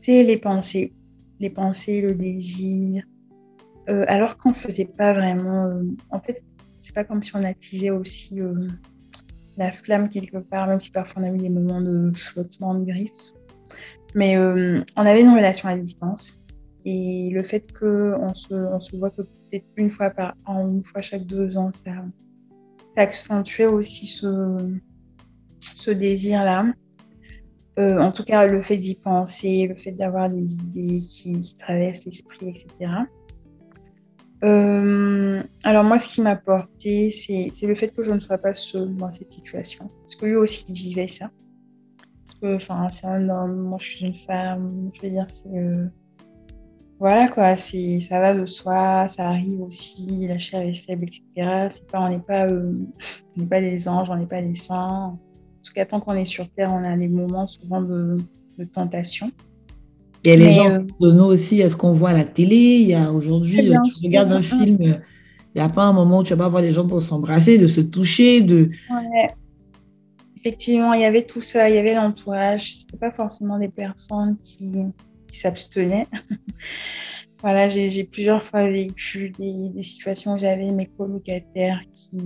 les 0.07 0.37
pensées. 0.37 0.93
Les 1.39 1.51
pensées, 1.51 2.01
le 2.01 2.15
désir. 2.15 3.05
Euh, 3.89 4.05
alors 4.09 4.37
qu'on 4.37 4.51
ne 4.51 4.55
faisait 4.55 4.91
pas 4.97 5.13
vraiment. 5.13 5.67
Euh, 5.67 5.83
en 6.11 6.21
fait, 6.21 6.45
c'est 6.79 6.95
pas 6.95 7.05
comme 7.05 7.23
si 7.23 7.35
on 7.35 7.43
attisait 7.43 7.91
aussi 7.91 8.41
la 9.61 9.73
flamme 9.73 10.09
quelque 10.09 10.39
part, 10.39 10.67
même 10.67 10.81
si 10.81 10.91
parfois 10.91 11.23
on 11.23 11.27
a 11.27 11.29
eu 11.29 11.37
des 11.37 11.51
moments 11.51 11.83
de 11.83 12.11
flottement, 12.17 12.75
de 12.75 12.85
griffes. 12.85 13.35
Mais 14.15 14.37
euh, 14.37 14.83
on 14.97 15.05
avait 15.07 15.21
une 15.21 15.35
relation 15.35 15.69
à 15.69 15.77
distance. 15.77 16.39
Et 16.87 17.31
le 17.33 17.43
fait 17.43 17.71
qu'on 17.79 18.33
se, 18.33 18.55
on 18.55 18.81
se 18.81 18.97
voit 18.97 19.11
peut-être 19.11 19.67
une 19.77 19.91
fois 19.91 20.11
par 20.11 20.35
an, 20.47 20.67
une 20.67 20.83
fois 20.83 21.03
chaque 21.03 21.27
deux 21.27 21.59
ans, 21.59 21.71
ça, 21.73 21.93
ça 22.95 23.03
accentuait 23.03 23.67
aussi 23.67 24.07
ce, 24.07 24.57
ce 25.77 25.91
désir-là. 25.91 26.73
Euh, 27.79 28.01
en 28.01 28.13
tout 28.13 28.25
cas, 28.25 28.47
le 28.47 28.63
fait 28.63 28.79
d'y 28.79 28.95
penser, 28.95 29.67
le 29.69 29.77
fait 29.77 29.93
d'avoir 29.93 30.31
des 30.31 30.55
idées 30.55 31.01
qui 31.01 31.55
traversent 31.59 32.07
l'esprit, 32.07 32.49
etc. 32.49 32.93
Euh, 34.43 35.41
alors 35.65 35.85
moi, 35.85 35.99
ce 35.99 36.15
qui 36.15 36.23
m'a 36.23 36.37
porté, 36.37 37.11
c'est 37.11 37.67
le 37.67 37.75
fait 37.75 37.95
que 37.95 38.03
je 38.03 38.13
ne 38.13 38.21
sois 38.21 38.39
pas 38.39 38.55
seule 38.55 38.95
dans 38.97 39.13
cette 39.13 39.33
situation. 39.33 39.87
Parce 40.01 40.17
que 40.17 40.27
lui 40.27 40.37
aussi, 40.37 40.65
il 40.69 40.75
vivait 40.75 41.09
ça. 41.09 41.31
enfin, 42.43 42.89
c'est 42.89 43.07
un 43.07 43.29
homme, 43.29 43.61
moi 43.61 43.79
je 43.81 43.87
suis 43.87 44.07
une 44.07 44.15
femme, 44.15 44.91
je 44.95 45.03
veux 45.03 45.11
dire, 45.11 45.27
c'est... 45.29 45.57
Euh, 45.57 45.87
voilà 46.99 47.29
quoi, 47.29 47.57
ça 47.57 48.21
va 48.21 48.35
de 48.35 48.45
soi, 48.45 49.09
ça 49.09 49.31
arrive 49.31 49.63
aussi, 49.63 50.27
la 50.29 50.37
chair 50.37 50.61
est 50.61 50.75
faible, 50.75 51.05
etc. 51.05 51.69
On 51.95 52.11
n'est 52.11 52.19
pas, 52.19 52.47
euh, 52.47 52.75
pas 53.49 53.61
des 53.61 53.89
anges, 53.89 54.11
on 54.11 54.17
n'est 54.17 54.27
pas 54.27 54.43
des 54.43 54.55
saints. 54.55 55.17
En 55.17 55.63
tout 55.65 55.73
cas, 55.75 55.87
tant 55.87 56.01
qu'on 56.01 56.13
est 56.13 56.27
sur 56.27 56.47
Terre, 56.51 56.71
on 56.75 56.85
a 56.85 56.95
des 56.99 57.09
moments 57.09 57.47
souvent 57.47 57.81
de 57.81 58.19
tentation. 58.75 59.31
Il 60.25 60.31
y 60.31 60.33
a 60.33 60.37
les 60.37 60.55
gens 60.55 60.71
euh, 60.71 60.79
de 61.01 61.13
nous 61.13 61.25
aussi, 61.25 61.61
est-ce 61.61 61.77
qu'on 61.77 61.93
voit 61.93 62.11
à 62.11 62.13
la 62.13 62.25
télé 62.25 62.57
Il 62.57 62.89
y 62.89 62.95
a 62.95 63.11
aujourd'hui, 63.13 63.73
tu 64.01 64.07
regardes 64.07 64.33
un 64.33 64.43
film, 64.43 64.79
il 64.81 65.01
n'y 65.55 65.61
a 65.61 65.69
pas 65.69 65.85
un 65.85 65.93
moment 65.93 66.19
où 66.19 66.25
tu 66.25 66.35
vas 66.35 66.45
pas 66.45 66.49
voir 66.49 66.63
les 66.63 66.73
gens 66.73 66.85
de 66.85 66.99
s'embrasser, 66.99 67.59
de 67.59 67.67
se 67.67 67.81
toucher, 67.81 68.41
de. 68.41 68.69
Effectivement, 70.37 70.95
il 70.95 71.03
y 71.03 71.05
avait 71.05 71.25
tout 71.25 71.41
ça, 71.41 71.69
il 71.69 71.75
y 71.75 71.79
avait 71.79 71.95
l'entourage. 71.95 72.77
Ce 72.77 72.97
pas 72.97 73.11
forcément 73.11 73.59
des 73.59 73.69
personnes 73.69 74.39
qui, 74.43 74.73
qui 75.29 75.39
s'abstenaient. 75.39 76.07
voilà, 77.41 77.69
j'ai 77.69 78.05
plusieurs 78.05 78.43
fois 78.43 78.69
vécu 78.69 79.31
des, 79.39 79.71
des 79.71 79.83
situations 79.83 80.35
où 80.35 80.39
j'avais 80.39 80.71
mes 80.73 80.87
colocataires 80.87 81.83
qui, 81.95 82.21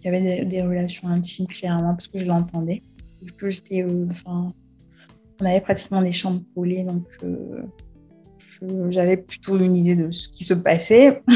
qui 0.00 0.08
avaient 0.08 0.44
des, 0.44 0.62
relations 0.62 1.08
intimes, 1.08 1.46
clairement, 1.46 1.94
parce 1.94 2.08
que 2.08 2.18
je 2.18 2.24
l'entendais. 2.24 2.82
Vu 3.22 3.32
que 3.32 3.50
j'étais, 3.50 3.82
euh, 3.82 4.06
enfin, 4.10 4.52
on 5.40 5.46
avait 5.46 5.60
pratiquement 5.60 6.02
des 6.02 6.12
chambres 6.12 6.42
collées, 6.54 6.84
donc 6.84 7.04
euh, 7.22 7.62
j'avais 8.90 9.16
plutôt 9.16 9.58
une 9.58 9.76
idée 9.76 9.96
de 9.96 10.10
ce 10.10 10.28
qui 10.28 10.44
se 10.44 10.54
passait. 10.54 11.22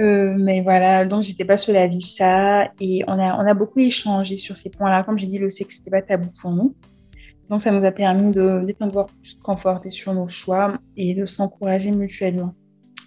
Euh, 0.00 0.34
mais 0.36 0.60
voilà, 0.60 1.04
donc 1.04 1.22
j'étais 1.22 1.44
pas 1.44 1.56
seule 1.56 1.76
à 1.76 1.86
vivre 1.86 2.04
ça 2.04 2.68
et 2.80 3.04
on 3.06 3.12
a, 3.12 3.36
on 3.36 3.46
a 3.46 3.54
beaucoup 3.54 3.78
échangé 3.78 4.36
sur 4.36 4.56
ces 4.56 4.68
points-là. 4.68 5.04
Comme 5.04 5.16
j'ai 5.16 5.28
dit, 5.28 5.38
le 5.38 5.50
sexe 5.50 5.78
n'était 5.78 5.92
pas 5.92 6.02
tabou 6.02 6.30
pour 6.42 6.50
nous. 6.50 6.74
Donc 7.48 7.60
ça 7.60 7.70
nous 7.70 7.84
a 7.84 7.92
permis 7.92 8.32
d'être 8.32 8.82
un 8.82 8.88
peu 8.88 9.02
plus 9.22 9.36
confortés 9.36 9.90
sur 9.90 10.12
nos 10.12 10.26
choix 10.26 10.76
et 10.96 11.14
de 11.14 11.26
s'encourager 11.26 11.92
mutuellement. 11.92 12.54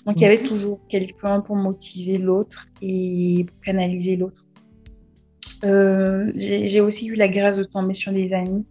Donc 0.06 0.22
il 0.22 0.24
y 0.24 0.26
avait 0.26 0.44
toujours 0.44 0.80
quelqu'un 0.88 1.42
pour 1.42 1.58
motiver 1.58 2.18
l'autre 2.18 2.68
et 2.82 3.46
pour 3.46 3.60
canaliser 3.60 4.16
l'autre. 4.16 4.46
Euh, 5.66 6.32
j'ai 6.36 6.80
aussi 6.80 7.08
eu 7.08 7.16
la 7.16 7.28
grâce 7.28 7.58
de 7.58 7.66
tomber 7.66 7.96
sur 7.96 8.14
des 8.14 8.32
amis 8.32 8.66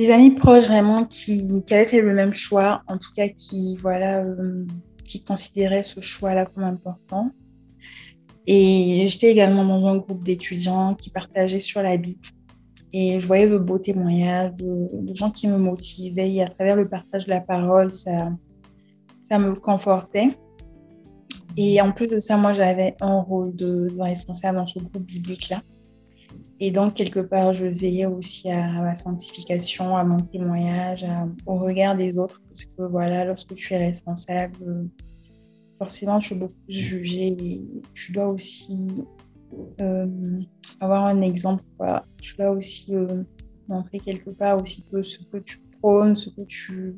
des 0.00 0.10
amis 0.10 0.30
proches 0.30 0.68
vraiment 0.68 1.04
qui, 1.04 1.62
qui, 1.66 1.74
avaient 1.74 1.84
fait 1.84 2.00
le 2.00 2.14
même 2.14 2.32
choix, 2.32 2.82
en 2.86 2.96
tout 2.96 3.12
cas 3.14 3.28
qui, 3.28 3.76
voilà, 3.82 4.24
euh, 4.24 4.64
qui 5.04 5.22
considéraient 5.22 5.82
ce 5.82 6.00
choix-là 6.00 6.46
comme 6.46 6.64
important. 6.64 7.30
Et 8.46 9.04
j'étais 9.06 9.30
également 9.30 9.62
dans 9.62 9.86
un 9.88 9.98
groupe 9.98 10.24
d'étudiants 10.24 10.94
qui 10.94 11.10
partageaient 11.10 11.60
sur 11.60 11.82
la 11.82 11.98
Bible. 11.98 12.26
Et 12.94 13.20
je 13.20 13.26
voyais 13.26 13.46
de 13.46 13.58
beaux 13.58 13.78
témoignages 13.78 14.54
de, 14.54 15.14
gens 15.14 15.30
qui 15.30 15.46
me 15.48 15.58
motivaient. 15.58 16.32
Et 16.32 16.42
à 16.42 16.48
travers 16.48 16.76
le 16.76 16.88
partage 16.88 17.26
de 17.26 17.30
la 17.30 17.42
parole, 17.42 17.92
ça, 17.92 18.30
ça 19.28 19.38
me 19.38 19.54
confortait. 19.54 20.28
Et 21.58 21.78
en 21.82 21.92
plus 21.92 22.08
de 22.08 22.20
ça, 22.20 22.38
moi, 22.38 22.54
j'avais 22.54 22.96
un 23.02 23.20
rôle 23.20 23.54
de 23.54 23.94
responsable 23.98 24.56
dans 24.56 24.66
ce 24.66 24.78
groupe 24.78 25.04
biblique-là. 25.04 25.60
Et 26.62 26.70
donc, 26.70 26.94
quelque 26.94 27.20
part, 27.20 27.54
je 27.54 27.64
veillais 27.64 28.04
aussi 28.04 28.50
à, 28.50 28.82
ma 28.82 28.94
sanctification, 28.94 29.96
à 29.96 30.04
mon 30.04 30.18
témoignage, 30.18 31.06
au 31.46 31.56
regard 31.56 31.96
des 31.96 32.18
autres. 32.18 32.42
Parce 32.48 32.66
que 32.66 32.82
voilà, 32.82 33.24
lorsque 33.24 33.54
tu 33.54 33.72
es 33.72 33.78
responsable, 33.78 34.90
forcément, 35.78 36.18
tu 36.18 36.34
es 36.34 36.38
beaucoup 36.38 36.54
jugé 36.68 37.28
et 37.28 37.82
tu 37.94 38.12
dois 38.12 38.26
aussi 38.26 39.02
euh, 39.80 40.06
avoir 40.80 41.06
un 41.06 41.22
exemple. 41.22 41.64
Tu 42.20 42.36
dois 42.36 42.50
aussi 42.50 42.94
euh, 42.94 43.24
montrer 43.68 43.98
quelque 43.98 44.30
part 44.30 44.60
aussi 44.60 44.84
que 44.92 45.02
ce 45.02 45.18
que 45.32 45.38
tu 45.38 45.60
prônes, 45.80 46.14
ce 46.14 46.28
que 46.28 46.42
tu, 46.42 46.94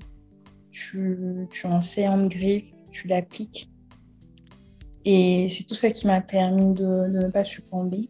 tu, 0.72 1.46
tu 1.50 1.66
enseignes 1.68 2.08
en 2.08 2.26
griffe, 2.26 2.64
tu 2.90 3.06
l'appliques. 3.06 3.70
Et 5.04 5.48
c'est 5.50 5.64
tout 5.64 5.76
ça 5.76 5.92
qui 5.92 6.08
m'a 6.08 6.20
permis 6.20 6.74
de 6.74 7.06
ne 7.06 7.28
pas 7.28 7.44
succomber 7.44 8.08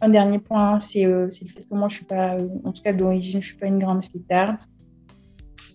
un 0.00 0.08
dernier 0.08 0.38
point, 0.38 0.78
c'est 0.78 1.04
euh, 1.04 1.26
le 1.26 1.30
fait 1.30 1.68
que 1.68 1.74
moi, 1.74 1.88
je 1.88 1.96
suis 1.96 2.04
pas, 2.04 2.36
euh, 2.36 2.48
en 2.64 2.72
tout 2.72 2.82
cas 2.82 2.92
d'origine, 2.92 3.40
je 3.40 3.48
suis 3.48 3.56
pas 3.56 3.66
une 3.66 3.78
grande 3.78 4.04
fêtarde. 4.04 4.58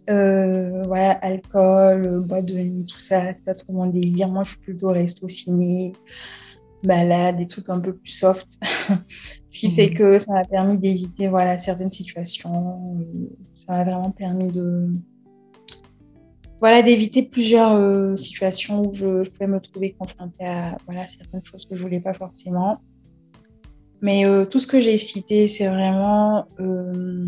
Euh, 0.09 0.83
voilà, 0.83 1.11
alcool, 1.11 2.21
boîte 2.21 2.45
de 2.45 2.55
nuit, 2.55 2.85
tout 2.85 2.99
ça, 2.99 3.33
c'est 3.33 3.43
pas 3.43 3.55
trop 3.55 3.73
mon 3.73 3.87
délire. 3.87 4.29
Moi, 4.29 4.43
je 4.43 4.51
suis 4.51 4.59
plutôt 4.59 4.89
resto 4.89 5.27
ciné, 5.27 5.93
balade, 6.83 7.37
des 7.37 7.47
trucs 7.47 7.69
un 7.69 7.79
peu 7.79 7.93
plus 7.95 8.11
soft. 8.11 8.59
Ce 9.49 9.59
qui 9.59 9.71
fait 9.71 9.89
mhm. 9.89 9.95
que 9.95 10.19
ça 10.19 10.33
m'a 10.33 10.43
permis 10.43 10.77
d'éviter 10.77 11.27
voilà, 11.27 11.57
certaines 11.57 11.91
situations. 11.91 12.97
Ça 13.55 13.71
m'a 13.71 13.83
vraiment 13.83 14.11
permis 14.11 14.47
de, 14.47 14.91
voilà, 16.59 16.81
d'éviter 16.81 17.23
plusieurs 17.23 17.73
euh, 17.73 18.15
situations 18.17 18.87
où 18.87 18.91
je, 18.91 19.27
pouvais 19.29 19.47
me 19.47 19.59
trouver 19.59 19.91
confrontée 19.91 20.45
à 20.45 20.77
voilà, 20.85 21.05
certaines 21.05 21.43
choses 21.43 21.65
que 21.65 21.75
je 21.75 21.83
voulais 21.83 21.99
pas 21.99 22.13
forcément. 22.13 22.77
Mais 24.05 24.25
euh, 24.25 24.45
tout 24.45 24.59
ce 24.59 24.67
que 24.67 24.79
j'ai 24.79 24.97
cité, 24.97 25.47
c'est 25.47 25.67
vraiment, 25.67 26.45
euh, 26.59 27.25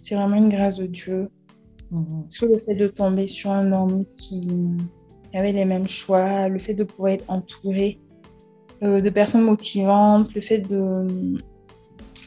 c'est 0.00 0.14
vraiment 0.14 0.36
une 0.36 0.48
grâce 0.48 0.76
de 0.76 0.86
Dieu. 0.86 1.28
Mhm. 1.90 2.22
Parce 2.22 2.38
que 2.38 2.46
le 2.46 2.58
fait 2.58 2.74
de 2.74 2.88
tomber 2.88 3.26
sur 3.26 3.50
un 3.50 3.72
homme 3.72 4.04
qui, 4.16 4.48
avait 5.32 5.52
les 5.52 5.64
mêmes 5.64 5.86
choix, 5.86 6.48
le 6.48 6.58
fait 6.58 6.74
de 6.74 6.84
pouvoir 6.84 7.12
être 7.12 7.30
entouré 7.30 8.00
de 8.82 9.10
personnes 9.10 9.44
motivantes, 9.44 10.34
le 10.34 10.40
fait 10.40 10.58
de, 10.58 11.06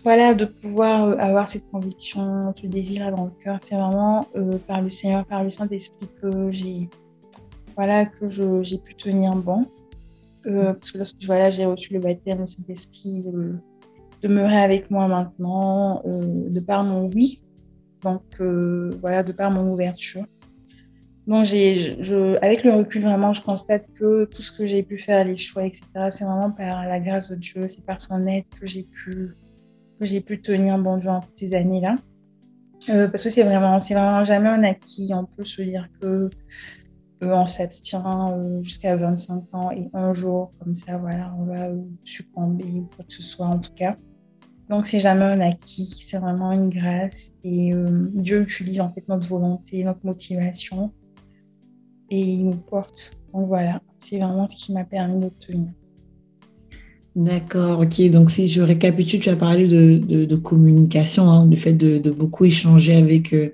voilà, 0.04 0.34
de 0.34 0.46
pouvoir 0.46 1.06
euh, 1.06 1.18
avoir 1.18 1.48
cette 1.48 1.70
conviction, 1.72 2.54
ce 2.56 2.68
désir 2.68 3.10
dans 3.16 3.26
le 3.26 3.32
cœur, 3.44 3.60
c'est 3.62 3.76
vraiment 3.76 4.28
euh, 4.36 4.58
par 4.68 4.82
le 4.82 4.90
Seigneur, 4.90 5.26
par 5.26 5.44
le 5.44 5.50
Saint-Esprit 5.50 6.10
que 6.22 6.52
j'ai 6.52 6.90
voilà, 7.76 8.06
que 8.06 8.28
j'ai 8.28 8.78
pu 8.78 8.94
tenir 8.96 9.36
bon. 9.36 9.62
Euh, 10.46 10.74
parce 10.74 10.92
que 10.92 10.98
lorsque 10.98 11.24
voilà, 11.26 11.50
j'ai 11.50 11.66
reçu 11.66 11.94
le 11.94 12.00
baptême, 12.00 12.42
le 12.42 12.48
Saint-Esprit 12.48 13.26
demeurait 14.24 14.64
avec 14.64 14.90
moi 14.90 15.08
maintenant, 15.08 16.02
de 16.06 16.60
par 16.60 16.84
mon 16.84 17.10
oui, 17.14 17.44
donc 18.02 18.24
voilà, 18.40 19.22
de 19.24 19.32
par 19.32 19.52
mon 19.52 19.72
ouverture. 19.72 20.26
Donc, 21.28 21.46
j'ai, 21.46 22.04
je, 22.04 22.36
avec 22.44 22.66
le 22.66 22.74
recul, 22.74 23.02
vraiment, 23.02 23.32
je 23.32 23.42
constate 23.42 23.88
que 23.92 24.26
tout 24.26 24.42
ce 24.42 24.52
que 24.52 24.66
j'ai 24.66 24.84
pu 24.84 24.98
faire, 24.98 25.24
les 25.24 25.38
choix, 25.38 25.66
etc., 25.66 25.86
c'est 26.10 26.26
vraiment 26.26 26.52
par 26.52 26.86
la 26.86 27.00
grâce 27.00 27.30
de 27.30 27.36
Dieu, 27.36 27.68
c'est 27.70 27.86
par 27.86 28.02
son 28.02 28.22
aide 28.24 28.44
que 28.60 28.66
j'ai 28.66 28.84
pu 28.84 29.34
que 30.00 30.06
j'ai 30.06 30.22
pu 30.22 30.42
tenir 30.42 30.78
bon 30.80 30.98
durant 30.98 31.22
toutes 31.22 31.38
ces 31.38 31.54
années-là. 31.54 31.96
Euh, 32.90 33.08
parce 33.08 33.24
que 33.24 33.30
c'est 33.30 33.44
vraiment, 33.44 33.80
c'est 33.80 33.94
vraiment 33.94 34.26
jamais 34.26 34.50
un 34.50 34.64
acquis. 34.64 35.12
On 35.14 35.24
peut 35.24 35.46
se 35.46 35.62
dire 35.62 35.88
que 36.02 36.08
euh, 36.08 36.30
on 37.22 37.46
s'abstient 37.46 38.04
euh, 38.06 38.62
jusqu'à 38.62 38.98
25 38.98 39.54
ans 39.54 39.72
et 39.72 39.90
un 39.94 40.14
jour, 40.14 40.52
comme 40.60 40.76
ça, 40.76 40.98
voilà, 40.98 41.34
on 41.40 41.46
va 41.46 41.70
succomber 42.04 42.66
ou 42.66 42.90
quoi 42.94 43.06
que 43.06 43.14
ce 43.14 43.22
soit 43.22 43.48
en 43.48 43.60
tout 43.60 43.74
cas. 43.74 43.96
Donc 44.74 44.88
c'est 44.88 45.00
jamais 45.00 45.22
un 45.22 45.40
acquis, 45.40 45.88
c'est 46.04 46.18
vraiment 46.18 46.52
une 46.52 46.70
grâce 46.70 47.32
et 47.44 47.74
Dieu 48.16 48.42
utilise 48.42 48.82
en 48.82 48.92
fait 48.92 49.08
notre 49.08 49.30
volonté, 49.30 49.84
notre 49.84 50.04
motivation 50.04 50.92
et 52.10 52.20
il 52.20 52.46
nous 52.46 52.58
porte. 52.58 53.14
Donc 53.34 53.48
voilà, 53.48 53.82
c'est 53.98 54.18
vraiment 54.18 54.48
ce 54.48 54.56
qui 54.56 54.74
m'a 54.74 54.84
permis 54.84 55.22
d'obtenir. 55.22 55.70
D'accord, 57.16 57.82
ok. 57.82 58.10
Donc, 58.10 58.32
si 58.32 58.48
je 58.48 58.62
récapitule, 58.64 59.20
tu 59.20 59.30
as 59.30 59.36
parlé 59.36 59.68
de, 59.68 60.26
de, 60.26 60.36
communication, 60.36 61.30
hein, 61.30 61.46
du 61.46 61.56
fait 61.56 61.74
de, 61.74 62.10
beaucoup 62.10 62.46
échanger 62.46 62.96
avec, 62.96 63.34
euh, 63.34 63.54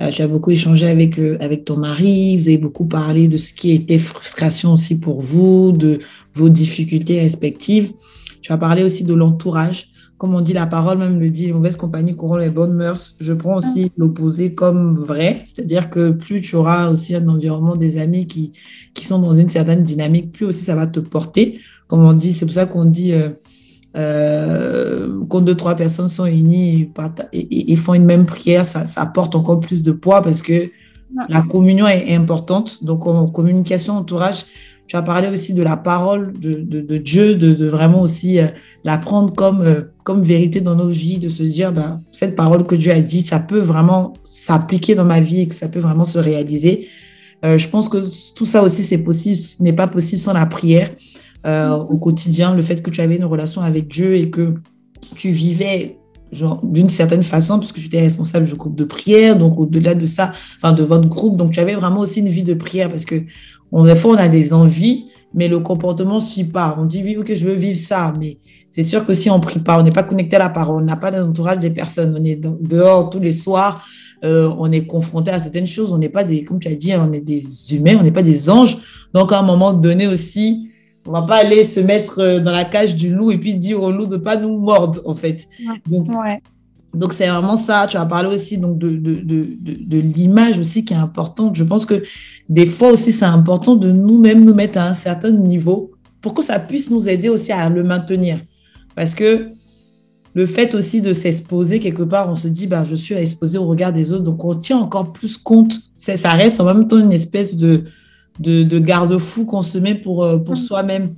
euh, 0.00 0.08
tu 0.08 0.22
as 0.22 0.28
beaucoup 0.28 0.50
échangé 0.50 0.86
avec, 0.86 1.18
euh, 1.18 1.36
avec 1.40 1.66
ton 1.66 1.76
mari, 1.76 2.38
vous 2.38 2.48
avez 2.48 2.56
beaucoup 2.56 2.86
parlé 2.86 3.28
de 3.28 3.36
ce 3.36 3.52
qui 3.52 3.72
était 3.72 3.98
frustration 3.98 4.72
aussi 4.72 4.98
pour 4.98 5.20
vous, 5.20 5.72
de 5.72 5.98
vos 6.34 6.48
difficultés 6.48 7.20
respectives. 7.20 7.92
Tu 8.40 8.52
as 8.52 8.56
parlé 8.56 8.82
aussi 8.82 9.04
de 9.04 9.12
l'entourage. 9.12 9.90
Comme 10.18 10.34
on 10.34 10.40
dit, 10.40 10.54
la 10.54 10.66
parole 10.66 10.98
même 10.98 11.20
le 11.20 11.28
dit, 11.28 11.52
mauvaise 11.52 11.76
compagnie 11.76 12.16
courant 12.16 12.38
les 12.38 12.48
bonnes 12.48 12.74
mœurs. 12.74 13.14
Je 13.20 13.34
prends 13.34 13.56
aussi 13.56 13.92
l'opposé 13.96 14.54
comme 14.54 14.96
vrai, 14.96 15.42
c'est-à-dire 15.44 15.90
que 15.90 16.10
plus 16.10 16.40
tu 16.40 16.56
auras 16.56 16.90
aussi 16.90 17.14
un 17.14 17.28
environnement 17.28 17.76
des 17.76 17.98
amis 17.98 18.26
qui, 18.26 18.52
qui 18.94 19.04
sont 19.04 19.18
dans 19.18 19.36
une 19.36 19.50
certaine 19.50 19.82
dynamique, 19.82 20.32
plus 20.32 20.46
aussi 20.46 20.64
ça 20.64 20.74
va 20.74 20.86
te 20.86 21.00
porter 21.00 21.60
comme 21.86 22.04
on 22.04 22.12
dit, 22.12 22.32
c'est 22.32 22.46
pour 22.46 22.54
ça 22.54 22.66
qu'on 22.66 22.84
dit 22.84 23.12
euh, 23.12 23.30
euh, 23.96 25.24
quand 25.28 25.40
deux, 25.40 25.54
trois 25.54 25.76
personnes 25.76 26.08
sont 26.08 26.26
unies 26.26 26.90
et, 27.32 27.76
font 27.76 27.94
une 27.94 28.04
même 28.04 28.26
prière, 28.26 28.66
ça, 28.66 28.86
ça, 28.86 29.02
apporte 29.02 29.34
encore 29.34 29.60
plus 29.60 29.82
de 29.82 29.92
poids 29.92 30.22
parce 30.22 30.42
que 30.42 30.70
la 31.28 31.42
communion 31.42 31.86
est 31.86 32.14
importante. 32.14 32.84
Donc, 32.84 33.06
en 33.06 33.28
communication, 33.28 33.96
entourage, 33.96 34.44
tu 34.86 34.96
as 34.96 35.02
parlé 35.02 35.28
aussi 35.28 35.52
de 35.52 35.62
la 35.62 35.76
parole 35.76 36.32
de, 36.38 36.52
de, 36.52 36.96
Dieu, 36.98 37.34
de, 37.34 37.54
de, 37.54 37.66
vraiment 37.66 38.02
aussi 38.02 38.38
euh, 38.38 38.46
la 38.84 38.98
prendre 38.98 39.34
comme, 39.34 39.62
euh, 39.62 39.80
comme 40.04 40.22
vérité 40.22 40.60
dans 40.60 40.76
nos 40.76 40.88
vies, 40.88 41.18
de 41.18 41.28
se 41.28 41.42
dire, 41.42 41.72
bah, 41.72 41.98
cette 42.12 42.36
parole 42.36 42.64
que 42.64 42.74
Dieu 42.74 42.92
a 42.92 43.00
dit, 43.00 43.22
ça 43.22 43.40
peut 43.40 43.60
vraiment 43.60 44.12
s'appliquer 44.24 44.94
dans 44.94 45.04
ma 45.04 45.20
vie 45.20 45.40
et 45.42 45.48
que 45.48 45.54
ça 45.54 45.68
peut 45.68 45.80
vraiment 45.80 46.04
se 46.04 46.18
réaliser. 46.18 46.88
je 47.42 47.68
pense 47.68 47.88
que 47.88 47.98
tout 48.34 48.46
ça 48.46 48.62
aussi, 48.62 48.82
c'est 48.82 48.98
possible, 48.98 49.36
ce 49.36 49.62
n'est 49.62 49.72
pas 49.72 49.86
possible 49.86 50.20
sans 50.20 50.32
la 50.32 50.46
prière. 50.46 50.90
Euh, 51.46 51.70
au 51.76 51.96
quotidien, 51.98 52.54
le 52.54 52.62
fait 52.62 52.82
que 52.82 52.90
tu 52.90 53.00
avais 53.00 53.16
une 53.16 53.24
relation 53.24 53.62
avec 53.62 53.86
Dieu 53.86 54.16
et 54.16 54.30
que 54.30 54.54
tu 55.14 55.30
vivais 55.30 55.98
d'une 56.32 56.88
certaine 56.88 57.22
façon, 57.22 57.58
puisque 57.58 57.76
tu 57.76 57.86
étais 57.86 58.00
responsable 58.00 58.46
du 58.46 58.54
groupe 58.54 58.76
de 58.76 58.84
prière, 58.84 59.36
donc 59.36 59.58
au-delà 59.58 59.94
de 59.94 60.06
ça, 60.06 60.32
enfin 60.56 60.72
de 60.72 60.82
votre 60.82 61.08
groupe, 61.08 61.36
donc 61.36 61.52
tu 61.52 61.60
avais 61.60 61.74
vraiment 61.74 62.00
aussi 62.00 62.20
une 62.20 62.28
vie 62.28 62.42
de 62.42 62.54
prière, 62.54 62.90
parce 62.90 63.04
que 63.04 63.22
on, 63.72 63.84
des 63.84 63.96
fois 63.96 64.12
on 64.14 64.18
a 64.18 64.28
des 64.28 64.52
envies, 64.52 65.06
mais 65.34 65.48
le 65.48 65.60
comportement 65.60 66.20
suit 66.20 66.44
pas. 66.44 66.76
On 66.78 66.84
dit 66.84 67.02
oui, 67.04 67.16
ok, 67.16 67.32
je 67.32 67.46
veux 67.46 67.54
vivre 67.54 67.78
ça, 67.78 68.12
mais 68.18 68.36
c'est 68.70 68.82
sûr 68.82 69.06
que 69.06 69.14
si 69.14 69.30
on 69.30 69.36
ne 69.36 69.42
prie 69.42 69.60
pas, 69.60 69.78
on 69.78 69.82
n'est 69.82 69.92
pas 69.92 70.02
connecté 70.02 70.36
à 70.36 70.40
la 70.40 70.48
parole, 70.48 70.82
on 70.82 70.84
n'a 70.84 70.96
pas 70.96 71.10
d'entourage 71.10 71.58
des 71.58 71.70
personnes, 71.70 72.16
on 72.18 72.24
est 72.24 72.36
dehors 72.36 73.10
tous 73.10 73.20
les 73.20 73.32
soirs, 73.32 73.84
euh, 74.24 74.52
on 74.58 74.72
est 74.72 74.86
confronté 74.86 75.30
à 75.30 75.38
certaines 75.38 75.66
choses, 75.66 75.92
on 75.92 75.98
n'est 75.98 76.08
pas 76.08 76.24
des, 76.24 76.44
comme 76.44 76.58
tu 76.58 76.68
as 76.68 76.74
dit, 76.74 76.94
on 76.96 77.12
est 77.12 77.20
des 77.20 77.44
humains, 77.74 77.96
on 78.00 78.02
n'est 78.02 78.12
pas 78.12 78.22
des 78.22 78.50
anges. 78.50 78.78
Donc 79.12 79.32
à 79.32 79.38
un 79.38 79.42
moment 79.42 79.72
donné 79.72 80.06
aussi, 80.06 80.65
on 81.06 81.12
va 81.12 81.22
pas 81.22 81.36
aller 81.36 81.64
se 81.64 81.80
mettre 81.80 82.20
euh, 82.20 82.40
dans 82.40 82.52
la 82.52 82.64
cage 82.64 82.96
du 82.96 83.14
loup 83.14 83.30
et 83.30 83.38
puis 83.38 83.54
dire 83.54 83.82
au 83.82 83.90
loup 83.90 84.06
de 84.06 84.16
pas 84.16 84.36
nous 84.36 84.58
mordre, 84.58 85.00
en 85.04 85.14
fait. 85.14 85.46
Donc, 86.94 87.12
c'est 87.12 87.28
vraiment 87.28 87.56
ça. 87.56 87.86
Tu 87.88 87.96
as 87.96 88.06
parlé 88.06 88.28
aussi 88.28 88.58
donc, 88.58 88.78
de, 88.78 88.88
de, 88.88 89.14
de, 89.14 89.46
de, 89.60 89.98
l'image 89.98 90.58
aussi 90.58 90.84
qui 90.84 90.94
est 90.94 90.96
importante. 90.96 91.54
Je 91.54 91.64
pense 91.64 91.84
que 91.84 92.02
des 92.48 92.66
fois 92.66 92.90
aussi, 92.90 93.12
c'est 93.12 93.26
important 93.26 93.76
de 93.76 93.92
nous-mêmes 93.92 94.44
nous 94.44 94.54
mettre 94.54 94.78
à 94.78 94.88
un 94.88 94.94
certain 94.94 95.30
niveau 95.30 95.92
pour 96.22 96.32
que 96.32 96.42
ça 96.42 96.58
puisse 96.58 96.90
nous 96.90 97.08
aider 97.08 97.28
aussi 97.28 97.52
à 97.52 97.68
le 97.68 97.82
maintenir. 97.82 98.38
Parce 98.94 99.14
que 99.14 99.48
le 100.34 100.46
fait 100.46 100.74
aussi 100.74 101.00
de 101.00 101.12
s'exposer 101.12 101.80
quelque 101.80 102.02
part, 102.02 102.30
on 102.30 102.34
se 102.34 102.48
dit, 102.48 102.66
bah, 102.66 102.84
je 102.84 102.94
suis 102.94 103.14
exposé 103.14 103.58
au 103.58 103.66
regard 103.66 103.92
des 103.92 104.12
autres, 104.12 104.24
donc 104.24 104.42
on 104.44 104.54
tient 104.54 104.78
encore 104.78 105.12
plus 105.12 105.36
compte. 105.36 105.74
Ça 105.94 106.30
reste 106.32 106.60
en 106.60 106.64
même 106.64 106.88
temps 106.88 106.98
une 106.98 107.12
espèce 107.12 107.54
de, 107.54 107.84
de, 108.40 108.78
garde-fous 108.78 109.46
qu'on 109.46 109.62
se 109.62 109.78
met 109.78 109.94
pour, 109.94 110.24
euh, 110.24 110.38
pour 110.38 110.54
mm. 110.54 110.58
soi-même. 110.58 111.14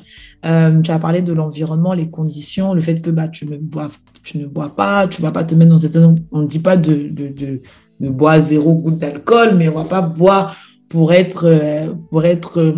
Euh, 0.46 0.80
tu 0.82 0.90
as 0.90 0.98
parlé 0.98 1.22
de 1.22 1.32
l'environnement, 1.32 1.92
les 1.92 2.10
conditions, 2.10 2.74
le 2.74 2.80
fait 2.80 3.00
que 3.00 3.10
bah, 3.10 3.28
tu, 3.28 3.46
ne 3.46 3.56
bois, 3.58 3.88
tu 4.22 4.38
ne 4.38 4.46
bois 4.46 4.74
pas, 4.74 5.08
tu 5.08 5.20
ne 5.20 5.26
vas 5.26 5.32
pas 5.32 5.44
te 5.44 5.54
mettre 5.54 5.70
dans 5.70 5.78
cette... 5.78 5.98
On 6.32 6.42
ne 6.42 6.46
dit 6.46 6.60
pas 6.60 6.76
de, 6.76 7.08
de, 7.10 7.60
de, 8.00 8.08
boire 8.08 8.40
zéro 8.40 8.74
goutte 8.74 8.98
d'alcool, 8.98 9.54
mais 9.56 9.68
on 9.68 9.72
ne 9.72 9.78
va 9.78 9.84
pas 9.84 10.02
boire 10.02 10.56
pour 10.88 11.12
être, 11.12 11.46
euh, 11.46 11.92
pour 12.10 12.24
être 12.24 12.74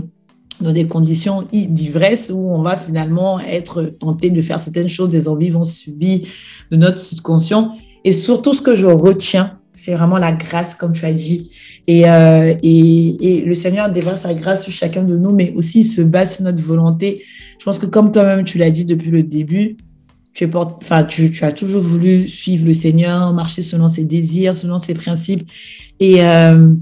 dans 0.60 0.72
des 0.72 0.86
conditions 0.86 1.46
d'ivresse 1.52 2.30
où 2.34 2.38
on 2.38 2.62
va 2.62 2.76
finalement 2.76 3.40
être 3.40 3.84
tenté 3.84 4.30
de 4.30 4.40
faire 4.40 4.60
certaines 4.60 4.88
choses, 4.88 5.10
des 5.10 5.28
envies 5.28 5.50
vont 5.50 5.64
subir 5.64 6.26
de 6.70 6.76
notre 6.76 6.98
subconscient. 6.98 7.76
Et 8.04 8.12
surtout, 8.12 8.54
ce 8.54 8.62
que 8.62 8.74
je 8.74 8.86
retiens, 8.86 9.59
c'est 9.72 9.94
vraiment 9.94 10.18
la 10.18 10.32
grâce, 10.32 10.74
comme 10.74 10.92
tu 10.92 11.04
as 11.04 11.12
dit. 11.12 11.50
Euh, 11.88 12.54
et, 12.62 13.38
et, 13.38 13.40
le 13.42 13.54
Seigneur 13.54 13.90
déverse 13.90 14.20
sa 14.20 14.34
grâce 14.34 14.64
sur 14.64 14.72
chacun 14.72 15.02
de 15.02 15.16
nous, 15.16 15.32
mais 15.32 15.52
aussi 15.56 15.84
se 15.84 16.02
base 16.02 16.36
sur 16.36 16.44
notre 16.44 16.62
volonté. 16.62 17.22
Je 17.58 17.64
pense 17.64 17.78
que 17.78 17.86
comme 17.86 18.12
toi-même, 18.12 18.44
tu 18.44 18.58
l'as 18.58 18.70
dit 18.70 18.84
depuis 18.84 19.10
le 19.10 19.22
début, 19.22 19.76
tu, 20.32 20.48
enfin, 20.54 21.04
tu, 21.04 21.32
as 21.42 21.52
toujours 21.52 21.82
voulu 21.82 22.28
suivre 22.28 22.66
le 22.66 22.72
Seigneur, 22.72 23.32
marcher 23.32 23.62
selon 23.62 23.88
ses 23.88 24.04
désirs, 24.04 24.54
selon 24.54 24.78
ses 24.78 24.94
principes. 24.94 25.48
Et, 25.98 26.24
euh, 26.24 26.74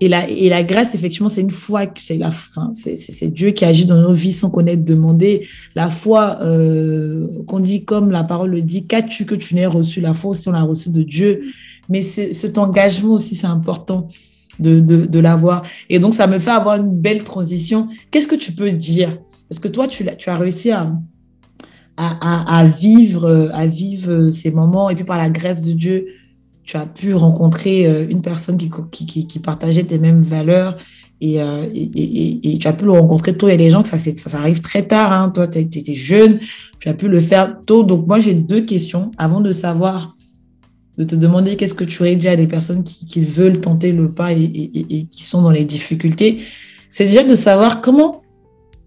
et, 0.00 0.08
la, 0.08 0.28
et 0.28 0.48
la 0.48 0.62
grâce, 0.62 0.94
effectivement, 0.94 1.28
c'est 1.28 1.40
une 1.40 1.50
foi, 1.50 1.86
c'est 2.02 2.18
la 2.18 2.30
fin, 2.30 2.72
c'est 2.74 3.32
Dieu 3.32 3.52
qui 3.52 3.64
agit 3.64 3.86
dans 3.86 4.00
nos 4.00 4.12
vies 4.12 4.32
sans 4.32 4.50
qu'on 4.50 4.66
ait 4.66 4.76
demandé. 4.76 5.46
La 5.74 5.88
foi, 5.88 6.38
euh, 6.42 7.26
qu'on 7.46 7.60
dit 7.60 7.84
comme 7.84 8.10
la 8.10 8.24
parole 8.24 8.50
le 8.50 8.62
dit, 8.62 8.86
qu'as-tu 8.86 9.24
que 9.24 9.34
tu 9.34 9.54
n'aies 9.54 9.66
reçu? 9.66 10.00
La 10.00 10.12
foi 10.12 10.32
aussi, 10.32 10.48
on 10.48 10.52
l'a 10.52 10.62
reçu 10.62 10.90
de 10.90 11.02
Dieu. 11.02 11.40
Mais 11.88 12.02
cet 12.02 12.58
engagement 12.58 13.14
aussi, 13.14 13.34
c'est 13.34 13.46
important 13.46 14.08
de, 14.58 14.80
de, 14.80 15.18
l'avoir. 15.18 15.62
Et 15.90 15.98
donc, 15.98 16.14
ça 16.14 16.26
me 16.26 16.38
fait 16.38 16.50
avoir 16.50 16.76
une 16.76 16.96
belle 16.96 17.24
transition. 17.24 17.88
Qu'est-ce 18.10 18.28
que 18.28 18.36
tu 18.36 18.52
peux 18.52 18.70
dire? 18.70 19.18
Parce 19.48 19.58
que 19.58 19.68
toi, 19.68 19.88
tu, 19.88 20.06
as 20.26 20.36
réussi 20.36 20.70
à, 20.70 20.92
à, 21.96 22.64
vivre, 22.64 23.50
à 23.52 23.66
vivre 23.66 24.30
ces 24.30 24.50
moments. 24.50 24.90
Et 24.90 24.94
puis, 24.94 25.04
par 25.04 25.18
la 25.18 25.30
grâce 25.30 25.62
de 25.62 25.72
Dieu, 25.72 26.06
tu 26.64 26.76
as 26.76 26.86
pu 26.86 27.14
rencontrer 27.14 27.86
euh, 27.86 28.06
une 28.08 28.22
personne 28.22 28.56
qui, 28.56 28.70
qui, 28.90 29.26
qui 29.26 29.38
partageait 29.38 29.84
tes 29.84 29.98
mêmes 29.98 30.22
valeurs. 30.22 30.76
Et, 31.20 31.40
euh, 31.40 31.66
et, 31.74 32.58
tu 32.58 32.66
as 32.66 32.72
pu 32.72 32.84
le 32.84 32.92
rencontrer 32.92 33.36
tôt. 33.36 33.48
Il 33.48 33.52
y 33.52 33.54
a 33.54 33.58
des 33.58 33.70
gens 33.70 33.84
ça, 33.84 33.98
ça 33.98 34.38
arrive 34.38 34.60
très 34.60 34.86
tard. 34.86 35.12
Hein. 35.12 35.30
Toi, 35.30 35.46
tu 35.46 35.58
étais 35.58 35.94
jeune, 35.94 36.38
tu 36.80 36.88
as 36.88 36.94
pu 36.94 37.08
le 37.08 37.20
faire 37.20 37.60
tôt. 37.66 37.84
Donc, 37.84 38.06
moi, 38.06 38.18
j'ai 38.18 38.34
deux 38.34 38.62
questions 38.62 39.10
avant 39.18 39.40
de 39.40 39.52
savoir 39.52 40.16
de 40.98 41.04
te 41.04 41.14
demander 41.14 41.56
qu'est-ce 41.56 41.74
que 41.74 41.84
tu 41.84 42.02
aurais 42.02 42.16
dit 42.16 42.28
à 42.28 42.36
des 42.36 42.46
personnes 42.46 42.84
qui, 42.84 43.20
veulent 43.24 43.60
tenter 43.60 43.92
le 43.92 44.12
pas 44.12 44.32
et, 44.32 45.08
qui 45.10 45.24
sont 45.24 45.42
dans 45.42 45.50
les 45.50 45.64
difficultés, 45.64 46.42
c'est 46.90 47.06
déjà 47.06 47.24
de 47.24 47.34
savoir 47.34 47.80
comment, 47.80 48.22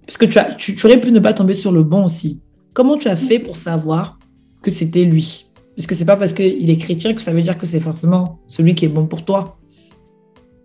parce 0.06 0.18
que 0.18 0.26
tu, 0.26 0.40
as, 0.40 0.56
tu, 0.56 0.78
aurais 0.86 1.02
pu 1.02 1.12
ne 1.12 1.20
pas 1.20 1.34
tomber 1.34 1.54
sur 1.54 1.72
le 1.72 1.84
bon 1.84 2.06
aussi. 2.06 2.42
Comment 2.74 2.98
tu 2.98 3.10
as 3.10 3.16
fait 3.16 3.40
pour 3.40 3.58
savoir 3.58 4.20
que 4.62 4.72
c'était 4.72 5.04
lui? 5.04 5.48
Parce 5.76 5.86
que 5.86 5.96
c'est 5.96 6.06
pas 6.06 6.18
parce 6.18 6.34
qu'il 6.34 6.70
est 6.70 6.78
chrétien 6.78 7.14
que 7.14 7.22
ça 7.22 7.34
veut 7.34 7.42
dire 7.42 7.58
que 7.58 7.66
c'est 7.66 7.80
forcément 7.80 8.40
celui 8.48 8.74
qui 8.74 8.86
est 8.86 8.90
bon 8.90 9.06
pour 9.06 9.26
toi. 9.26 9.58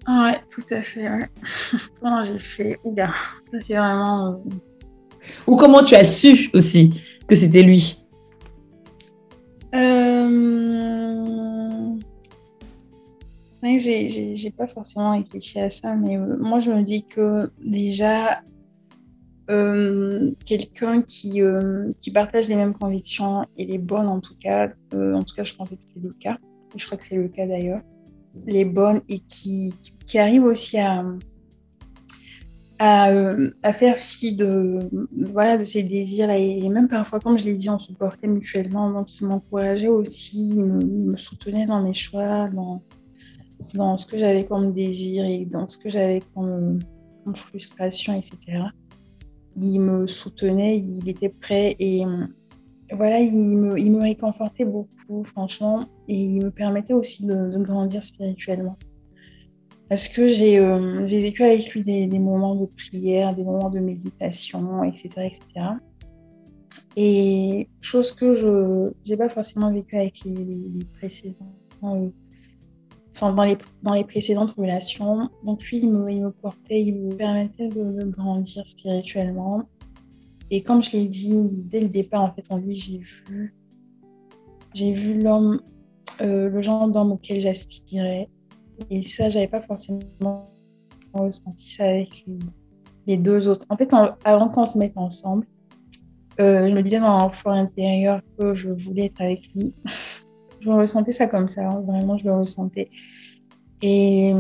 Ouais, 0.09 0.40
tout 0.51 0.62
à 0.70 0.80
fait. 0.80 1.09
comment 2.01 2.22
j'ai 2.22 2.38
fait? 2.38 2.78
C'est 3.61 3.74
vraiment. 3.74 4.26
Euh, 4.26 4.32
Ou 5.47 5.57
comment 5.57 5.82
tu 5.82 5.95
as 5.95 6.05
su 6.05 6.51
aussi 6.55 7.01
que 7.26 7.34
c'était 7.34 7.62
lui? 7.62 7.97
Euh... 9.74 11.11
J'ai 13.62 14.50
pas 14.56 14.66
forcément 14.66 15.12
réfléchi 15.12 15.60
à 15.60 15.70
ça, 15.70 15.94
mais 15.94 16.16
euh, 16.16 16.36
moi 16.38 16.58
je 16.58 16.70
me 16.70 16.82
dis 16.82 17.04
que 17.04 17.50
déjà, 17.64 18.42
euh, 19.50 20.32
quelqu'un 20.44 21.02
qui, 21.02 21.42
euh, 21.42 21.90
qui 22.00 22.10
partage 22.10 22.48
les 22.48 22.56
mêmes 22.56 22.74
convictions 22.74 23.46
et 23.56 23.64
les 23.64 23.78
bonnes 23.78 24.08
en 24.08 24.20
tout 24.20 24.34
cas, 24.40 24.72
en 24.92 25.22
tout 25.22 25.34
cas 25.36 25.44
je 25.44 25.54
pensais 25.54 25.76
que 25.76 25.82
c'était 25.86 26.00
le 26.00 26.12
cas, 26.12 26.36
je 26.74 26.84
crois 26.86 26.98
que 26.98 27.04
c'est 27.04 27.16
le 27.16 27.28
cas 27.28 27.46
d'ailleurs, 27.46 27.80
les 28.46 28.64
bonnes 28.64 29.02
et 29.08 29.20
qui, 29.20 29.72
qui 30.06 30.18
arrive 30.18 30.42
aussi 30.42 30.78
à, 30.78 31.04
à, 32.80 33.72
faire 33.72 33.96
fi 33.96 34.34
de, 34.34 34.80
voilà, 35.12 35.56
de 35.58 35.64
ses 35.64 35.84
désirs. 35.84 36.30
Et, 36.30 36.68
même 36.68 36.88
parfois, 36.88 37.20
comme 37.20 37.38
je 37.38 37.44
l'ai 37.44 37.54
dit, 37.54 37.70
on 37.70 37.78
se 37.78 37.92
portait 37.92 38.26
mutuellement. 38.26 38.90
Donc, 38.90 39.20
il 39.20 39.28
m'encourageait 39.28 39.88
aussi, 39.88 40.56
il 40.56 40.64
me, 40.64 41.16
soutenait 41.16 41.66
dans 41.66 41.82
mes 41.82 41.94
choix, 41.94 42.48
dans, 42.48 42.82
dans 43.74 43.96
ce 43.96 44.06
que 44.06 44.18
j'avais 44.18 44.44
comme 44.44 44.72
désir 44.72 45.24
et 45.24 45.44
dans 45.44 45.68
ce 45.68 45.78
que 45.78 45.88
j'avais 45.88 46.22
comme, 46.34 46.78
frustration, 47.34 48.14
etc. 48.14 48.64
Il 49.56 49.80
me 49.80 50.06
soutenait, 50.06 50.78
il 50.78 51.08
était 51.08 51.28
prêt 51.28 51.76
et 51.78 52.02
voilà, 52.92 53.20
il 53.20 53.58
me, 53.58 53.78
il 53.78 53.92
me 53.92 54.02
réconfortait 54.02 54.64
beaucoup, 54.64 55.22
franchement, 55.24 55.86
et 56.08 56.16
il 56.16 56.44
me 56.44 56.50
permettait 56.50 56.94
aussi 56.94 57.26
de 57.26 57.62
grandir 57.62 58.02
spirituellement 58.02 58.76
parce 59.92 60.08
que 60.08 60.22
euh, 60.22 61.06
j'ai 61.06 61.20
vécu 61.20 61.42
avec 61.42 61.74
lui 61.74 61.84
des, 61.84 62.18
moments 62.18 62.54
de 62.54 62.64
prière, 62.64 63.36
des 63.36 63.44
moments 63.44 63.68
de 63.68 63.78
méditation, 63.78 64.82
etc. 64.84 65.08
etc. 65.26 65.66
Et 66.96 67.68
chose 67.82 68.10
que 68.12 68.32
je 68.32 68.90
n'ai 69.06 69.18
pas 69.18 69.28
forcément 69.28 69.70
vécu 69.70 69.94
avec 69.94 70.24
les, 70.24 70.86
précédents, 70.94 71.36
euh, 71.84 72.08
dans 73.20 73.44
les, 73.44 73.56
dans 73.82 73.94
les 73.94 74.04
précédentes 74.04 74.54
relations. 74.56 75.30
Donc 75.44 75.62
lui, 75.64 75.78
il 75.78 75.88
me, 75.88 76.10
il 76.10 76.22
me 76.22 76.30
portait, 76.30 76.82
il 76.82 76.94
me 76.96 77.14
permettait 77.14 77.68
de, 77.68 78.04
grandir 78.04 78.66
spirituellement. 78.66 79.62
Et 80.50 80.62
comme 80.62 80.82
je 80.82 80.92
l'ai 80.92 81.08
dit 81.08 81.48
dès 81.50 81.80
le 81.80 81.88
départ, 81.88 82.22
en 82.22 82.34
fait, 82.34 82.44
en 82.50 82.58
lui, 82.58 82.74
j'ai 82.74 82.98
vu, 82.98 83.54
j'ai 84.74 84.92
vu 84.92 85.20
l'homme, 85.20 85.60
euh, 86.20 86.48
le 86.48 86.62
genre 86.62 86.88
d'homme 86.88 87.12
auquel 87.12 87.40
j'aspirais, 87.40 88.28
et 88.90 89.02
ça, 89.02 89.28
j'avais 89.28 89.48
pas 89.48 89.62
forcément 89.62 90.44
ressenti 91.12 91.72
ça 91.72 91.84
avec 91.84 92.26
les, 93.06 93.16
deux 93.16 93.48
autres. 93.48 93.64
En 93.68 93.76
fait, 93.76 93.90
avant 94.24 94.48
qu'on 94.48 94.66
se 94.66 94.78
mette 94.78 94.96
ensemble, 94.96 95.46
euh, 96.40 96.68
je 96.68 96.74
me 96.74 96.82
disais 96.82 97.00
dans 97.00 97.18
l'enfant 97.18 97.50
intérieur 97.50 98.22
que 98.38 98.54
je 98.54 98.70
voulais 98.70 99.06
être 99.06 99.20
avec 99.20 99.48
lui. 99.54 99.74
je 100.62 100.70
ressentais 100.70 101.12
ça 101.12 101.26
comme 101.26 101.48
ça, 101.48 101.68
hein. 101.68 101.82
vraiment, 101.86 102.16
je 102.18 102.24
le 102.24 102.34
ressentais. 102.34 102.88
Et 103.82 104.32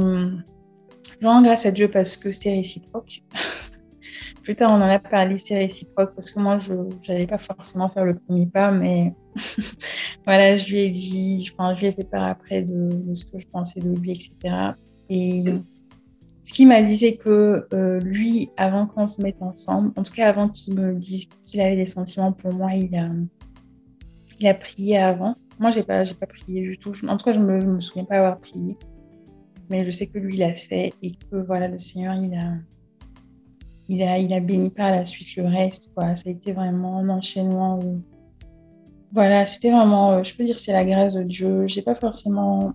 je 1.20 1.26
rends 1.26 1.42
grâce 1.42 1.66
à 1.66 1.70
Dieu 1.70 1.88
parce 1.88 2.16
que 2.16 2.32
c'était 2.32 2.54
réciproque. 2.54 3.22
Plus 4.42 4.56
tard, 4.56 4.72
on 4.72 4.82
en 4.82 4.88
a 4.88 4.98
parlé, 4.98 5.38
c'était 5.38 5.58
réciproque 5.58 6.14
parce 6.14 6.30
que 6.30 6.40
moi, 6.40 6.58
je 6.58 6.74
n'allais 7.08 7.28
pas 7.28 7.38
forcément 7.38 7.88
faire 7.88 8.04
le 8.04 8.14
premier 8.14 8.46
pas, 8.46 8.72
mais 8.72 9.14
voilà, 10.24 10.56
je 10.56 10.72
lui 10.72 10.80
ai 10.80 10.90
dit, 10.90 11.44
je, 11.44 11.52
lui 11.78 11.86
ai 11.86 11.92
fait 11.92 12.10
part 12.10 12.24
après 12.24 12.62
de, 12.62 13.14
ce 13.14 13.24
que 13.24 13.38
je 13.38 13.46
pensais 13.46 13.80
de 13.80 13.90
lui, 13.90 14.12
etc. 14.12 14.72
Et 15.10 15.44
ce 16.44 16.52
qu'il 16.52 16.66
m'a 16.66 16.82
dit, 16.82 16.96
c'est 16.96 17.16
que 17.16 17.68
euh, 17.72 18.00
lui, 18.00 18.50
avant 18.56 18.86
qu'on 18.86 19.06
se 19.06 19.22
mette 19.22 19.40
ensemble, 19.40 19.92
en 19.96 20.02
tout 20.02 20.12
cas 20.12 20.28
avant 20.28 20.48
qu'il 20.48 20.74
me 20.74 20.94
dise 20.94 21.26
qu'il 21.44 21.60
avait 21.60 21.76
des 21.76 21.86
sentiments 21.86 22.32
pour 22.32 22.52
moi, 22.52 22.74
il 22.74 22.92
a, 22.96 23.08
il 24.42 24.48
a 24.48 24.54
prié 24.54 24.98
avant. 24.98 25.34
Moi, 25.58 25.70
j'ai 25.70 25.82
pas, 25.82 26.02
pas 26.04 26.26
prié 26.26 26.62
du 26.62 26.78
tout. 26.78 26.92
En 27.08 27.16
tout 27.16 27.24
cas, 27.24 27.32
je 27.32 27.40
me, 27.40 27.58
me 27.60 27.80
souviens 27.80 28.04
pas 28.04 28.18
avoir 28.18 28.38
prié. 28.38 28.76
Mais 29.70 29.84
je 29.86 29.90
sais 29.90 30.06
que 30.06 30.18
lui, 30.18 30.34
il 30.34 30.42
a 30.42 30.54
fait 30.54 30.92
et 31.02 31.12
que 31.12 31.36
voilà, 31.36 31.68
le 31.68 31.78
Seigneur, 31.78 32.14
il 32.14 32.34
a, 32.34 32.56
il 33.88 34.02
a, 34.02 34.18
il 34.18 34.32
a 34.32 34.40
béni 34.40 34.70
par 34.70 34.90
la 34.90 35.04
suite 35.04 35.36
le 35.36 35.46
reste. 35.46 35.92
Voilà, 35.96 36.16
ça 36.16 36.24
a 36.26 36.30
été 36.30 36.52
vraiment 36.52 36.98
un 36.98 37.08
enchaînement 37.08 37.80
voilà, 39.12 39.44
c'était 39.44 39.70
vraiment, 39.70 40.12
euh, 40.12 40.22
je 40.22 40.34
peux 40.34 40.44
dire, 40.44 40.58
c'est 40.58 40.72
la 40.72 40.84
grâce 40.84 41.14
de 41.14 41.22
Dieu. 41.22 41.66
J'ai 41.66 41.82
pas 41.82 41.94
forcément 41.94 42.72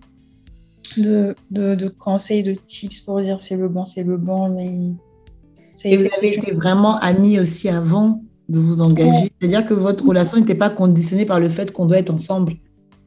de, 0.96 1.34
de, 1.50 1.88
conseils, 1.88 2.44
de 2.44 2.52
tips 2.52 3.00
pour 3.00 3.20
dire 3.20 3.40
c'est 3.40 3.56
le 3.56 3.68
bon, 3.68 3.84
c'est 3.84 4.04
le 4.04 4.16
bon, 4.16 4.48
mais. 4.54 4.94
Et 5.84 5.96
vous 5.96 6.08
avez 6.16 6.36
été 6.36 6.52
vraiment 6.52 6.96
amis 6.98 7.38
aussi 7.38 7.68
avant? 7.68 8.22
De 8.48 8.58
vous 8.58 8.80
engager. 8.80 9.30
C'est-à-dire 9.40 9.64
que 9.64 9.74
votre 9.74 10.06
relation 10.06 10.38
n'était 10.38 10.54
pas 10.54 10.70
conditionnée 10.70 11.26
par 11.26 11.40
le 11.40 11.48
fait 11.48 11.72
qu'on 11.72 11.86
doit 11.86 11.98
être 11.98 12.10
ensemble. 12.10 12.54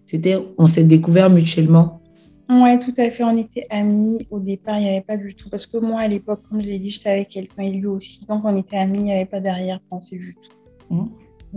C'était, 0.05 0.37
on 0.57 0.65
s'est 0.65 0.83
découvert 0.83 1.29
mutuellement. 1.29 2.01
Oui, 2.49 2.77
tout 2.79 2.93
à 2.97 3.09
fait. 3.09 3.23
On 3.23 3.37
était 3.37 3.65
amis. 3.69 4.27
Au 4.29 4.39
départ, 4.39 4.77
il 4.77 4.83
n'y 4.83 4.89
avait 4.89 5.05
pas 5.05 5.15
du 5.17 5.33
tout. 5.35 5.49
Parce 5.49 5.65
que 5.65 5.77
moi, 5.77 6.01
à 6.01 6.07
l'époque, 6.07 6.41
comme 6.49 6.61
je 6.61 6.67
l'ai 6.67 6.79
dit, 6.79 6.89
j'étais 6.89 7.09
avec 7.09 7.29
quelqu'un 7.29 7.63
et 7.63 7.71
lui 7.71 7.87
aussi. 7.87 8.25
Donc, 8.27 8.43
on 8.43 8.55
était 8.55 8.77
amis. 8.77 8.99
Il 8.99 9.03
n'y 9.05 9.13
avait 9.13 9.25
pas 9.25 9.39
d'arrière-pensée 9.39 10.17
du 10.17 10.35
tout. 10.35 10.95
Mmh 10.95 11.05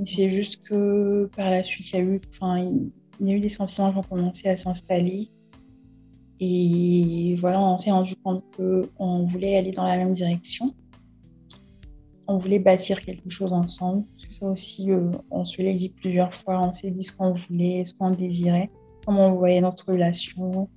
c'est 0.07 0.29
juste 0.29 0.69
que 0.69 1.31
par 1.37 1.51
la 1.51 1.63
suite, 1.63 1.93
il 1.93 1.97
y 1.97 1.99
a 2.01 2.05
eu, 2.05 2.21
enfin, 2.33 2.59
il 2.59 3.29
y 3.29 3.33
a 3.33 3.37
eu 3.37 3.41
des 3.41 3.49
sentiments 3.49 3.93
qui 3.93 3.99
ont 3.99 4.03
commencé 4.03 4.49
à 4.49 4.57
s'installer. 4.57 5.31
Et 6.41 7.37
voilà, 7.39 7.61
on 7.61 7.77
s'est 7.79 7.93
rendu 7.93 8.17
compte 8.17 8.43
qu'on 8.57 9.25
voulait 9.25 9.57
aller 9.57 9.71
dans 9.71 9.87
la 9.87 9.97
même 9.97 10.13
direction. 10.13 10.67
On 12.27 12.39
voulait 12.39 12.59
bâtir 12.59 13.01
quelque 13.01 13.29
chose 13.29 13.53
ensemble. 13.53 14.05
Ça 14.31 14.47
aussi, 14.47 14.91
euh, 14.91 15.11
on 15.31 15.45
se 15.45 15.63
l'a 15.63 15.73
dit 15.73 15.91
plusieurs 15.91 16.35
fois. 16.35 16.61
On 16.61 16.73
s'est 16.73 16.91
dit 16.91 17.05
ce 17.05 17.17
qu'on 17.17 17.35
voulait, 17.35 17.85
ce 17.85 17.95
qu'on 17.95 18.11
désirait, 18.11 18.71
comment 19.07 19.29
on 19.29 19.35
voyait 19.35 19.61
notre 19.61 19.93
relation. 19.93 20.69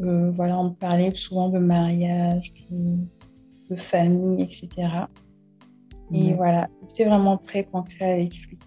Euh, 0.00 0.30
voilà, 0.30 0.58
on 0.58 0.72
parlait 0.72 1.14
souvent 1.14 1.48
de 1.48 1.58
mariage, 1.58 2.52
de 2.70 3.76
famille, 3.76 4.42
etc. 4.42 4.88
Et 6.12 6.34
voilà, 6.34 6.68
c'était 6.86 7.06
vraiment 7.06 7.38
très 7.38 7.64
concret 7.64 8.12
avec 8.12 8.34
lui. 8.34 8.58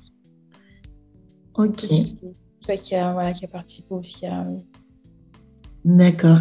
Ok. 1.56 1.80
C'est 1.82 2.18
ça 2.60 2.78
qui 2.78 2.95
a, 2.95 3.14
voilà, 3.14 3.34
qui 3.34 3.45
a 3.45 3.47
participé 3.47 3.93
aussi 3.93 4.26
à. 4.26 4.45
D'accord. 5.84 6.39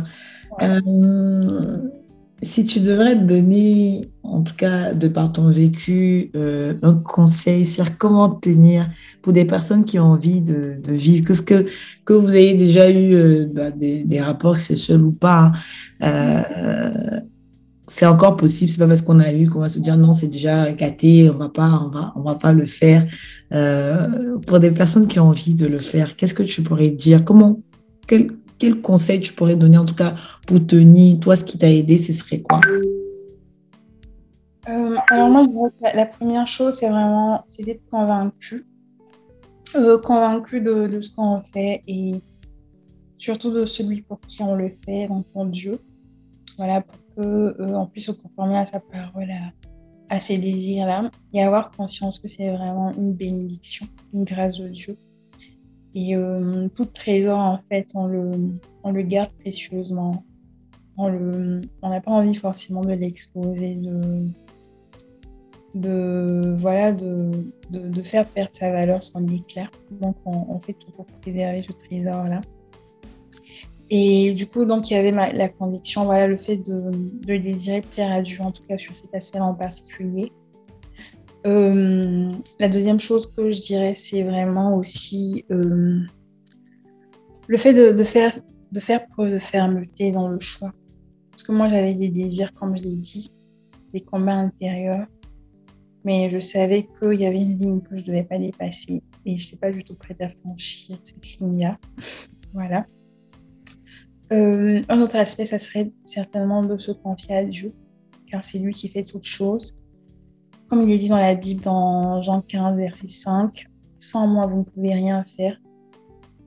Euh, 0.62 1.90
si 2.42 2.64
tu 2.64 2.80
devrais 2.80 3.16
donner, 3.16 4.08
en 4.22 4.42
tout 4.42 4.54
cas 4.54 4.92
de 4.92 5.08
par 5.08 5.32
ton 5.32 5.50
vécu, 5.50 6.30
euh, 6.36 6.74
un 6.82 6.94
conseil 6.94 7.64
sur 7.64 7.96
comment 7.96 8.28
tenir 8.28 8.88
pour 9.22 9.32
des 9.32 9.44
personnes 9.44 9.84
qui 9.84 9.98
ont 9.98 10.12
envie 10.12 10.42
de, 10.42 10.80
vivre, 10.88 11.24
que, 11.24 11.40
que, 11.42 11.66
que 12.04 12.12
vous 12.12 12.36
ayez 12.36 12.54
déjà 12.54 12.90
eu 12.90 13.14
euh, 13.14 13.46
bah, 13.50 13.70
des, 13.70 14.04
des, 14.04 14.20
rapports 14.20 14.56
sexuels 14.56 15.02
ou 15.02 15.12
pas, 15.12 15.52
c'est 17.94 18.06
encore 18.06 18.36
possible. 18.36 18.70
C'est 18.70 18.78
pas 18.78 18.86
parce 18.86 19.02
qu'on 19.02 19.20
a 19.20 19.32
eu 19.32 19.48
qu'on 19.48 19.60
va 19.60 19.68
se 19.68 19.78
dire 19.78 19.96
non, 19.96 20.12
c'est 20.12 20.26
déjà 20.26 20.72
gâté, 20.72 21.30
on 21.30 21.38
va 21.38 21.48
pas, 21.48 21.80
on 21.84 21.90
va, 21.90 22.12
on 22.16 22.22
va 22.22 22.34
pas 22.34 22.52
le 22.52 22.66
faire. 22.66 23.06
Euh, 23.52 24.38
pour 24.46 24.58
des 24.60 24.70
personnes 24.70 25.06
qui 25.06 25.20
ont 25.20 25.28
envie 25.28 25.54
de 25.54 25.66
le 25.66 25.78
faire, 25.78 26.16
qu'est-ce 26.16 26.34
que 26.34 26.42
tu 26.42 26.62
pourrais 26.62 26.90
dire? 26.90 27.24
Comment, 27.24 27.60
quel 28.58 28.80
conseil 28.80 29.20
tu 29.20 29.32
pourrais 29.32 29.56
donner 29.56 29.78
en 29.78 29.84
tout 29.84 29.94
cas 29.94 30.14
pour 30.46 30.64
tenir 30.66 31.18
Toi, 31.20 31.36
ce 31.36 31.44
qui 31.44 31.58
t'a 31.58 31.70
aidé, 31.70 31.96
ce 31.96 32.12
serait 32.12 32.40
quoi? 32.40 32.60
Euh, 34.68 34.96
Alors 35.10 35.28
moi, 35.28 35.44
la, 35.94 36.06
première 36.06 36.46
chose, 36.46 36.76
c'est 36.76 36.88
vraiment, 36.88 37.44
d'être 37.58 37.84
convaincu, 37.90 38.66
euh, 39.76 39.98
convaincu 39.98 40.60
de, 40.60 41.00
ce 41.00 41.14
qu'on 41.14 41.40
fait 41.40 41.82
et 41.86 42.14
surtout 43.18 43.50
de 43.50 43.66
celui 43.66 44.02
pour 44.02 44.20
qui 44.20 44.42
on 44.42 44.54
le 44.54 44.68
fait, 44.68 45.08
donc 45.08 45.26
pour 45.26 45.44
Dieu. 45.46 45.78
Voilà, 46.56 46.80
pour 46.80 46.96
qu'on 47.14 47.22
euh, 47.22 47.84
puisse 47.92 48.06
se 48.06 48.12
conformer 48.12 48.58
à 48.58 48.66
sa 48.66 48.80
parole, 48.80 49.30
à, 50.08 50.20
ses 50.20 50.38
désirs-là, 50.38 51.10
et 51.34 51.42
avoir 51.42 51.70
conscience 51.70 52.18
que 52.18 52.28
c'est 52.28 52.50
vraiment 52.50 52.92
une 52.92 53.12
bénédiction, 53.12 53.86
une 54.14 54.24
grâce 54.24 54.58
de 54.58 54.68
Dieu. 54.68 54.96
Et 55.94 56.16
euh, 56.16 56.68
tout 56.74 56.86
trésor, 56.86 57.38
en 57.38 57.58
fait, 57.70 57.88
on 57.94 58.06
le, 58.06 59.02
garde 59.02 59.32
précieusement. 59.40 60.24
On 60.96 61.10
n'a 61.82 62.00
pas 62.00 62.10
envie 62.10 62.34
forcément 62.34 62.80
de 62.80 62.92
l'exposer, 62.92 63.76
de, 65.74 66.56
voilà, 66.56 66.92
de, 66.92 68.02
faire 68.02 68.26
perdre 68.26 68.52
sa 68.52 68.72
valeur, 68.72 69.02
son 69.02 69.26
éclair. 69.28 69.70
Donc, 69.90 70.16
on, 70.24 70.58
fait 70.58 70.72
tout 70.72 70.90
pour 70.92 71.06
préserver 71.06 71.62
ce 71.62 71.72
trésor-là. 71.72 72.40
Et 73.90 74.34
du 74.34 74.46
coup, 74.46 74.64
donc, 74.64 74.90
il 74.90 74.94
y 74.94 74.96
avait 74.96 75.12
la 75.12 75.48
conviction, 75.48 76.04
voilà, 76.04 76.26
le 76.26 76.36
fait 76.36 76.56
de, 76.56 76.90
de 77.26 77.36
désirer 77.36 77.82
plaire 77.82 78.12
à 78.12 78.22
Dieu, 78.22 78.40
en 78.40 78.50
tout 78.50 78.62
cas 78.68 78.78
sur 78.78 78.96
cet 78.96 79.14
aspect-là 79.14 79.44
en 79.44 79.54
particulier. 79.54 80.32
Euh, 81.46 82.32
la 82.58 82.68
deuxième 82.68 83.00
chose 83.00 83.32
que 83.32 83.50
je 83.50 83.60
dirais, 83.60 83.94
c'est 83.94 84.22
vraiment 84.22 84.76
aussi 84.76 85.44
euh, 85.50 86.00
le 87.48 87.56
fait 87.56 87.74
de, 87.74 87.92
de, 87.92 88.04
faire, 88.04 88.38
de 88.72 88.80
faire 88.80 89.06
preuve 89.08 89.32
de 89.32 89.38
fermeté 89.38 90.10
dans 90.10 90.28
le 90.28 90.38
choix. 90.38 90.72
Parce 91.30 91.42
que 91.42 91.52
moi, 91.52 91.68
j'avais 91.68 91.94
des 91.94 92.08
désirs, 92.08 92.52
comme 92.52 92.76
je 92.76 92.82
l'ai 92.82 92.96
dit, 92.96 93.30
des 93.92 94.00
combats 94.00 94.36
intérieurs, 94.36 95.06
mais 96.04 96.28
je 96.30 96.38
savais 96.38 96.86
qu'il 96.98 97.20
y 97.20 97.26
avait 97.26 97.40
une 97.40 97.58
ligne 97.58 97.80
que 97.80 97.96
je 97.96 98.02
ne 98.02 98.06
devais 98.06 98.24
pas 98.24 98.38
dépasser 98.38 99.02
et 99.26 99.36
je 99.36 99.44
n'étais 99.46 99.56
pas 99.56 99.70
du 99.70 99.84
tout 99.84 99.94
prête 99.94 100.20
à 100.20 100.28
franchir 100.28 100.98
cette 101.02 101.40
ligne-là. 101.40 101.78
voilà. 102.54 102.82
Euh, 104.32 104.82
un 104.88 105.00
autre 105.00 105.16
aspect, 105.16 105.46
ça 105.46 105.58
serait 105.58 105.92
certainement 106.06 106.62
de 106.62 106.78
se 106.78 106.92
confier 106.92 107.36
à 107.36 107.44
Dieu, 107.44 107.70
car 108.26 108.42
c'est 108.42 108.58
lui 108.58 108.72
qui 108.72 108.88
fait 108.88 109.04
toutes 109.04 109.24
choses. 109.24 109.74
Comme 110.74 110.82
il 110.82 110.90
est 110.90 110.98
dit 110.98 111.08
dans 111.08 111.18
la 111.18 111.36
Bible, 111.36 111.62
dans 111.62 112.20
Jean 112.20 112.40
15, 112.40 112.76
verset 112.76 113.06
5, 113.06 113.66
sans 113.96 114.26
moi, 114.26 114.48
vous 114.48 114.58
ne 114.58 114.62
pouvez 114.64 114.92
rien 114.92 115.22
faire. 115.22 115.56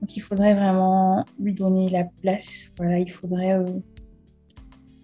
Donc, 0.02 0.14
il 0.14 0.20
faudrait 0.20 0.52
vraiment 0.52 1.24
lui 1.38 1.54
donner 1.54 1.88
la 1.88 2.04
place. 2.04 2.70
Voilà, 2.76 2.98
il 2.98 3.10
faudrait 3.10 3.54
euh, 3.54 3.64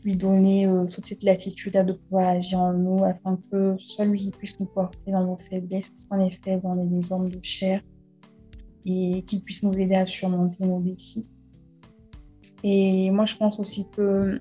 lui 0.05 0.15
donner 0.15 0.67
euh, 0.67 0.85
toute 0.85 1.07
cette 1.07 1.23
latitude 1.23 1.73
de 1.73 1.95
pouvoir 1.95 2.29
agir 2.37 2.61
en 2.61 2.75
nous 2.75 3.03
afin 3.03 3.39
que 3.51 3.75
soit 3.79 4.05
lui 4.05 4.31
puisse 4.31 4.61
nous 4.61 4.67
porter 4.67 5.11
dans 5.11 5.25
nos 5.25 5.39
faiblesses, 5.39 5.89
parce 5.89 6.05
qu'on 6.05 6.21
est 6.21 6.45
faible, 6.45 6.61
on 6.65 6.79
est 6.83 6.87
des 6.87 7.11
hommes 7.11 7.31
de 7.31 7.39
chair, 7.41 7.81
et 8.85 9.23
qu'il 9.23 9.41
puisse 9.41 9.63
nous 9.63 9.73
aider 9.81 9.95
à 9.95 10.05
surmonter 10.05 10.67
nos 10.67 10.81
défis. 10.81 11.31
Et 12.63 13.11
moi, 13.11 13.25
je 13.25 13.37
pense 13.37 13.59
aussi 13.59 13.89
que 13.89 14.39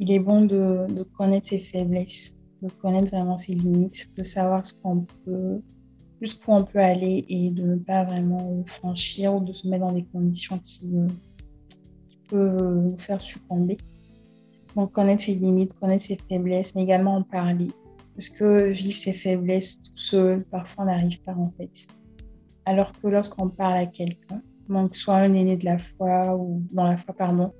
il 0.00 0.10
est 0.10 0.18
bon 0.18 0.46
de, 0.46 1.04
connaître 1.16 1.46
ses 1.46 1.60
faiblesses, 1.60 2.34
de 2.62 2.70
connaître 2.70 3.10
vraiment 3.10 3.36
ses 3.36 3.52
limites, 3.52 4.08
de 4.16 4.24
savoir 4.24 4.64
ce 4.64 4.74
qu'on 4.74 5.06
peut, 5.24 5.62
jusqu'où 6.20 6.52
on 6.52 6.64
peut 6.64 6.78
aller 6.78 7.24
et 7.28 7.50
de 7.50 7.62
ne 7.62 7.76
pas 7.76 8.04
vraiment 8.04 8.62
franchir 8.66 9.34
ou 9.34 9.40
de 9.40 9.52
se 9.52 9.66
mettre 9.68 9.86
dans 9.86 9.92
des 9.92 10.04
conditions 10.04 10.58
qui, 10.58 10.92
qui 12.08 12.18
peuvent 12.28 12.82
nous 12.82 12.98
faire 12.98 13.20
succomber. 13.20 13.78
Donc, 14.76 14.92
connaître 14.92 15.24
ses 15.24 15.34
limites, 15.34 15.72
connaître 15.74 16.04
ses 16.04 16.18
faiblesses, 16.28 16.74
mais 16.74 16.82
également 16.82 17.16
en 17.16 17.22
parler. 17.22 17.68
Parce 18.14 18.28
que 18.28 18.68
vivre 18.68 18.96
ses 18.96 19.12
faiblesses 19.12 19.80
tout 19.80 19.96
seul, 19.96 20.44
parfois 20.44 20.84
on 20.84 20.86
n'arrive 20.86 21.20
pas 21.22 21.34
en 21.34 21.50
fait. 21.56 21.86
Alors 22.66 22.92
que 22.92 23.08
lorsqu'on 23.08 23.48
parle 23.48 23.78
à 23.78 23.86
quelqu'un, 23.86 24.42
donc 24.68 24.94
soit 24.94 25.16
un 25.16 25.32
aîné 25.34 25.56
de 25.56 25.64
la 25.64 25.78
foi 25.78 26.36
ou 26.36 26.62
dans 26.72 26.84
la 26.84 26.96
foi, 26.96 27.14
pardon, 27.14 27.50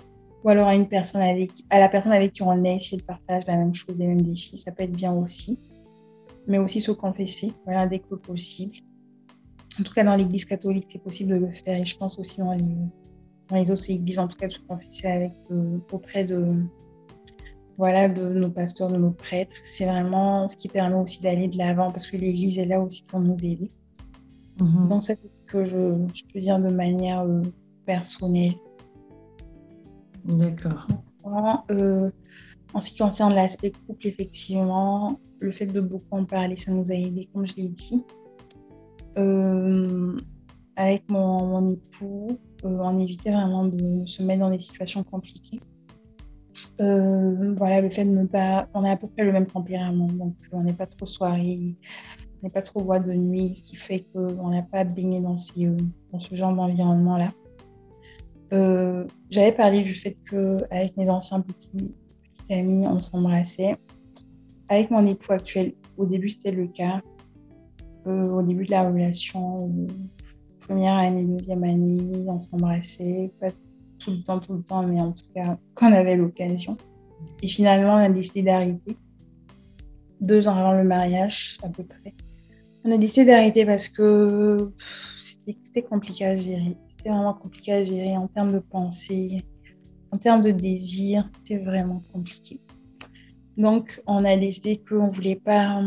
ou 0.45 0.49
alors 0.49 0.69
à 0.69 0.75
une 0.75 0.89
personne 0.89 1.21
avec, 1.21 1.51
à 1.71 1.79
la 1.79 1.89
personne 1.89 2.13
avec 2.13 2.33
qui 2.33 2.43
on 2.43 2.65
est, 2.65 2.77
essayer 2.77 2.97
de 2.97 3.03
partager 3.03 3.47
la 3.47 3.57
même 3.57 3.75
chose, 3.75 3.97
les 3.99 4.07
mêmes 4.07 4.23
défis, 4.23 4.59
ça 4.59 4.73
peut 4.73 4.85
être 4.85 4.93
bien 4.93 5.13
aussi. 5.13 5.59
Mais 6.47 6.59
aussi 6.59 6.81
se 6.81 6.93
confesser, 6.93 7.53
voilà, 7.65 7.87
dès 7.87 7.99
que 7.99 8.15
possible. 8.15 8.77
En 9.79 9.83
tout 9.83 9.93
cas, 9.93 10.03
dans 10.03 10.17
l'Église 10.17 10.47
catholique, 10.47 10.87
c'est 10.91 11.03
possible 11.03 11.31
de 11.31 11.47
le 11.47 11.51
faire, 11.51 11.79
et 11.79 11.85
je 11.85 11.97
pense 11.97 12.19
aussi 12.19 12.41
dans 12.41 12.53
les, 12.53 12.75
dans 13.49 13.57
les 13.57 13.71
autres 13.71 13.91
églises, 13.91 14.19
en 14.19 14.27
tout 14.27 14.39
cas, 14.39 14.49
de 14.49 14.53
se 14.53 14.61
confesser 14.61 15.07
avec, 15.07 15.33
euh, 15.51 15.79
auprès 15.93 16.25
de, 16.25 16.65
voilà, 17.77 18.09
de 18.09 18.33
nos 18.33 18.51
pasteurs, 18.51 18.89
de 18.89 18.97
nos 18.97 19.13
prêtres. 19.13 19.55
C'est 19.65 19.85
vraiment 19.85 20.49
ce 20.49 20.57
qui 20.57 20.69
permet 20.69 20.97
aussi 20.97 21.21
d'aller 21.21 21.49
de 21.49 21.59
l'avant, 21.59 21.91
parce 21.91 22.07
que 22.07 22.17
l'Église 22.17 22.59
est 22.59 22.65
là 22.65 22.81
aussi 22.81 23.05
pour 23.05 23.21
nous 23.21 23.37
aider. 23.45 23.69
Mhm. 24.61 24.89
Donc, 24.89 25.03
c'est 25.03 25.19
ce 25.31 25.41
que 25.43 25.63
je, 25.65 26.07
je, 26.15 26.25
peux 26.33 26.41
dire 26.41 26.59
de 26.59 26.71
manière 26.71 27.21
euh, 27.23 27.43
personnelle. 27.87 28.55
D'accord. 30.25 30.87
Euh, 31.71 32.11
en 32.73 32.81
ce 32.81 32.91
qui 32.91 32.99
concerne 32.99 33.35
l'aspect 33.35 33.73
couple, 33.87 34.07
effectivement, 34.07 35.19
le 35.41 35.51
fait 35.51 35.67
de 35.67 35.81
beaucoup 35.81 36.17
en 36.17 36.25
parler, 36.25 36.57
ça 36.57 36.71
nous 36.71 36.91
a 36.91 36.95
aidé, 36.95 37.29
comme 37.33 37.47
je 37.47 37.57
l'ai 37.57 37.69
dit. 37.69 38.05
Euh, 39.19 40.17
avec 40.77 41.09
mon, 41.11 41.69
époux, 41.69 42.39
on 42.63 42.97
évitait 42.97 43.33
vraiment 43.33 43.67
de 43.67 44.07
se 44.07 44.23
mettre 44.23 44.41
dans 44.41 44.51
des 44.51 44.61
situations 44.61 45.03
compliquées. 45.03 45.61
voilà, 46.79 47.81
le 47.81 47.91
fait 47.91 48.05
de 48.05 48.15
ne 48.15 48.27
pas. 48.27 48.69
On 48.75 48.85
a 48.85 48.93
à 48.93 48.97
peu 48.97 49.09
près 49.09 49.25
le 49.25 49.33
même 49.33 49.47
tempérament, 49.47 50.07
donc 50.07 50.35
on 50.53 50.63
n'est 50.63 50.73
pas 50.73 50.87
trop 50.87 51.07
soirée, 51.07 51.77
on 52.41 52.47
n'est 52.47 52.53
pas 52.53 52.63
trop 52.63 52.83
boîte 52.83 53.07
de 53.07 53.13
nuit, 53.13 53.57
ce 53.57 53.63
qui 53.63 53.77
fait 53.77 54.01
qu'on 54.13 54.49
n'a 54.49 54.63
pas 54.63 54.85
baigné 54.85 55.19
euh, 55.19 55.77
dans 56.13 56.19
ce 56.19 56.35
genre 56.35 56.55
d'environnement-là. 56.55 57.29
Euh, 58.53 59.07
j'avais 59.31 59.53
parlé 59.53 59.83
du 59.83 59.95
fait 59.95 60.17
qu'avec 60.29 60.97
mes 60.97 61.09
anciens 61.09 61.41
petits, 61.41 61.95
amis, 62.51 62.87
on 62.87 62.99
s'embrassait. 62.99 63.77
Avec 64.69 64.91
mon 64.91 65.05
époux 65.07 65.33
actuel, 65.33 65.73
au 65.97 66.07
début, 66.07 66.29
c'était 66.29 66.51
le 66.51 66.67
cas. 66.67 67.01
Euh, 68.07 68.25
au 68.31 68.43
début 68.43 68.65
de 68.65 68.71
la 68.71 68.89
relation, 68.89 69.71
première 70.61 70.95
année, 70.95 71.27
deuxième 71.27 71.65
année, 71.65 72.25
on 72.27 72.41
s'embrassait. 72.41 73.33
Pas 73.41 73.51
tout 73.99 74.13
le 74.13 74.23
temps, 74.23 74.41
tout 74.41 74.55
le 74.55 74.63
temps, 74.63 74.87
mais 74.87 75.01
en 75.01 75.13
tout 75.13 75.25
cas, 75.35 75.57
quand 75.75 75.91
on 75.91 75.93
avait 75.93 76.17
l'occasion. 76.17 76.77
Et 77.43 77.49
finalement, 77.49 77.95
on 77.95 77.99
a 77.99 78.09
décidé 78.09 78.43
d'arrêter. 78.43 78.97
Deux 80.21 80.49
ans 80.49 80.57
avant 80.57 80.75
le 80.75 80.85
mariage, 80.85 81.59
à 81.63 81.69
peu 81.69 81.85
près. 81.85 82.15
On 82.85 82.91
a 82.91 82.97
décidé 82.99 83.27
d'arrêter 83.27 83.65
parce 83.67 83.89
que 83.89 84.73
c'était 85.17 85.83
compliqué 85.83 86.27
à 86.27 86.37
gérer. 86.37 86.77
C'était 87.01 87.13
vraiment 87.13 87.33
compliqué 87.33 87.73
à 87.73 87.83
gérer 87.83 88.15
en 88.15 88.29
termes 88.29 88.53
de 88.53 88.59
pensée, 88.59 89.43
en 90.11 90.19
termes 90.19 90.43
de 90.43 90.51
désir. 90.51 91.27
C'était 91.33 91.57
vraiment 91.57 92.03
compliqué. 92.13 92.61
Donc, 93.57 94.03
on 94.07 94.23
a 94.27 94.37
décidé 94.37 94.77
qu'on 94.77 95.07
ne 95.07 95.11
voulait 95.11 95.41
pas, 95.43 95.83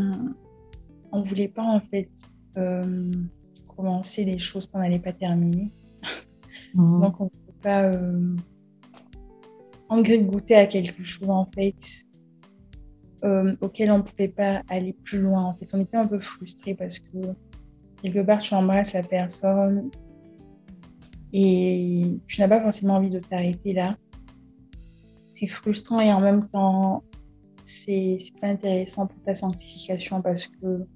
on 1.12 1.22
voulait 1.22 1.46
pas 1.46 1.62
en 1.62 1.78
fait 1.78 2.10
euh, 2.56 3.12
commencer 3.76 4.24
des 4.24 4.38
choses 4.38 4.66
qu'on 4.66 4.80
n'allait 4.80 4.98
pas 4.98 5.12
terminer. 5.12 5.70
Mmh. 6.74 7.00
Donc, 7.00 7.20
on 7.20 7.26
ne 7.26 7.30
voulait 7.30 7.60
pas 7.62 7.82
euh, 7.84 8.36
en 9.88 10.02
goûter 10.02 10.56
à 10.56 10.66
quelque 10.66 11.04
chose 11.04 11.30
en 11.30 11.46
fait 11.46 11.76
euh, 13.22 13.54
auquel 13.60 13.92
on 13.92 13.98
ne 13.98 14.02
pouvait 14.02 14.26
pas 14.26 14.64
aller 14.68 14.94
plus 15.04 15.20
loin. 15.20 15.44
En 15.44 15.54
fait, 15.54 15.68
on 15.74 15.78
était 15.78 15.96
un 15.96 16.08
peu 16.08 16.18
frustrés 16.18 16.74
parce 16.74 16.98
que 16.98 17.18
quelque 18.02 18.18
part, 18.18 18.38
tu 18.38 18.52
embrasses 18.54 18.94
la 18.94 19.04
personne 19.04 19.92
et 21.36 22.20
tu 22.28 22.40
n'as 22.40 22.48
pas 22.48 22.62
forcément 22.62 22.94
envie 22.94 23.08
de 23.08 23.18
t'arrêter 23.18 23.72
là. 23.72 23.90
C'est 25.32 25.48
frustrant 25.48 26.00
et 26.00 26.12
en 26.12 26.20
même 26.20 26.44
temps, 26.48 27.02
c'est 27.64 28.20
pas 28.40 28.46
intéressant 28.46 29.08
pour 29.08 29.20
ta 29.24 29.34
sanctification 29.34 30.22
parce 30.22 30.46
que 30.46 30.86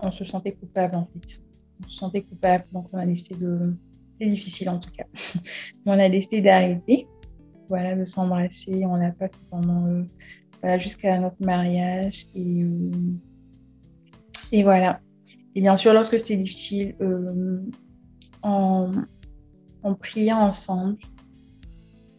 on 0.00 0.10
se 0.10 0.24
sentait 0.24 0.52
coupable 0.52 0.96
en 0.96 1.06
fait. 1.12 1.42
On 1.84 1.88
se 1.88 1.96
sentait 1.96 2.22
coupable, 2.22 2.64
donc 2.72 2.86
on 2.94 2.98
a 2.98 3.04
décidé 3.04 3.34
de. 3.36 3.68
C'est 4.18 4.28
difficile 4.28 4.70
en 4.70 4.78
tout 4.78 4.90
cas. 4.90 5.04
on 5.86 5.92
a 5.92 6.08
décidé 6.08 6.40
d'arrêter, 6.40 7.06
voilà, 7.68 7.94
de 7.94 8.04
s'embrasser. 8.04 8.86
On 8.86 8.96
l'a 8.96 9.10
pas 9.10 9.28
fait 9.28 9.46
pendant 9.50 9.86
euh, 9.86 10.78
jusqu'à 10.78 11.18
notre 11.18 11.44
mariage. 11.44 12.28
Et, 12.34 12.62
euh, 12.62 12.90
et 14.52 14.62
voilà. 14.62 15.00
Et 15.54 15.60
bien 15.60 15.76
sûr, 15.76 15.92
lorsque 15.92 16.18
c'était 16.18 16.36
difficile, 16.36 16.96
euh, 17.02 17.60
on, 19.84 19.94
priait 19.94 20.32
ensemble, 20.32 20.98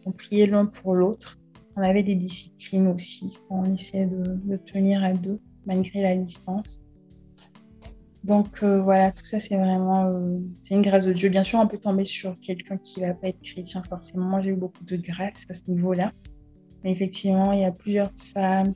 on 0.06 0.12
priait 0.12 0.46
l'un 0.46 0.66
pour 0.66 0.94
l'autre. 0.94 1.38
On 1.76 1.82
avait 1.82 2.02
des 2.02 2.14
disciplines 2.14 2.86
aussi, 2.88 3.38
on 3.50 3.64
essayait 3.64 4.06
de, 4.06 4.56
tenir 4.56 5.04
à 5.04 5.12
deux 5.12 5.40
malgré 5.66 6.00
la 6.00 6.16
distance. 6.16 6.80
Donc 8.24 8.62
euh, 8.62 8.80
voilà, 8.80 9.12
tout 9.12 9.24
ça 9.24 9.38
c'est 9.38 9.56
vraiment 9.56 10.10
c'est 10.62 10.74
une 10.74 10.82
grâce 10.82 11.04
de 11.04 11.12
Dieu. 11.12 11.28
Bien 11.28 11.44
sûr, 11.44 11.60
on 11.60 11.68
peut 11.68 11.78
tomber 11.78 12.04
sur 12.04 12.34
quelqu'un 12.40 12.78
qui 12.78 13.00
va 13.00 13.12
pas 13.14 13.28
être 13.28 13.40
chrétien 13.42 13.82
forcément. 13.82 14.24
Moi, 14.26 14.40
j'ai 14.40 14.50
eu 14.50 14.56
beaucoup 14.56 14.84
de 14.84 14.96
grâce 14.96 15.44
à 15.50 15.54
ce 15.54 15.62
niveau-là 15.68 16.10
effectivement, 16.90 17.52
il 17.52 17.60
y 17.60 17.64
a 17.64 17.72
plusieurs 17.72 18.10
femmes 18.32 18.74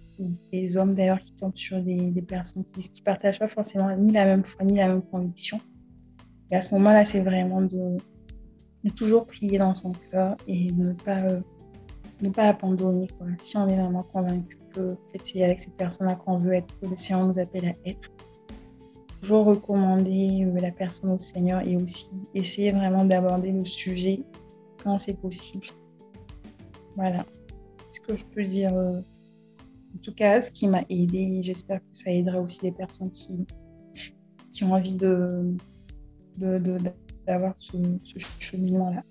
des 0.52 0.76
hommes 0.76 0.94
d'ailleurs 0.94 1.18
qui 1.18 1.34
tombent 1.34 1.56
sur 1.56 1.82
des, 1.82 2.12
personnes 2.26 2.64
qui 2.64 2.80
ne 2.80 3.04
partagent 3.04 3.38
pas 3.38 3.48
forcément 3.48 3.94
ni 3.96 4.12
la 4.12 4.24
même 4.24 4.44
foi 4.44 4.64
ni 4.64 4.76
la 4.76 4.88
même 4.88 5.02
conviction. 5.02 5.60
Et 6.50 6.56
à 6.56 6.62
ce 6.62 6.74
moment-là, 6.74 7.04
c'est 7.04 7.20
vraiment 7.20 7.62
de, 8.84 8.90
toujours 8.90 9.26
prier 9.26 9.58
dans 9.58 9.74
son 9.74 9.92
cœur 10.10 10.36
et 10.46 10.70
de 10.70 10.88
ne 10.88 10.92
pas, 10.92 11.22
euh, 11.22 11.40
ne 12.22 12.28
pas 12.30 12.44
abandonner. 12.44 13.08
Si 13.38 13.56
on 13.56 13.68
est 13.68 13.76
vraiment 13.76 14.02
convaincu 14.02 14.58
que 14.74 14.96
c'est 15.22 15.42
avec 15.42 15.60
cette 15.60 15.76
personne-là 15.76 16.16
qu'on 16.16 16.38
veut 16.38 16.54
être, 16.54 16.78
que 16.80 16.86
le 16.86 16.96
Seigneur 16.96 17.26
nous 17.26 17.38
appelle 17.38 17.66
à 17.66 17.88
être, 17.88 18.10
toujours 19.20 19.44
recommander 19.44 20.44
euh, 20.44 20.60
la 20.60 20.70
personne 20.70 21.10
au 21.10 21.18
Seigneur 21.18 21.66
et 21.66 21.76
aussi 21.76 22.08
essayer 22.34 22.72
vraiment 22.72 23.04
d'aborder 23.04 23.52
le 23.52 23.64
sujet 23.64 24.20
quand 24.82 24.98
c'est 24.98 25.20
possible. 25.20 25.66
Voilà 26.96 27.24
ce 27.90 28.00
que 28.00 28.16
je 28.16 28.24
peux 28.24 28.44
dire. 28.44 28.72
Euh, 28.74 29.00
en 29.94 29.98
tout 30.02 30.14
cas, 30.14 30.40
ce 30.40 30.50
qui 30.50 30.68
m'a 30.68 30.82
aidé, 30.88 31.40
j'espère 31.42 31.80
que 31.80 31.86
ça 31.92 32.10
aidera 32.10 32.40
aussi 32.40 32.60
des 32.60 32.72
personnes 32.72 33.10
qui, 33.10 33.46
qui 34.52 34.64
ont 34.64 34.72
envie 34.72 34.96
de, 34.96 35.54
d'avoir 37.26 37.54
ce, 37.58 37.76
cheminement-là. 38.38 39.02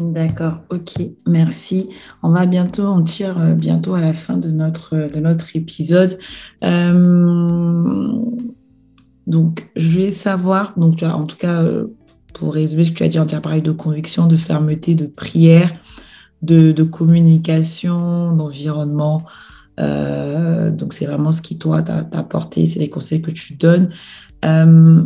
D'accord, 0.00 0.62
ok, 0.70 0.94
merci. 1.26 1.90
On 2.22 2.30
va 2.30 2.46
bientôt, 2.46 2.84
on 2.84 3.02
tire 3.02 3.38
euh, 3.38 3.54
bientôt 3.54 3.94
à 3.94 4.00
la 4.00 4.14
fin 4.14 4.38
de 4.38 4.50
notre, 4.50 4.96
de 5.12 5.20
notre 5.20 5.54
épisode. 5.56 6.18
Euh, 6.64 8.12
donc, 9.26 9.70
je 9.76 9.98
vais 9.98 10.10
savoir, 10.10 10.72
donc 10.78 11.02
en 11.02 11.24
tout 11.24 11.36
cas, 11.36 11.62
euh, 11.62 11.88
pour 12.32 12.54
résumer 12.54 12.84
ce 12.84 12.90
que 12.92 12.96
tu 12.96 13.02
as 13.04 13.08
dit, 13.08 13.18
tu 13.26 13.34
as 13.34 13.40
parlé 13.40 13.60
de 13.60 13.72
conviction, 13.72 14.26
de 14.26 14.36
fermeté, 14.36 14.94
de 14.94 15.06
prière, 15.06 15.70
de, 16.40 16.82
communication, 16.82 18.34
d'environnement. 18.34 19.24
donc, 19.76 20.94
c'est 20.94 21.06
vraiment 21.06 21.32
ce 21.32 21.42
qui, 21.42 21.58
toi, 21.58 21.82
t'a 21.82 22.08
apporté, 22.12 22.64
c'est 22.64 22.78
les 22.78 22.88
conseils 22.88 23.20
que 23.20 23.30
tu 23.30 23.54
donnes. 23.54 23.90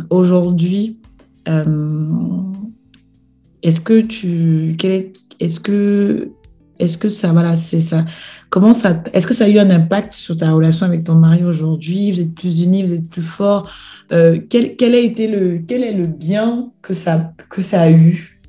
Aujourd'hui, 0.09 0.99
est-ce 3.61 3.79
que 3.81 4.01
tu, 4.01 4.77
est-ce 5.39 5.59
que, 5.59 6.29
est-ce 6.79 6.97
que 6.97 7.09
ça, 7.09 7.31
voilà, 7.31 7.55
c'est 7.55 7.79
ça. 7.79 8.05
Comment 8.49 8.73
ça, 8.73 9.03
est-ce 9.13 9.27
que 9.27 9.33
ça 9.33 9.45
a 9.45 9.47
eu 9.47 9.59
un 9.59 9.69
impact 9.69 10.13
sur 10.13 10.37
ta 10.37 10.51
relation 10.51 10.85
avec 10.85 11.03
ton 11.03 11.15
mari 11.15 11.43
aujourd'hui? 11.43 12.11
Vous 12.11 12.21
êtes 12.21 12.35
plus 12.35 12.61
unis, 12.61 12.83
vous 12.83 12.93
êtes 12.93 13.09
plus 13.09 13.21
forts. 13.21 13.69
Euh, 14.11 14.39
quel, 14.49 14.75
quel, 14.75 14.93
a 14.93 14.99
été 14.99 15.27
le, 15.27 15.59
quel 15.67 15.83
est 15.83 15.93
le 15.93 16.07
bien 16.07 16.71
que 16.81 16.93
ça, 16.93 17.33
que 17.49 17.61
ça 17.61 17.81
a 17.81 17.91
eu? 17.91 18.39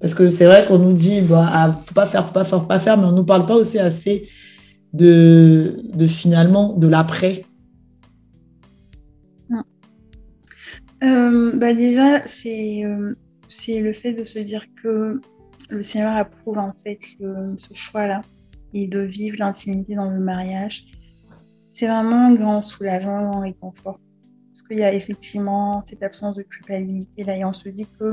Parce 0.00 0.14
que 0.14 0.30
c'est 0.30 0.46
vrai 0.46 0.66
qu'on 0.66 0.78
nous 0.78 0.92
dit, 0.92 1.20
bah, 1.22 1.48
ah, 1.52 1.72
faut 1.72 1.94
pas 1.94 2.06
faire, 2.06 2.26
faut 2.26 2.32
pas 2.32 2.44
faire, 2.44 2.60
faut 2.60 2.66
pas 2.66 2.80
faire, 2.80 2.98
mais 2.98 3.06
on 3.06 3.12
nous 3.12 3.24
parle 3.24 3.46
pas 3.46 3.56
aussi 3.56 3.78
assez 3.78 4.28
de, 4.92 5.80
de 5.94 6.06
finalement 6.06 6.74
de 6.74 6.86
l'après. 6.86 7.42
Euh, 11.02 11.56
bah 11.56 11.74
déjà, 11.74 12.26
c'est 12.26 12.84
euh, 12.84 13.12
c'est 13.48 13.80
le 13.80 13.92
fait 13.92 14.12
de 14.12 14.24
se 14.24 14.38
dire 14.38 14.66
que 14.74 15.20
le 15.70 15.82
Seigneur 15.82 16.16
approuve 16.16 16.58
en 16.58 16.72
fait 16.72 16.98
ce 17.02 17.74
choix-là 17.74 18.22
et 18.74 18.88
de 18.88 19.00
vivre 19.00 19.36
l'intimité 19.38 19.94
dans 19.94 20.10
le 20.10 20.20
mariage. 20.20 20.86
C'est 21.72 21.86
vraiment 21.86 22.26
un 22.26 22.34
grand 22.34 22.62
soulagement, 22.62 23.16
un 23.16 23.30
grand 23.30 23.40
réconfort. 23.40 24.00
Parce 24.48 24.62
qu'il 24.62 24.78
y 24.78 24.84
a 24.84 24.92
effectivement 24.92 25.82
cette 25.82 26.02
absence 26.02 26.36
de 26.36 26.42
culpabilité 26.42 27.24
là 27.24 27.36
et 27.36 27.44
on 27.44 27.52
se 27.52 27.68
dit 27.68 27.86
que 27.98 28.12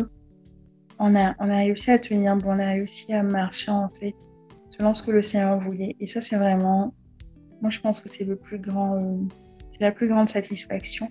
on 0.98 1.16
a, 1.16 1.36
on 1.40 1.50
a 1.50 1.58
réussi 1.58 1.92
à 1.92 2.00
tenir 2.00 2.36
bon, 2.38 2.50
on 2.56 2.60
a 2.60 2.68
réussi 2.68 3.14
à 3.14 3.24
marcher 3.24 3.72
en 3.72 3.90
fait 3.90 4.16
selon 4.70 4.94
ce 4.94 5.04
que 5.04 5.12
le 5.12 5.22
Seigneur 5.22 5.60
voulait. 5.60 5.96
Et 6.00 6.08
ça, 6.08 6.22
c'est 6.22 6.38
vraiment, 6.38 6.94
moi 7.62 7.70
je 7.70 7.80
pense 7.80 8.00
que 8.00 8.10
c'est 8.10 8.24
le 8.24 8.36
plus 8.36 8.60
grand, 8.60 8.96
euh, 8.96 9.18
c'est 9.72 9.82
la 9.82 9.92
plus 9.92 10.08
grande 10.08 10.30
satisfaction. 10.30 11.10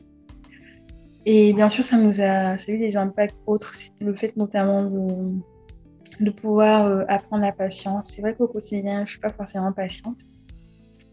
Et 1.27 1.53
bien 1.53 1.68
sûr, 1.68 1.85
ça 1.85 1.97
nous 1.99 2.21
a, 2.21 2.57
ça 2.57 2.73
a 2.73 2.75
eu 2.75 2.79
des 2.79 2.97
impacts 2.97 3.37
autres. 3.47 3.75
C'était 3.75 4.05
le 4.05 4.14
fait 4.14 4.37
notamment 4.37 4.85
de, 4.85 6.31
pouvoir 6.31 6.87
euh, 6.87 7.05
apprendre 7.09 7.45
la 7.45 7.53
patience. 7.53 8.12
C'est 8.14 8.23
vrai 8.23 8.35
qu'au 8.35 8.49
quotidien, 8.49 9.05
je 9.05 9.12
suis 9.12 9.21
pas 9.21 9.33
forcément 9.33 9.73
patiente, 9.73 10.18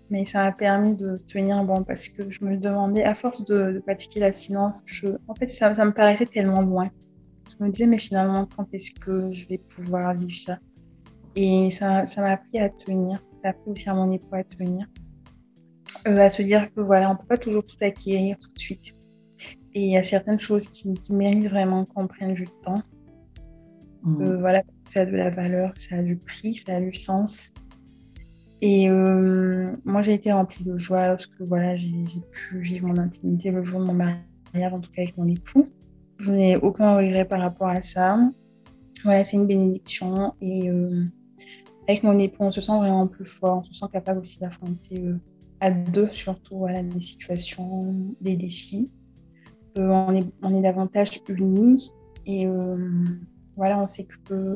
mais 0.09 0.25
ça 0.25 0.43
m'a 0.43 0.51
permis 0.53 0.95
de 0.95 1.17
tenir 1.17 1.63
bon 1.65 1.83
parce 1.83 2.07
que 2.07 2.29
je 2.29 2.43
me 2.45 2.57
demandais, 2.57 3.03
à 3.03 3.15
force 3.15 3.43
de, 3.45 3.81
pratiquer 3.85 4.21
la 4.21 4.31
silence, 4.31 4.81
je, 4.85 5.07
en 5.27 5.35
fait, 5.35 5.47
ça, 5.47 5.71
me 5.71 5.91
paraissait 5.91 6.25
tellement 6.25 6.61
loin. 6.61 6.89
Je 7.57 7.63
me 7.63 7.69
disais, 7.69 7.87
mais 7.87 7.97
finalement, 7.97 8.45
quand 8.45 8.67
est-ce 8.73 8.91
que 8.91 9.31
je 9.31 9.47
vais 9.47 9.57
pouvoir 9.57 10.13
vivre 10.13 10.33
ça? 10.33 10.59
Et 11.35 11.69
ça, 11.71 12.05
ça 12.05 12.21
m'a 12.21 12.31
appris 12.31 12.59
à 12.59 12.69
tenir. 12.69 13.21
Ça 13.35 13.49
a 13.49 13.51
appris 13.51 13.71
aussi 13.71 13.89
à 13.89 13.93
mon 13.93 14.11
époux 14.11 14.33
à 14.33 14.43
tenir. 14.43 14.87
Euh, 16.07 16.17
à 16.17 16.29
se 16.29 16.41
dire 16.41 16.73
que 16.73 16.81
voilà, 16.81 17.11
on 17.11 17.15
peut 17.15 17.27
pas 17.27 17.37
toujours 17.37 17.63
tout 17.63 17.75
acquérir 17.81 18.37
tout 18.39 18.51
de 18.51 18.59
suite 18.59 18.96
et 19.77 19.81
il 19.81 19.91
y 19.91 19.97
a 19.97 20.01
certaines 20.01 20.39
choses 20.39 20.65
qui, 20.65 20.95
méritent 21.11 21.49
vraiment 21.49 21.85
qu'on 21.85 22.07
prenne 22.07 22.33
du 22.33 22.47
temps. 22.63 22.81
Mmh. 24.01 24.21
Euh, 24.23 24.37
voilà, 24.39 24.63
ça 24.85 25.01
a 25.01 25.05
de 25.05 25.11
la 25.11 25.29
valeur, 25.29 25.71
ça 25.75 25.97
a 25.97 26.01
du 26.01 26.17
prix, 26.17 26.55
ça 26.55 26.77
a 26.77 26.81
du 26.81 26.91
sens. 26.91 27.53
Et 28.61 28.89
euh, 28.89 29.75
moi, 29.85 30.01
j'ai 30.01 30.15
été 30.15 30.31
remplie 30.31 30.63
de 30.63 30.75
joie 30.75 31.05
lorsque 31.05 31.39
voilà, 31.41 31.75
j'ai 31.75 31.91
pu 32.31 32.59
vivre 32.59 32.87
mon 32.87 32.97
intimité 32.97 33.51
le 33.51 33.63
jour 33.63 33.79
de 33.81 33.85
mon 33.85 33.93
mariage, 33.93 34.73
en 34.73 34.79
tout 34.79 34.89
cas 34.89 35.03
avec 35.03 35.15
mon 35.15 35.27
époux. 35.27 35.67
Je 36.17 36.31
n'ai 36.31 36.55
aucun 36.57 36.97
regret 36.97 37.25
par 37.25 37.39
rapport 37.39 37.67
à 37.67 37.83
ça. 37.83 38.17
Voilà, 39.03 39.23
c'est 39.23 39.37
une 39.37 39.45
bénédiction. 39.45 40.33
Et 40.41 40.71
euh, 40.71 40.89
avec 41.87 42.01
mon 42.01 42.17
époux, 42.17 42.45
on 42.45 42.49
se 42.49 42.61
sent 42.61 42.77
vraiment 42.79 43.05
plus 43.05 43.27
fort, 43.27 43.59
on 43.59 43.63
se 43.63 43.75
sent 43.75 43.85
capable 43.93 44.21
aussi 44.21 44.39
d'affronter 44.39 45.03
à 45.59 45.69
deux, 45.69 46.07
surtout 46.07 46.57
voilà, 46.57 46.81
des 46.81 46.99
situations, 46.99 47.93
des 48.21 48.35
défis 48.35 48.91
on, 49.81 50.13
est, 50.13 50.25
on 50.41 50.53
est 50.53 50.61
davantage 50.61 51.21
unis 51.29 51.91
et 52.25 52.47
euh, 52.47 52.73
voilà, 53.55 53.79
on 53.79 53.87
sait 53.87 54.05
que 54.05 54.53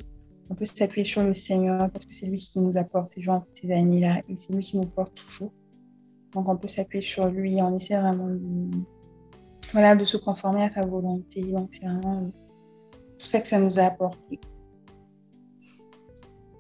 on 0.50 0.56
peut 0.56 0.66
s'appuyer 0.66 1.06
sur 1.06 1.24
le 1.24 1.34
Seigneur 1.34 1.90
parce 1.92 2.06
que 2.06 2.14
c'est 2.14 2.26
lui 2.26 2.38
qui 2.38 2.60
nous 2.60 2.78
apporte 2.78 3.14
toujours 3.14 3.46
ces 3.54 3.72
années-là 3.72 4.20
et 4.28 4.36
c'est 4.36 4.52
lui 4.52 4.62
qui 4.62 4.78
nous 4.78 4.88
porte 4.88 5.16
toujours. 5.16 5.54
Donc 6.34 6.50
on 6.50 6.58
peut 6.58 6.68
s'appuyer 6.68 7.02
sur 7.02 7.30
lui 7.30 7.58
et 7.58 7.62
on 7.62 7.74
essaie 7.76 7.98
vraiment 7.98 8.28
de, 8.28 8.70
voilà, 9.72 9.96
de 9.96 10.04
se 10.04 10.18
conformer 10.18 10.64
à 10.64 10.70
sa 10.70 10.82
volonté. 10.82 11.42
Donc 11.52 11.70
c'est 11.72 11.86
vraiment 11.86 12.30
tout 13.18 13.26
ça 13.26 13.40
que 13.40 13.48
ça 13.48 13.60
nous 13.60 13.80
a 13.80 13.84
apporté. 13.84 14.40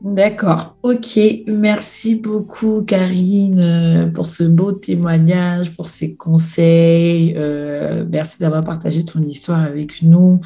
D'accord, 0.03 0.77
ok. 0.81 1.19
Merci 1.45 2.15
beaucoup 2.15 2.81
Karine 2.81 3.59
euh, 3.59 4.07
pour 4.07 4.27
ce 4.27 4.43
beau 4.43 4.71
témoignage, 4.71 5.75
pour 5.75 5.89
ces 5.89 6.15
conseils. 6.15 7.35
Euh, 7.37 8.03
merci 8.09 8.39
d'avoir 8.39 8.63
partagé 8.63 9.05
ton 9.05 9.21
histoire 9.21 9.61
avec 9.61 10.01
nous. 10.01 10.41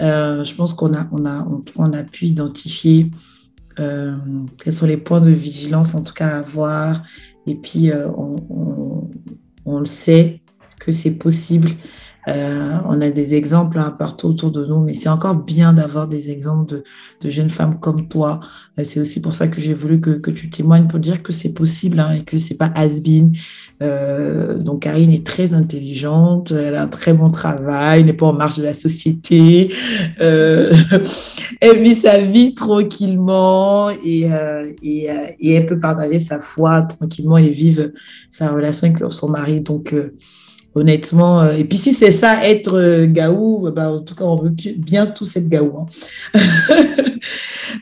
Euh, 0.00 0.42
je 0.44 0.54
pense 0.54 0.72
qu'on 0.72 0.94
a, 0.94 1.06
on 1.12 1.26
a, 1.26 1.46
on, 1.76 1.92
a 1.92 2.02
pu 2.04 2.24
identifier 2.26 3.10
quels 3.76 4.72
sont 4.72 4.86
les 4.86 4.96
points 4.96 5.20
de 5.20 5.30
vigilance 5.30 5.94
en 5.94 6.02
tout 6.02 6.14
cas 6.14 6.28
à 6.28 6.38
avoir. 6.38 7.02
Et 7.46 7.54
puis 7.54 7.90
on, 7.92 9.10
on 9.66 9.78
le 9.78 9.86
sait 9.86 10.40
que 10.80 10.90
c'est 10.90 11.12
possible 11.12 11.68
euh, 12.28 12.78
on 12.86 13.00
a 13.00 13.10
des 13.10 13.34
exemples 13.34 13.78
hein, 13.78 13.94
partout 13.96 14.28
autour 14.28 14.50
de 14.50 14.64
nous, 14.66 14.82
mais 14.82 14.94
c'est 14.94 15.08
encore 15.08 15.36
bien 15.36 15.72
d'avoir 15.72 16.08
des 16.08 16.30
exemples 16.30 16.82
de, 17.22 17.30
jeunes 17.30 17.50
femmes 17.50 17.78
comme 17.78 18.08
toi. 18.08 18.40
Euh, 18.78 18.84
c'est 18.84 18.98
aussi 18.98 19.20
pour 19.20 19.34
ça 19.34 19.46
que 19.46 19.60
j'ai 19.60 19.74
voulu 19.74 20.00
que, 20.00 20.30
tu 20.30 20.50
témoignes 20.50 20.88
pour 20.88 20.98
dire 20.98 21.22
que 21.22 21.32
c'est 21.32 21.52
possible 21.52 22.00
hein, 22.00 22.12
et 22.12 22.24
que 22.24 22.38
c'est 22.38 22.56
pas 22.56 22.72
has-been. 22.74 23.36
Euh, 23.82 24.58
donc 24.58 24.82
Karine 24.82 25.12
est 25.12 25.24
très 25.26 25.54
intelligente, 25.54 26.50
elle 26.50 26.74
a 26.74 26.82
un 26.82 26.88
très 26.88 27.12
bon 27.12 27.30
travail, 27.30 28.04
n'est 28.04 28.12
pas 28.12 28.26
en 28.26 28.32
marge 28.32 28.56
de 28.56 28.64
la 28.64 28.72
société, 28.72 29.72
elle 30.18 31.82
vit 31.82 31.94
sa 31.94 32.18
vie 32.18 32.54
tranquillement 32.54 33.90
et, 33.90 34.30
et, 34.82 35.08
et, 35.40 35.52
elle 35.52 35.66
peut 35.66 35.78
partager 35.78 36.18
sa 36.18 36.38
foi 36.38 36.82
tranquillement 36.82 37.38
et 37.38 37.50
vivre 37.50 37.90
sa 38.30 38.50
relation 38.50 38.88
avec 38.88 39.12
son 39.12 39.28
mari. 39.28 39.60
Donc 39.60 39.94
honnêtement. 40.76 41.40
Euh, 41.40 41.56
et 41.56 41.64
puis 41.64 41.78
si 41.78 41.92
c'est 41.92 42.10
ça, 42.10 42.46
être 42.46 42.78
euh, 42.78 43.06
gaou, 43.06 43.70
bah, 43.74 43.90
en 43.90 44.00
tout 44.00 44.14
cas, 44.14 44.24
on 44.24 44.36
veut 44.36 44.50
bien 44.50 45.06
tous 45.06 45.36
être 45.36 45.48
gaou. 45.48 45.86
Hein. 46.34 46.40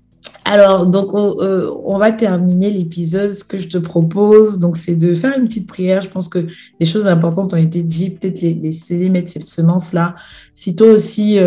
Euh, 0.47 0.53
alors, 0.53 0.86
donc, 0.86 1.14
on, 1.14 1.99
va 1.99 2.12
terminer 2.12 2.70
l'épisode. 2.70 3.32
Ce 3.32 3.45
que 3.45 3.59
je 3.59 3.68
te 3.68 3.78
propose, 3.78 4.59
donc, 4.59 4.76
c'est 4.76 4.97
de 4.97 5.14
faire 5.14 5.38
une 5.38 5.47
petite 5.47 5.66
prière. 5.66 6.03
Je 6.03 6.09
pense 6.09 6.28
que 6.28 6.47
des 6.78 6.86
choses 6.86 7.07
importantes 7.07 7.53
ont 7.55 7.59
été 7.59 7.82
dites. 7.82 8.20
Peut-être 8.20 8.41
les, 8.41 8.55
les 8.55 9.11
mettre 9.11 9.30
cette 9.30 9.47
semence-là. 9.47 10.14
Si 10.55 10.74
toi 10.74 10.88
aussi, 10.88 11.38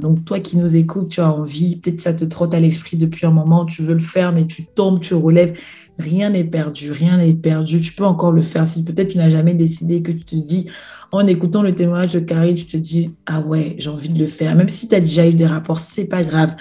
donc 0.00 0.24
toi 0.24 0.40
qui 0.40 0.56
nous 0.56 0.76
écoutes, 0.76 1.10
tu 1.10 1.20
as 1.20 1.32
envie, 1.32 1.76
peut-être 1.76 2.00
ça 2.00 2.14
te 2.14 2.24
trotte 2.24 2.54
à 2.54 2.60
l'esprit 2.60 2.96
depuis 2.96 3.26
un 3.26 3.30
moment, 3.30 3.64
tu 3.64 3.82
veux 3.82 3.94
le 3.94 4.00
faire, 4.00 4.32
mais 4.32 4.46
tu 4.46 4.64
tombes, 4.64 5.00
tu 5.00 5.14
relèves 5.14 5.54
rien 6.00 6.30
n'est 6.30 6.44
perdu, 6.44 6.90
rien 6.90 7.18
n'est 7.18 7.34
perdu. 7.34 7.80
Tu 7.80 7.92
peux 7.92 8.04
encore 8.04 8.32
le 8.32 8.40
faire. 8.40 8.66
Si 8.66 8.82
peut-être 8.82 9.08
tu 9.08 9.18
n'as 9.18 9.30
jamais 9.30 9.54
décidé, 9.54 10.02
que 10.02 10.12
tu 10.12 10.24
te 10.24 10.36
dis, 10.36 10.66
en 11.12 11.26
écoutant 11.26 11.62
le 11.62 11.74
témoignage 11.74 12.12
de 12.12 12.20
Carrie, 12.20 12.54
tu 12.54 12.66
te 12.66 12.76
dis, 12.76 13.14
ah 13.26 13.40
ouais, 13.40 13.74
j'ai 13.78 13.90
envie 13.90 14.08
de 14.08 14.18
le 14.18 14.26
faire. 14.26 14.54
Même 14.54 14.68
si 14.68 14.88
tu 14.88 14.94
as 14.94 15.00
déjà 15.00 15.26
eu 15.26 15.34
des 15.34 15.46
rapports, 15.46 15.80
c'est 15.80 16.04
pas 16.04 16.22
grave. 16.22 16.54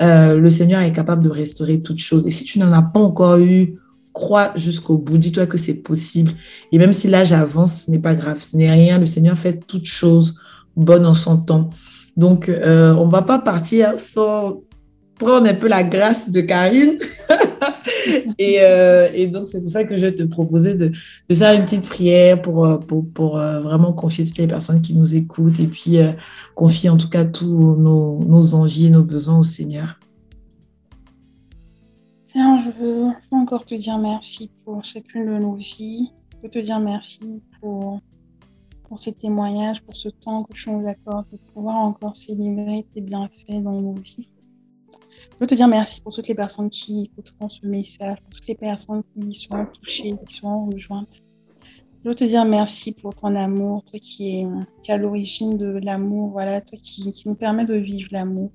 Euh, 0.00 0.36
le 0.36 0.50
Seigneur 0.50 0.80
est 0.80 0.92
capable 0.92 1.22
de 1.22 1.28
restaurer 1.28 1.80
toutes 1.80 1.98
choses. 1.98 2.26
Et 2.26 2.30
si 2.30 2.44
tu 2.44 2.58
n'en 2.58 2.72
as 2.72 2.82
pas 2.82 3.00
encore 3.00 3.38
eu, 3.38 3.74
crois 4.12 4.52
jusqu'au 4.56 4.98
bout. 4.98 5.18
Dis-toi 5.18 5.46
que 5.46 5.58
c'est 5.58 5.74
possible. 5.74 6.32
Et 6.72 6.78
même 6.78 6.92
si 6.92 7.08
l'âge 7.08 7.32
avance, 7.32 7.84
ce 7.84 7.90
n'est 7.90 7.98
pas 7.98 8.14
grave. 8.14 8.42
Ce 8.42 8.56
n'est 8.56 8.70
rien. 8.70 8.98
Le 8.98 9.06
Seigneur 9.06 9.38
fait 9.38 9.60
toutes 9.66 9.86
choses 9.86 10.34
bonnes 10.76 11.06
en 11.06 11.14
son 11.14 11.36
temps. 11.38 11.70
Donc, 12.16 12.48
euh, 12.48 12.94
on 12.94 13.06
va 13.06 13.22
pas 13.22 13.38
partir 13.38 13.98
sans 13.98 14.62
prendre 15.18 15.48
un 15.48 15.54
peu 15.54 15.68
la 15.68 15.82
grâce 15.82 16.30
de 16.30 16.40
Karine. 16.40 16.98
Euh, 18.40 19.08
et, 19.14 19.26
donc, 19.26 19.48
c'est 19.48 19.60
pour 19.60 19.70
ça 19.70 19.84
que 19.84 19.96
je 19.96 20.06
te 20.06 20.22
proposer 20.22 20.74
de, 20.74 20.92
faire 21.34 21.54
une 21.54 21.64
petite 21.64 21.86
prière 21.86 22.40
pour, 22.40 22.64
euh, 22.64 22.78
euh, 22.78 23.60
vraiment 23.60 23.92
confier 23.92 24.24
toutes 24.24 24.38
les 24.38 24.46
personnes 24.46 24.80
qui 24.80 24.94
nous 24.94 25.14
écoutent 25.14 25.60
et 25.60 25.66
puis 25.66 25.98
confier 26.54 26.90
en 26.90 26.96
tout 26.96 27.08
cas 27.08 27.24
tous 27.24 27.76
nos, 27.76 28.54
envies 28.54 28.86
et 28.86 28.90
nos 28.90 29.04
besoins 29.04 29.38
au 29.38 29.42
Seigneur. 29.42 29.98
Tiens, 32.26 32.58
je 32.58 32.70
veux, 32.70 33.08
encore 33.30 33.64
te 33.64 33.74
dire 33.74 33.98
merci 33.98 34.50
pour 34.64 34.82
chacune 34.84 35.26
de 35.26 35.38
nos 35.38 35.54
vies. 35.54 36.10
Je 36.36 36.42
veux 36.42 36.50
te 36.50 36.58
dire 36.58 36.80
merci 36.80 37.42
pour, 37.60 38.00
pour 38.88 38.98
ces 38.98 39.12
témoignages, 39.12 39.82
pour 39.82 39.96
ce 39.96 40.08
temps 40.08 40.44
que 40.44 40.52
tu 40.54 40.70
nous 40.70 40.88
accordes, 40.88 41.26
de 41.32 41.38
pouvoir 41.54 41.76
encore 41.76 42.16
célébrer 42.16 42.86
tes 42.92 43.00
bienfaits 43.00 43.62
dans 43.62 43.80
nos 43.80 43.94
vies. 43.94 44.28
Veux 45.40 45.46
te 45.46 45.54
dire 45.54 45.68
merci 45.68 46.02
pour 46.02 46.12
toutes 46.14 46.28
les 46.28 46.34
personnes 46.34 46.68
qui 46.68 47.04
écouteront 47.04 47.48
ce 47.48 47.66
message, 47.66 48.20
pour 48.20 48.30
toutes 48.30 48.46
les 48.46 48.54
personnes 48.54 49.02
qui 49.14 49.32
seront 49.32 49.66
touchées, 49.66 50.14
qui 50.28 50.34
seront 50.36 50.66
rejointes. 50.66 51.22
Je 52.04 52.08
veux 52.08 52.14
te 52.14 52.24
dire 52.24 52.44
merci 52.44 52.92
pour 52.92 53.14
ton 53.14 53.34
amour, 53.34 53.82
toi 53.84 53.98
qui 53.98 54.40
es, 54.40 54.92
à 54.92 54.96
l'origine 54.98 55.56
de 55.56 55.80
l'amour, 55.82 56.30
voilà, 56.30 56.60
toi 56.60 56.78
qui, 56.78 57.12
nous 57.26 57.34
permet 57.34 57.66
de 57.66 57.74
vivre 57.74 58.08
l'amour. 58.12 58.50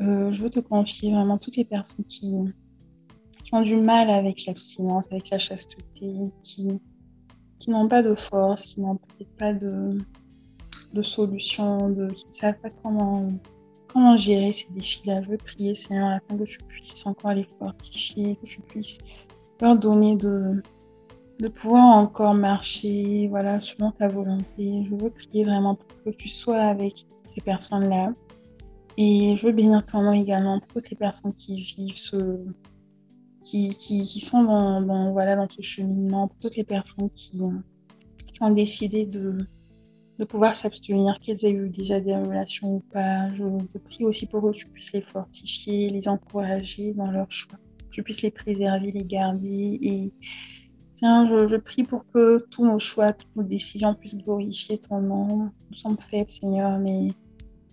Euh, 0.00 0.32
je 0.32 0.42
veux 0.42 0.50
te 0.50 0.60
confier 0.60 1.12
vraiment 1.12 1.38
toutes 1.38 1.56
les 1.56 1.64
personnes 1.64 2.04
qui, 2.04 2.34
ont 3.52 3.62
du 3.62 3.76
mal 3.76 4.10
avec 4.10 4.44
l'abstinence, 4.44 5.04
avec 5.10 5.30
la 5.30 5.38
chasteté, 5.38 6.12
qui, 6.42 6.78
n'ont 7.68 7.88
pas 7.88 8.02
de 8.02 8.14
force, 8.14 8.62
qui 8.62 8.80
n'ont 8.80 8.96
peut-être 8.96 9.36
pas 9.36 9.54
de, 9.54 9.96
de 10.92 11.02
solution, 11.02 11.90
de, 11.90 12.08
qui 12.08 12.26
ne 12.28 12.32
savent 12.32 12.60
pas 12.60 12.70
comment, 12.82 13.28
comment 13.92 14.16
gérer 14.16 14.52
ces 14.52 14.66
défis-là? 14.70 15.22
Je 15.22 15.30
veux 15.30 15.36
prier, 15.36 15.74
Seigneur, 15.74 16.08
afin 16.08 16.36
que 16.36 16.44
tu 16.44 16.58
puisses 16.68 17.06
encore 17.06 17.32
les 17.32 17.46
fortifier, 17.58 18.36
que 18.36 18.46
tu 18.46 18.60
puisses 18.62 18.98
leur 19.60 19.78
donner 19.78 20.16
de, 20.16 20.62
de 21.40 21.48
pouvoir 21.48 21.96
encore 21.96 22.34
marcher, 22.34 23.28
voilà, 23.28 23.60
selon 23.60 23.90
ta 23.92 24.08
volonté. 24.08 24.84
Je 24.84 24.94
veux 24.94 25.10
prier 25.10 25.44
vraiment 25.44 25.74
pour 25.74 25.88
que 26.04 26.10
tu 26.10 26.28
sois 26.28 26.60
avec 26.60 27.06
ces 27.34 27.40
personnes-là. 27.40 28.12
Et 28.96 29.36
je 29.36 29.46
veux 29.46 29.52
bénir 29.52 29.84
ton 29.86 30.02
nom 30.02 30.12
également 30.12 30.58
pour 30.58 30.68
toutes 30.68 30.90
les 30.90 30.96
personnes 30.96 31.32
qui 31.32 31.62
vivent 31.62 31.96
ce, 31.96 32.16
qui, 33.44 33.70
qui, 33.70 34.02
qui 34.02 34.20
sont 34.20 34.42
dans, 34.42 34.80
dans, 34.80 35.12
voilà, 35.12 35.36
dans 35.36 35.48
ce 35.48 35.62
cheminement, 35.62 36.28
pour 36.28 36.38
toutes 36.38 36.56
les 36.56 36.64
personnes 36.64 37.08
qui, 37.10 37.30
qui 37.30 38.42
ont 38.42 38.50
décidé 38.50 39.06
de, 39.06 39.38
de 40.18 40.24
pouvoir 40.24 40.56
s'abstenir, 40.56 41.16
qu'elles 41.18 41.44
aient 41.44 41.52
eu 41.52 41.68
déjà 41.68 42.00
des 42.00 42.16
relations 42.16 42.76
ou 42.76 42.80
pas. 42.80 43.28
Je, 43.34 43.44
prie 43.78 44.04
aussi 44.04 44.26
pour 44.26 44.42
que 44.42 44.50
tu 44.50 44.66
puisses 44.66 44.92
les 44.92 45.02
fortifier, 45.02 45.90
les 45.90 46.08
encourager 46.08 46.92
dans 46.94 47.10
leur 47.10 47.30
choix, 47.30 47.58
que 47.78 47.90
tu 47.90 48.02
puisses 48.02 48.22
les 48.22 48.30
préserver, 48.30 48.92
les 48.92 49.04
garder 49.04 49.78
et 49.80 50.12
Tiens, 50.96 51.26
je, 51.26 51.46
je, 51.46 51.54
prie 51.54 51.84
pour 51.84 52.04
que 52.12 52.40
tous 52.50 52.66
nos 52.66 52.80
choix, 52.80 53.12
toutes 53.12 53.36
nos 53.36 53.44
décisions 53.44 53.94
puissent 53.94 54.16
glorifier 54.16 54.78
ton 54.78 55.00
nom. 55.00 55.52
Nous 55.70 55.76
sommes 55.76 55.96
faibles, 55.96 56.28
Seigneur, 56.28 56.76
mais 56.80 57.12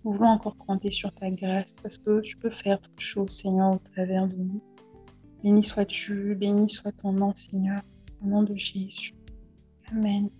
nous 0.04 0.12
voulons 0.12 0.30
encore 0.30 0.54
compter 0.56 0.92
sur 0.92 1.12
ta 1.12 1.28
grâce 1.30 1.74
parce 1.82 1.98
que 1.98 2.20
tu 2.20 2.36
peux 2.36 2.50
faire 2.50 2.80
toutes 2.80 3.00
choses, 3.00 3.30
Seigneur, 3.30 3.74
au 3.74 3.80
travers 3.92 4.28
de 4.28 4.36
nous. 4.36 4.60
Béni 5.42 5.64
sois-tu, 5.64 6.36
béni 6.36 6.70
soit 6.70 6.92
ton 6.92 7.12
nom, 7.12 7.34
Seigneur, 7.34 7.80
au 8.22 8.28
nom 8.28 8.44
de 8.44 8.54
Jésus. 8.54 9.12
Amen. 9.90 10.30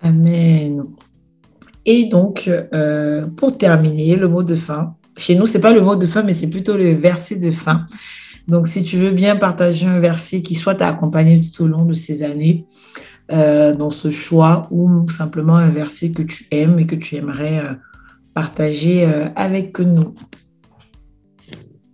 Amen. 0.00 0.94
Et 1.84 2.04
donc, 2.04 2.48
euh, 2.48 3.26
pour 3.36 3.56
terminer, 3.56 4.16
le 4.16 4.28
mot 4.28 4.42
de 4.42 4.54
fin. 4.54 4.94
Chez 5.16 5.34
nous, 5.34 5.46
c'est 5.46 5.60
pas 5.60 5.72
le 5.72 5.80
mot 5.80 5.96
de 5.96 6.06
fin, 6.06 6.22
mais 6.22 6.32
c'est 6.32 6.48
plutôt 6.48 6.76
le 6.76 6.92
verset 6.92 7.36
de 7.36 7.50
fin. 7.50 7.86
Donc, 8.48 8.68
si 8.68 8.82
tu 8.82 8.96
veux 8.96 9.10
bien 9.10 9.36
partager 9.36 9.86
un 9.86 10.00
verset 10.00 10.42
qui 10.42 10.54
soit 10.54 10.74
t'a 10.74 10.88
accompagné 10.88 11.40
tout 11.40 11.64
au 11.64 11.66
long 11.66 11.84
de 11.84 11.92
ces 11.92 12.22
années 12.22 12.66
euh, 13.32 13.74
dans 13.74 13.90
ce 13.90 14.10
choix 14.10 14.68
ou 14.70 15.08
simplement 15.08 15.56
un 15.56 15.70
verset 15.70 16.10
que 16.10 16.22
tu 16.22 16.46
aimes 16.50 16.78
et 16.78 16.86
que 16.86 16.96
tu 16.96 17.16
aimerais 17.16 17.58
euh, 17.58 17.74
partager 18.34 19.06
avec 19.36 19.78
nous. 19.78 20.14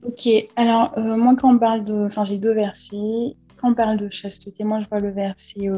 Ok, 0.04 0.28
alors 0.54 0.94
moi 0.96 1.34
quand 1.36 1.52
on 1.52 1.58
parle 1.58 1.84
de, 1.84 2.04
enfin 2.04 2.22
j'ai 2.22 2.38
deux 2.38 2.54
versets, 2.54 3.34
quand 3.56 3.72
on 3.72 3.74
parle 3.74 3.98
de 3.98 4.08
chasteté, 4.08 4.62
moi 4.62 4.78
je 4.78 4.88
vois 4.88 5.00
le 5.00 5.10
verset 5.10 5.68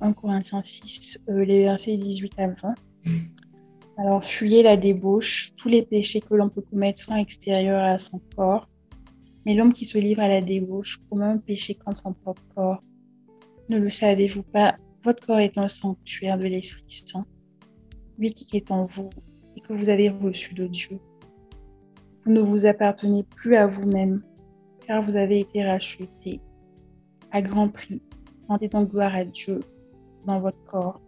1 0.00 0.12
Corinthiens 0.12 0.62
6, 0.64 1.20
les 1.28 1.62
versets 1.62 1.96
18 1.96 2.32
à 2.38 2.48
20. 2.48 2.74
Alors 4.00 4.24
fuyez 4.24 4.62
la 4.62 4.78
débauche, 4.78 5.52
tous 5.58 5.68
les 5.68 5.82
péchés 5.82 6.22
que 6.22 6.34
l'on 6.34 6.48
peut 6.48 6.62
commettre 6.62 7.02
sont 7.02 7.16
extérieurs 7.16 7.84
à 7.84 7.98
son 7.98 8.18
corps, 8.34 8.66
mais 9.44 9.52
l'homme 9.52 9.74
qui 9.74 9.84
se 9.84 9.98
livre 9.98 10.22
à 10.22 10.28
la 10.28 10.40
débauche 10.40 10.98
commet 11.10 11.26
un 11.26 11.36
péché 11.36 11.74
contre 11.74 11.98
son 11.98 12.14
propre 12.14 12.40
corps. 12.54 12.80
Ne 13.68 13.76
le 13.76 13.90
savez-vous 13.90 14.42
pas 14.42 14.74
Votre 15.04 15.26
corps 15.26 15.38
est 15.38 15.58
un 15.58 15.68
sanctuaire 15.68 16.38
de 16.38 16.46
l'Esprit 16.46 17.04
Saint, 17.06 17.26
lui 18.18 18.32
qui 18.32 18.56
est 18.56 18.70
en 18.70 18.86
vous 18.86 19.10
et 19.54 19.60
que 19.60 19.74
vous 19.74 19.90
avez 19.90 20.08
reçu 20.08 20.54
de 20.54 20.66
Dieu. 20.66 20.98
Vous 22.24 22.32
ne 22.32 22.40
vous 22.40 22.64
appartenez 22.64 23.22
plus 23.24 23.54
à 23.56 23.66
vous-même, 23.66 24.16
car 24.86 25.02
vous 25.02 25.16
avez 25.16 25.40
été 25.40 25.62
racheté 25.62 26.40
à 27.32 27.42
grand 27.42 27.68
prix. 27.68 28.00
Rendez 28.48 28.68
donc 28.68 28.92
gloire 28.92 29.14
à 29.14 29.26
Dieu 29.26 29.60
dans 30.26 30.40
votre 30.40 30.64
corps. 30.64 31.02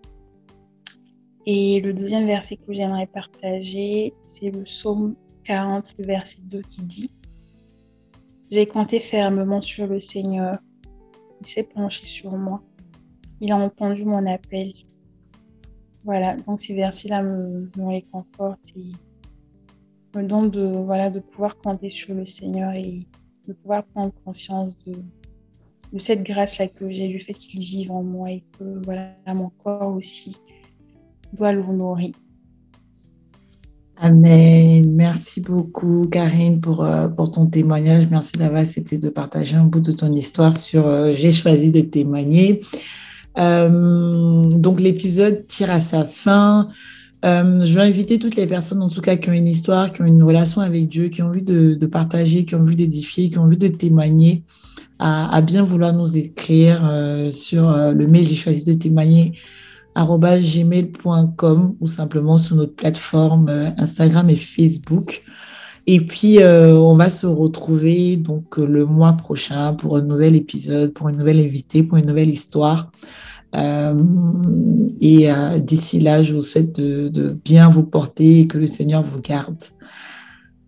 Et 1.47 1.80
le 1.80 1.93
deuxième 1.93 2.26
verset 2.26 2.57
que 2.57 2.72
j'aimerais 2.72 3.07
partager, 3.07 4.14
c'est 4.24 4.51
le 4.51 4.62
psaume 4.62 5.16
40, 5.45 5.95
le 5.99 6.05
verset 6.07 6.38
2 6.43 6.62
qui 6.62 6.82
dit 6.82 7.11
j'ai 8.53 8.66
compté 8.66 9.01
fermement 9.01 9.62
sur 9.62 9.86
le 9.86 9.99
Seigneur. 9.99 10.59
Il 11.40 11.47
s'est 11.47 11.62
penché 11.62 12.05
sur 12.05 12.36
moi. 12.36 12.62
Il 13.40 13.51
a 13.51 13.57
entendu 13.57 14.05
mon 14.05 14.26
appel. 14.26 14.74
Voilà, 16.05 16.36
donc 16.36 16.61
ces 16.61 16.74
versets-là 16.74 17.22
me, 17.22 17.70
réconfortent 17.78 18.76
et 18.76 18.93
me 20.14 20.22
donnent 20.22 20.51
de, 20.51 20.66
voilà, 20.66 21.09
de 21.09 21.20
pouvoir 21.20 21.57
compter 21.57 21.88
sur 21.88 22.14
le 22.14 22.26
Seigneur 22.26 22.72
et 22.74 23.07
de 23.49 23.55
pouvoir 23.55 23.84
prendre 23.86 24.12
conscience 24.22 24.76
de, 24.84 24.93
de 25.93 25.99
cette 25.99 26.22
grâce-là 26.22 26.68
que 26.68 26.90
j'ai, 26.90 27.09
du 27.09 27.20
fait 27.20 27.32
qu'il 27.32 27.62
vive 27.62 27.90
en 27.90 28.03
moi 28.03 28.32
et 28.32 28.45
que 28.59 28.84
voilà, 28.84 29.14
mon 29.34 29.49
corps 29.49 29.95
aussi 29.95 30.36
doit 31.33 31.53
l'honorer. 31.53 32.12
Amen. 34.05 34.97
Merci 34.97 35.41
beaucoup, 35.41 36.09
Karine, 36.11 36.61
pour, 36.61 36.83
euh, 36.83 37.07
pour 37.07 37.30
ton 37.30 37.47
témoignage. 37.47 38.09
Merci 38.11 38.33
d'avoir 38.33 38.62
accepté 38.62 38.99
de 38.99 39.09
partager 39.09 39.55
un 39.55 39.62
bout 39.62 39.78
de 39.78 39.93
ton 39.93 40.12
histoire 40.12 40.53
sur 40.53 40.89
euh, 40.89 41.12
J'ai 41.12 41.30
choisi 41.30 41.70
de 41.70 41.83
témoigner. 41.83 42.62
Euh, 43.39 44.43
donc, 44.43 44.80
l'épisode 44.80 45.47
tire 45.47 45.70
à 45.70 45.78
sa 45.78 46.05
fin. 46.05 46.68
Je 47.22 47.72
veux 47.72 47.80
inviter 47.80 48.18
toutes 48.18 48.35
les 48.35 48.49
personnes, 48.49 48.83
en 48.83 48.89
tout 48.89 49.01
cas, 49.01 49.14
qui 49.14 49.30
ont 49.30 49.35
une 49.35 49.47
histoire, 49.47 49.93
qui 49.93 50.03
ont 50.03 50.07
une 50.07 50.24
relation 50.24 50.61
avec 50.61 50.89
Dieu, 50.89 51.09
qui 51.09 51.22
ont 51.22 51.28
envie 51.28 51.43
de, 51.43 51.87
partager, 51.87 52.45
qui 52.45 52.57
ont 52.57 52.61
envie 52.62 52.74
d'édifier, 52.74 53.30
qui 53.30 53.39
ont 53.39 53.43
envie 53.43 53.57
de 53.57 53.68
témoigner, 53.68 54.43
à, 54.99 55.33
à 55.33 55.41
bien 55.43 55.62
vouloir 55.62 55.93
nous 55.93 56.16
écrire 56.16 56.80
sur 57.30 57.70
le 57.70 58.07
mail 58.09 58.26
J'ai 58.26 58.35
choisi 58.35 58.64
de 58.64 58.72
témoigner 58.72 59.35
gmail.com 59.95 61.76
ou 61.80 61.86
simplement 61.86 62.38
sur 62.38 62.57
notre 62.57 62.74
plateforme 62.74 63.49
euh, 63.49 63.70
Instagram 63.78 64.28
et 64.30 64.36
Facebook. 64.36 65.22
Et 65.86 66.01
puis, 66.01 66.38
euh, 66.38 66.76
on 66.76 66.95
va 66.95 67.09
se 67.09 67.26
retrouver 67.26 68.16
donc 68.16 68.57
le 68.57 68.86
mois 68.86 69.14
prochain 69.14 69.74
pour 69.74 69.97
un 69.97 70.03
nouvel 70.03 70.36
épisode, 70.36 70.93
pour 70.93 71.09
une 71.09 71.16
nouvelle 71.16 71.40
invitée, 71.40 71.82
pour 71.82 71.99
une 71.99 72.07
nouvelle 72.07 72.30
histoire. 72.30 72.93
Euh, 73.55 73.95
et 75.01 75.28
d'ici 75.61 75.99
là, 75.99 76.22
je 76.22 76.34
vous 76.34 76.43
souhaite 76.43 76.80
de, 76.80 77.36
bien 77.45 77.68
vous 77.68 77.82
porter 77.82 78.40
et 78.40 78.47
que 78.47 78.59
le 78.59 78.68
Seigneur 78.68 79.03
vous 79.03 79.20
garde. 79.20 79.59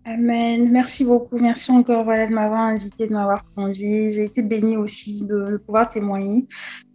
Amen. 0.07 0.71
Merci 0.71 1.03
beaucoup. 1.03 1.37
Merci 1.37 1.71
encore 1.71 2.03
voilà, 2.03 2.27
de 2.27 2.33
m'avoir 2.33 2.61
invité, 2.61 3.07
de 3.07 3.13
m'avoir 3.13 3.43
convié. 3.55 4.11
J'ai 4.11 4.25
été 4.25 4.43
bénie 4.43 4.77
aussi 4.77 5.25
de, 5.25 5.51
de, 5.51 5.57
pouvoir 5.57 5.89
témoigner. 5.89 6.47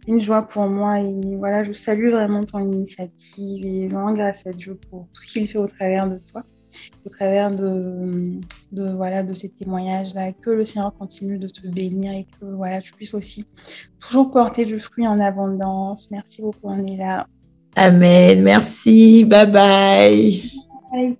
Une 0.07 0.21
joie 0.21 0.43
pour 0.43 0.67
moi. 0.67 1.01
Et 1.01 1.35
voilà, 1.35 1.65
je 1.65 1.73
salue 1.73 2.09
vraiment 2.09 2.41
ton 2.41 2.59
initiative 2.59 3.65
et 3.65 3.89
vraiment 3.89 4.13
grâce 4.13 4.47
à 4.47 4.51
Dieu 4.51 4.79
pour 4.89 5.09
tout 5.13 5.21
ce 5.21 5.33
qu'il 5.33 5.47
fait 5.49 5.57
au 5.57 5.67
travers 5.67 6.07
de 6.07 6.19
toi, 6.19 6.41
au 7.05 7.09
travers 7.09 7.51
de, 7.51 8.39
de, 8.71 8.91
voilà, 8.95 9.23
de 9.23 9.33
ces 9.33 9.49
témoignages-là. 9.49 10.31
Que 10.31 10.51
le 10.51 10.63
Seigneur 10.63 10.93
continue 10.97 11.37
de 11.37 11.49
te 11.49 11.67
bénir 11.67 12.13
et 12.13 12.25
que 12.39 12.45
voilà, 12.45 12.79
tu 12.79 12.93
puisses 12.93 13.13
aussi 13.13 13.45
toujours 13.99 14.31
porter 14.31 14.63
du 14.63 14.79
fruit 14.79 15.05
en 15.05 15.19
abondance. 15.19 16.09
Merci 16.11 16.41
beaucoup, 16.41 16.59
on 16.63 16.85
est 16.85 16.95
là. 16.95 17.27
Amen. 17.75 18.41
Merci. 18.41 19.25
Bye 19.25 19.51
bye. 19.51 20.43
Bye. 20.93 21.17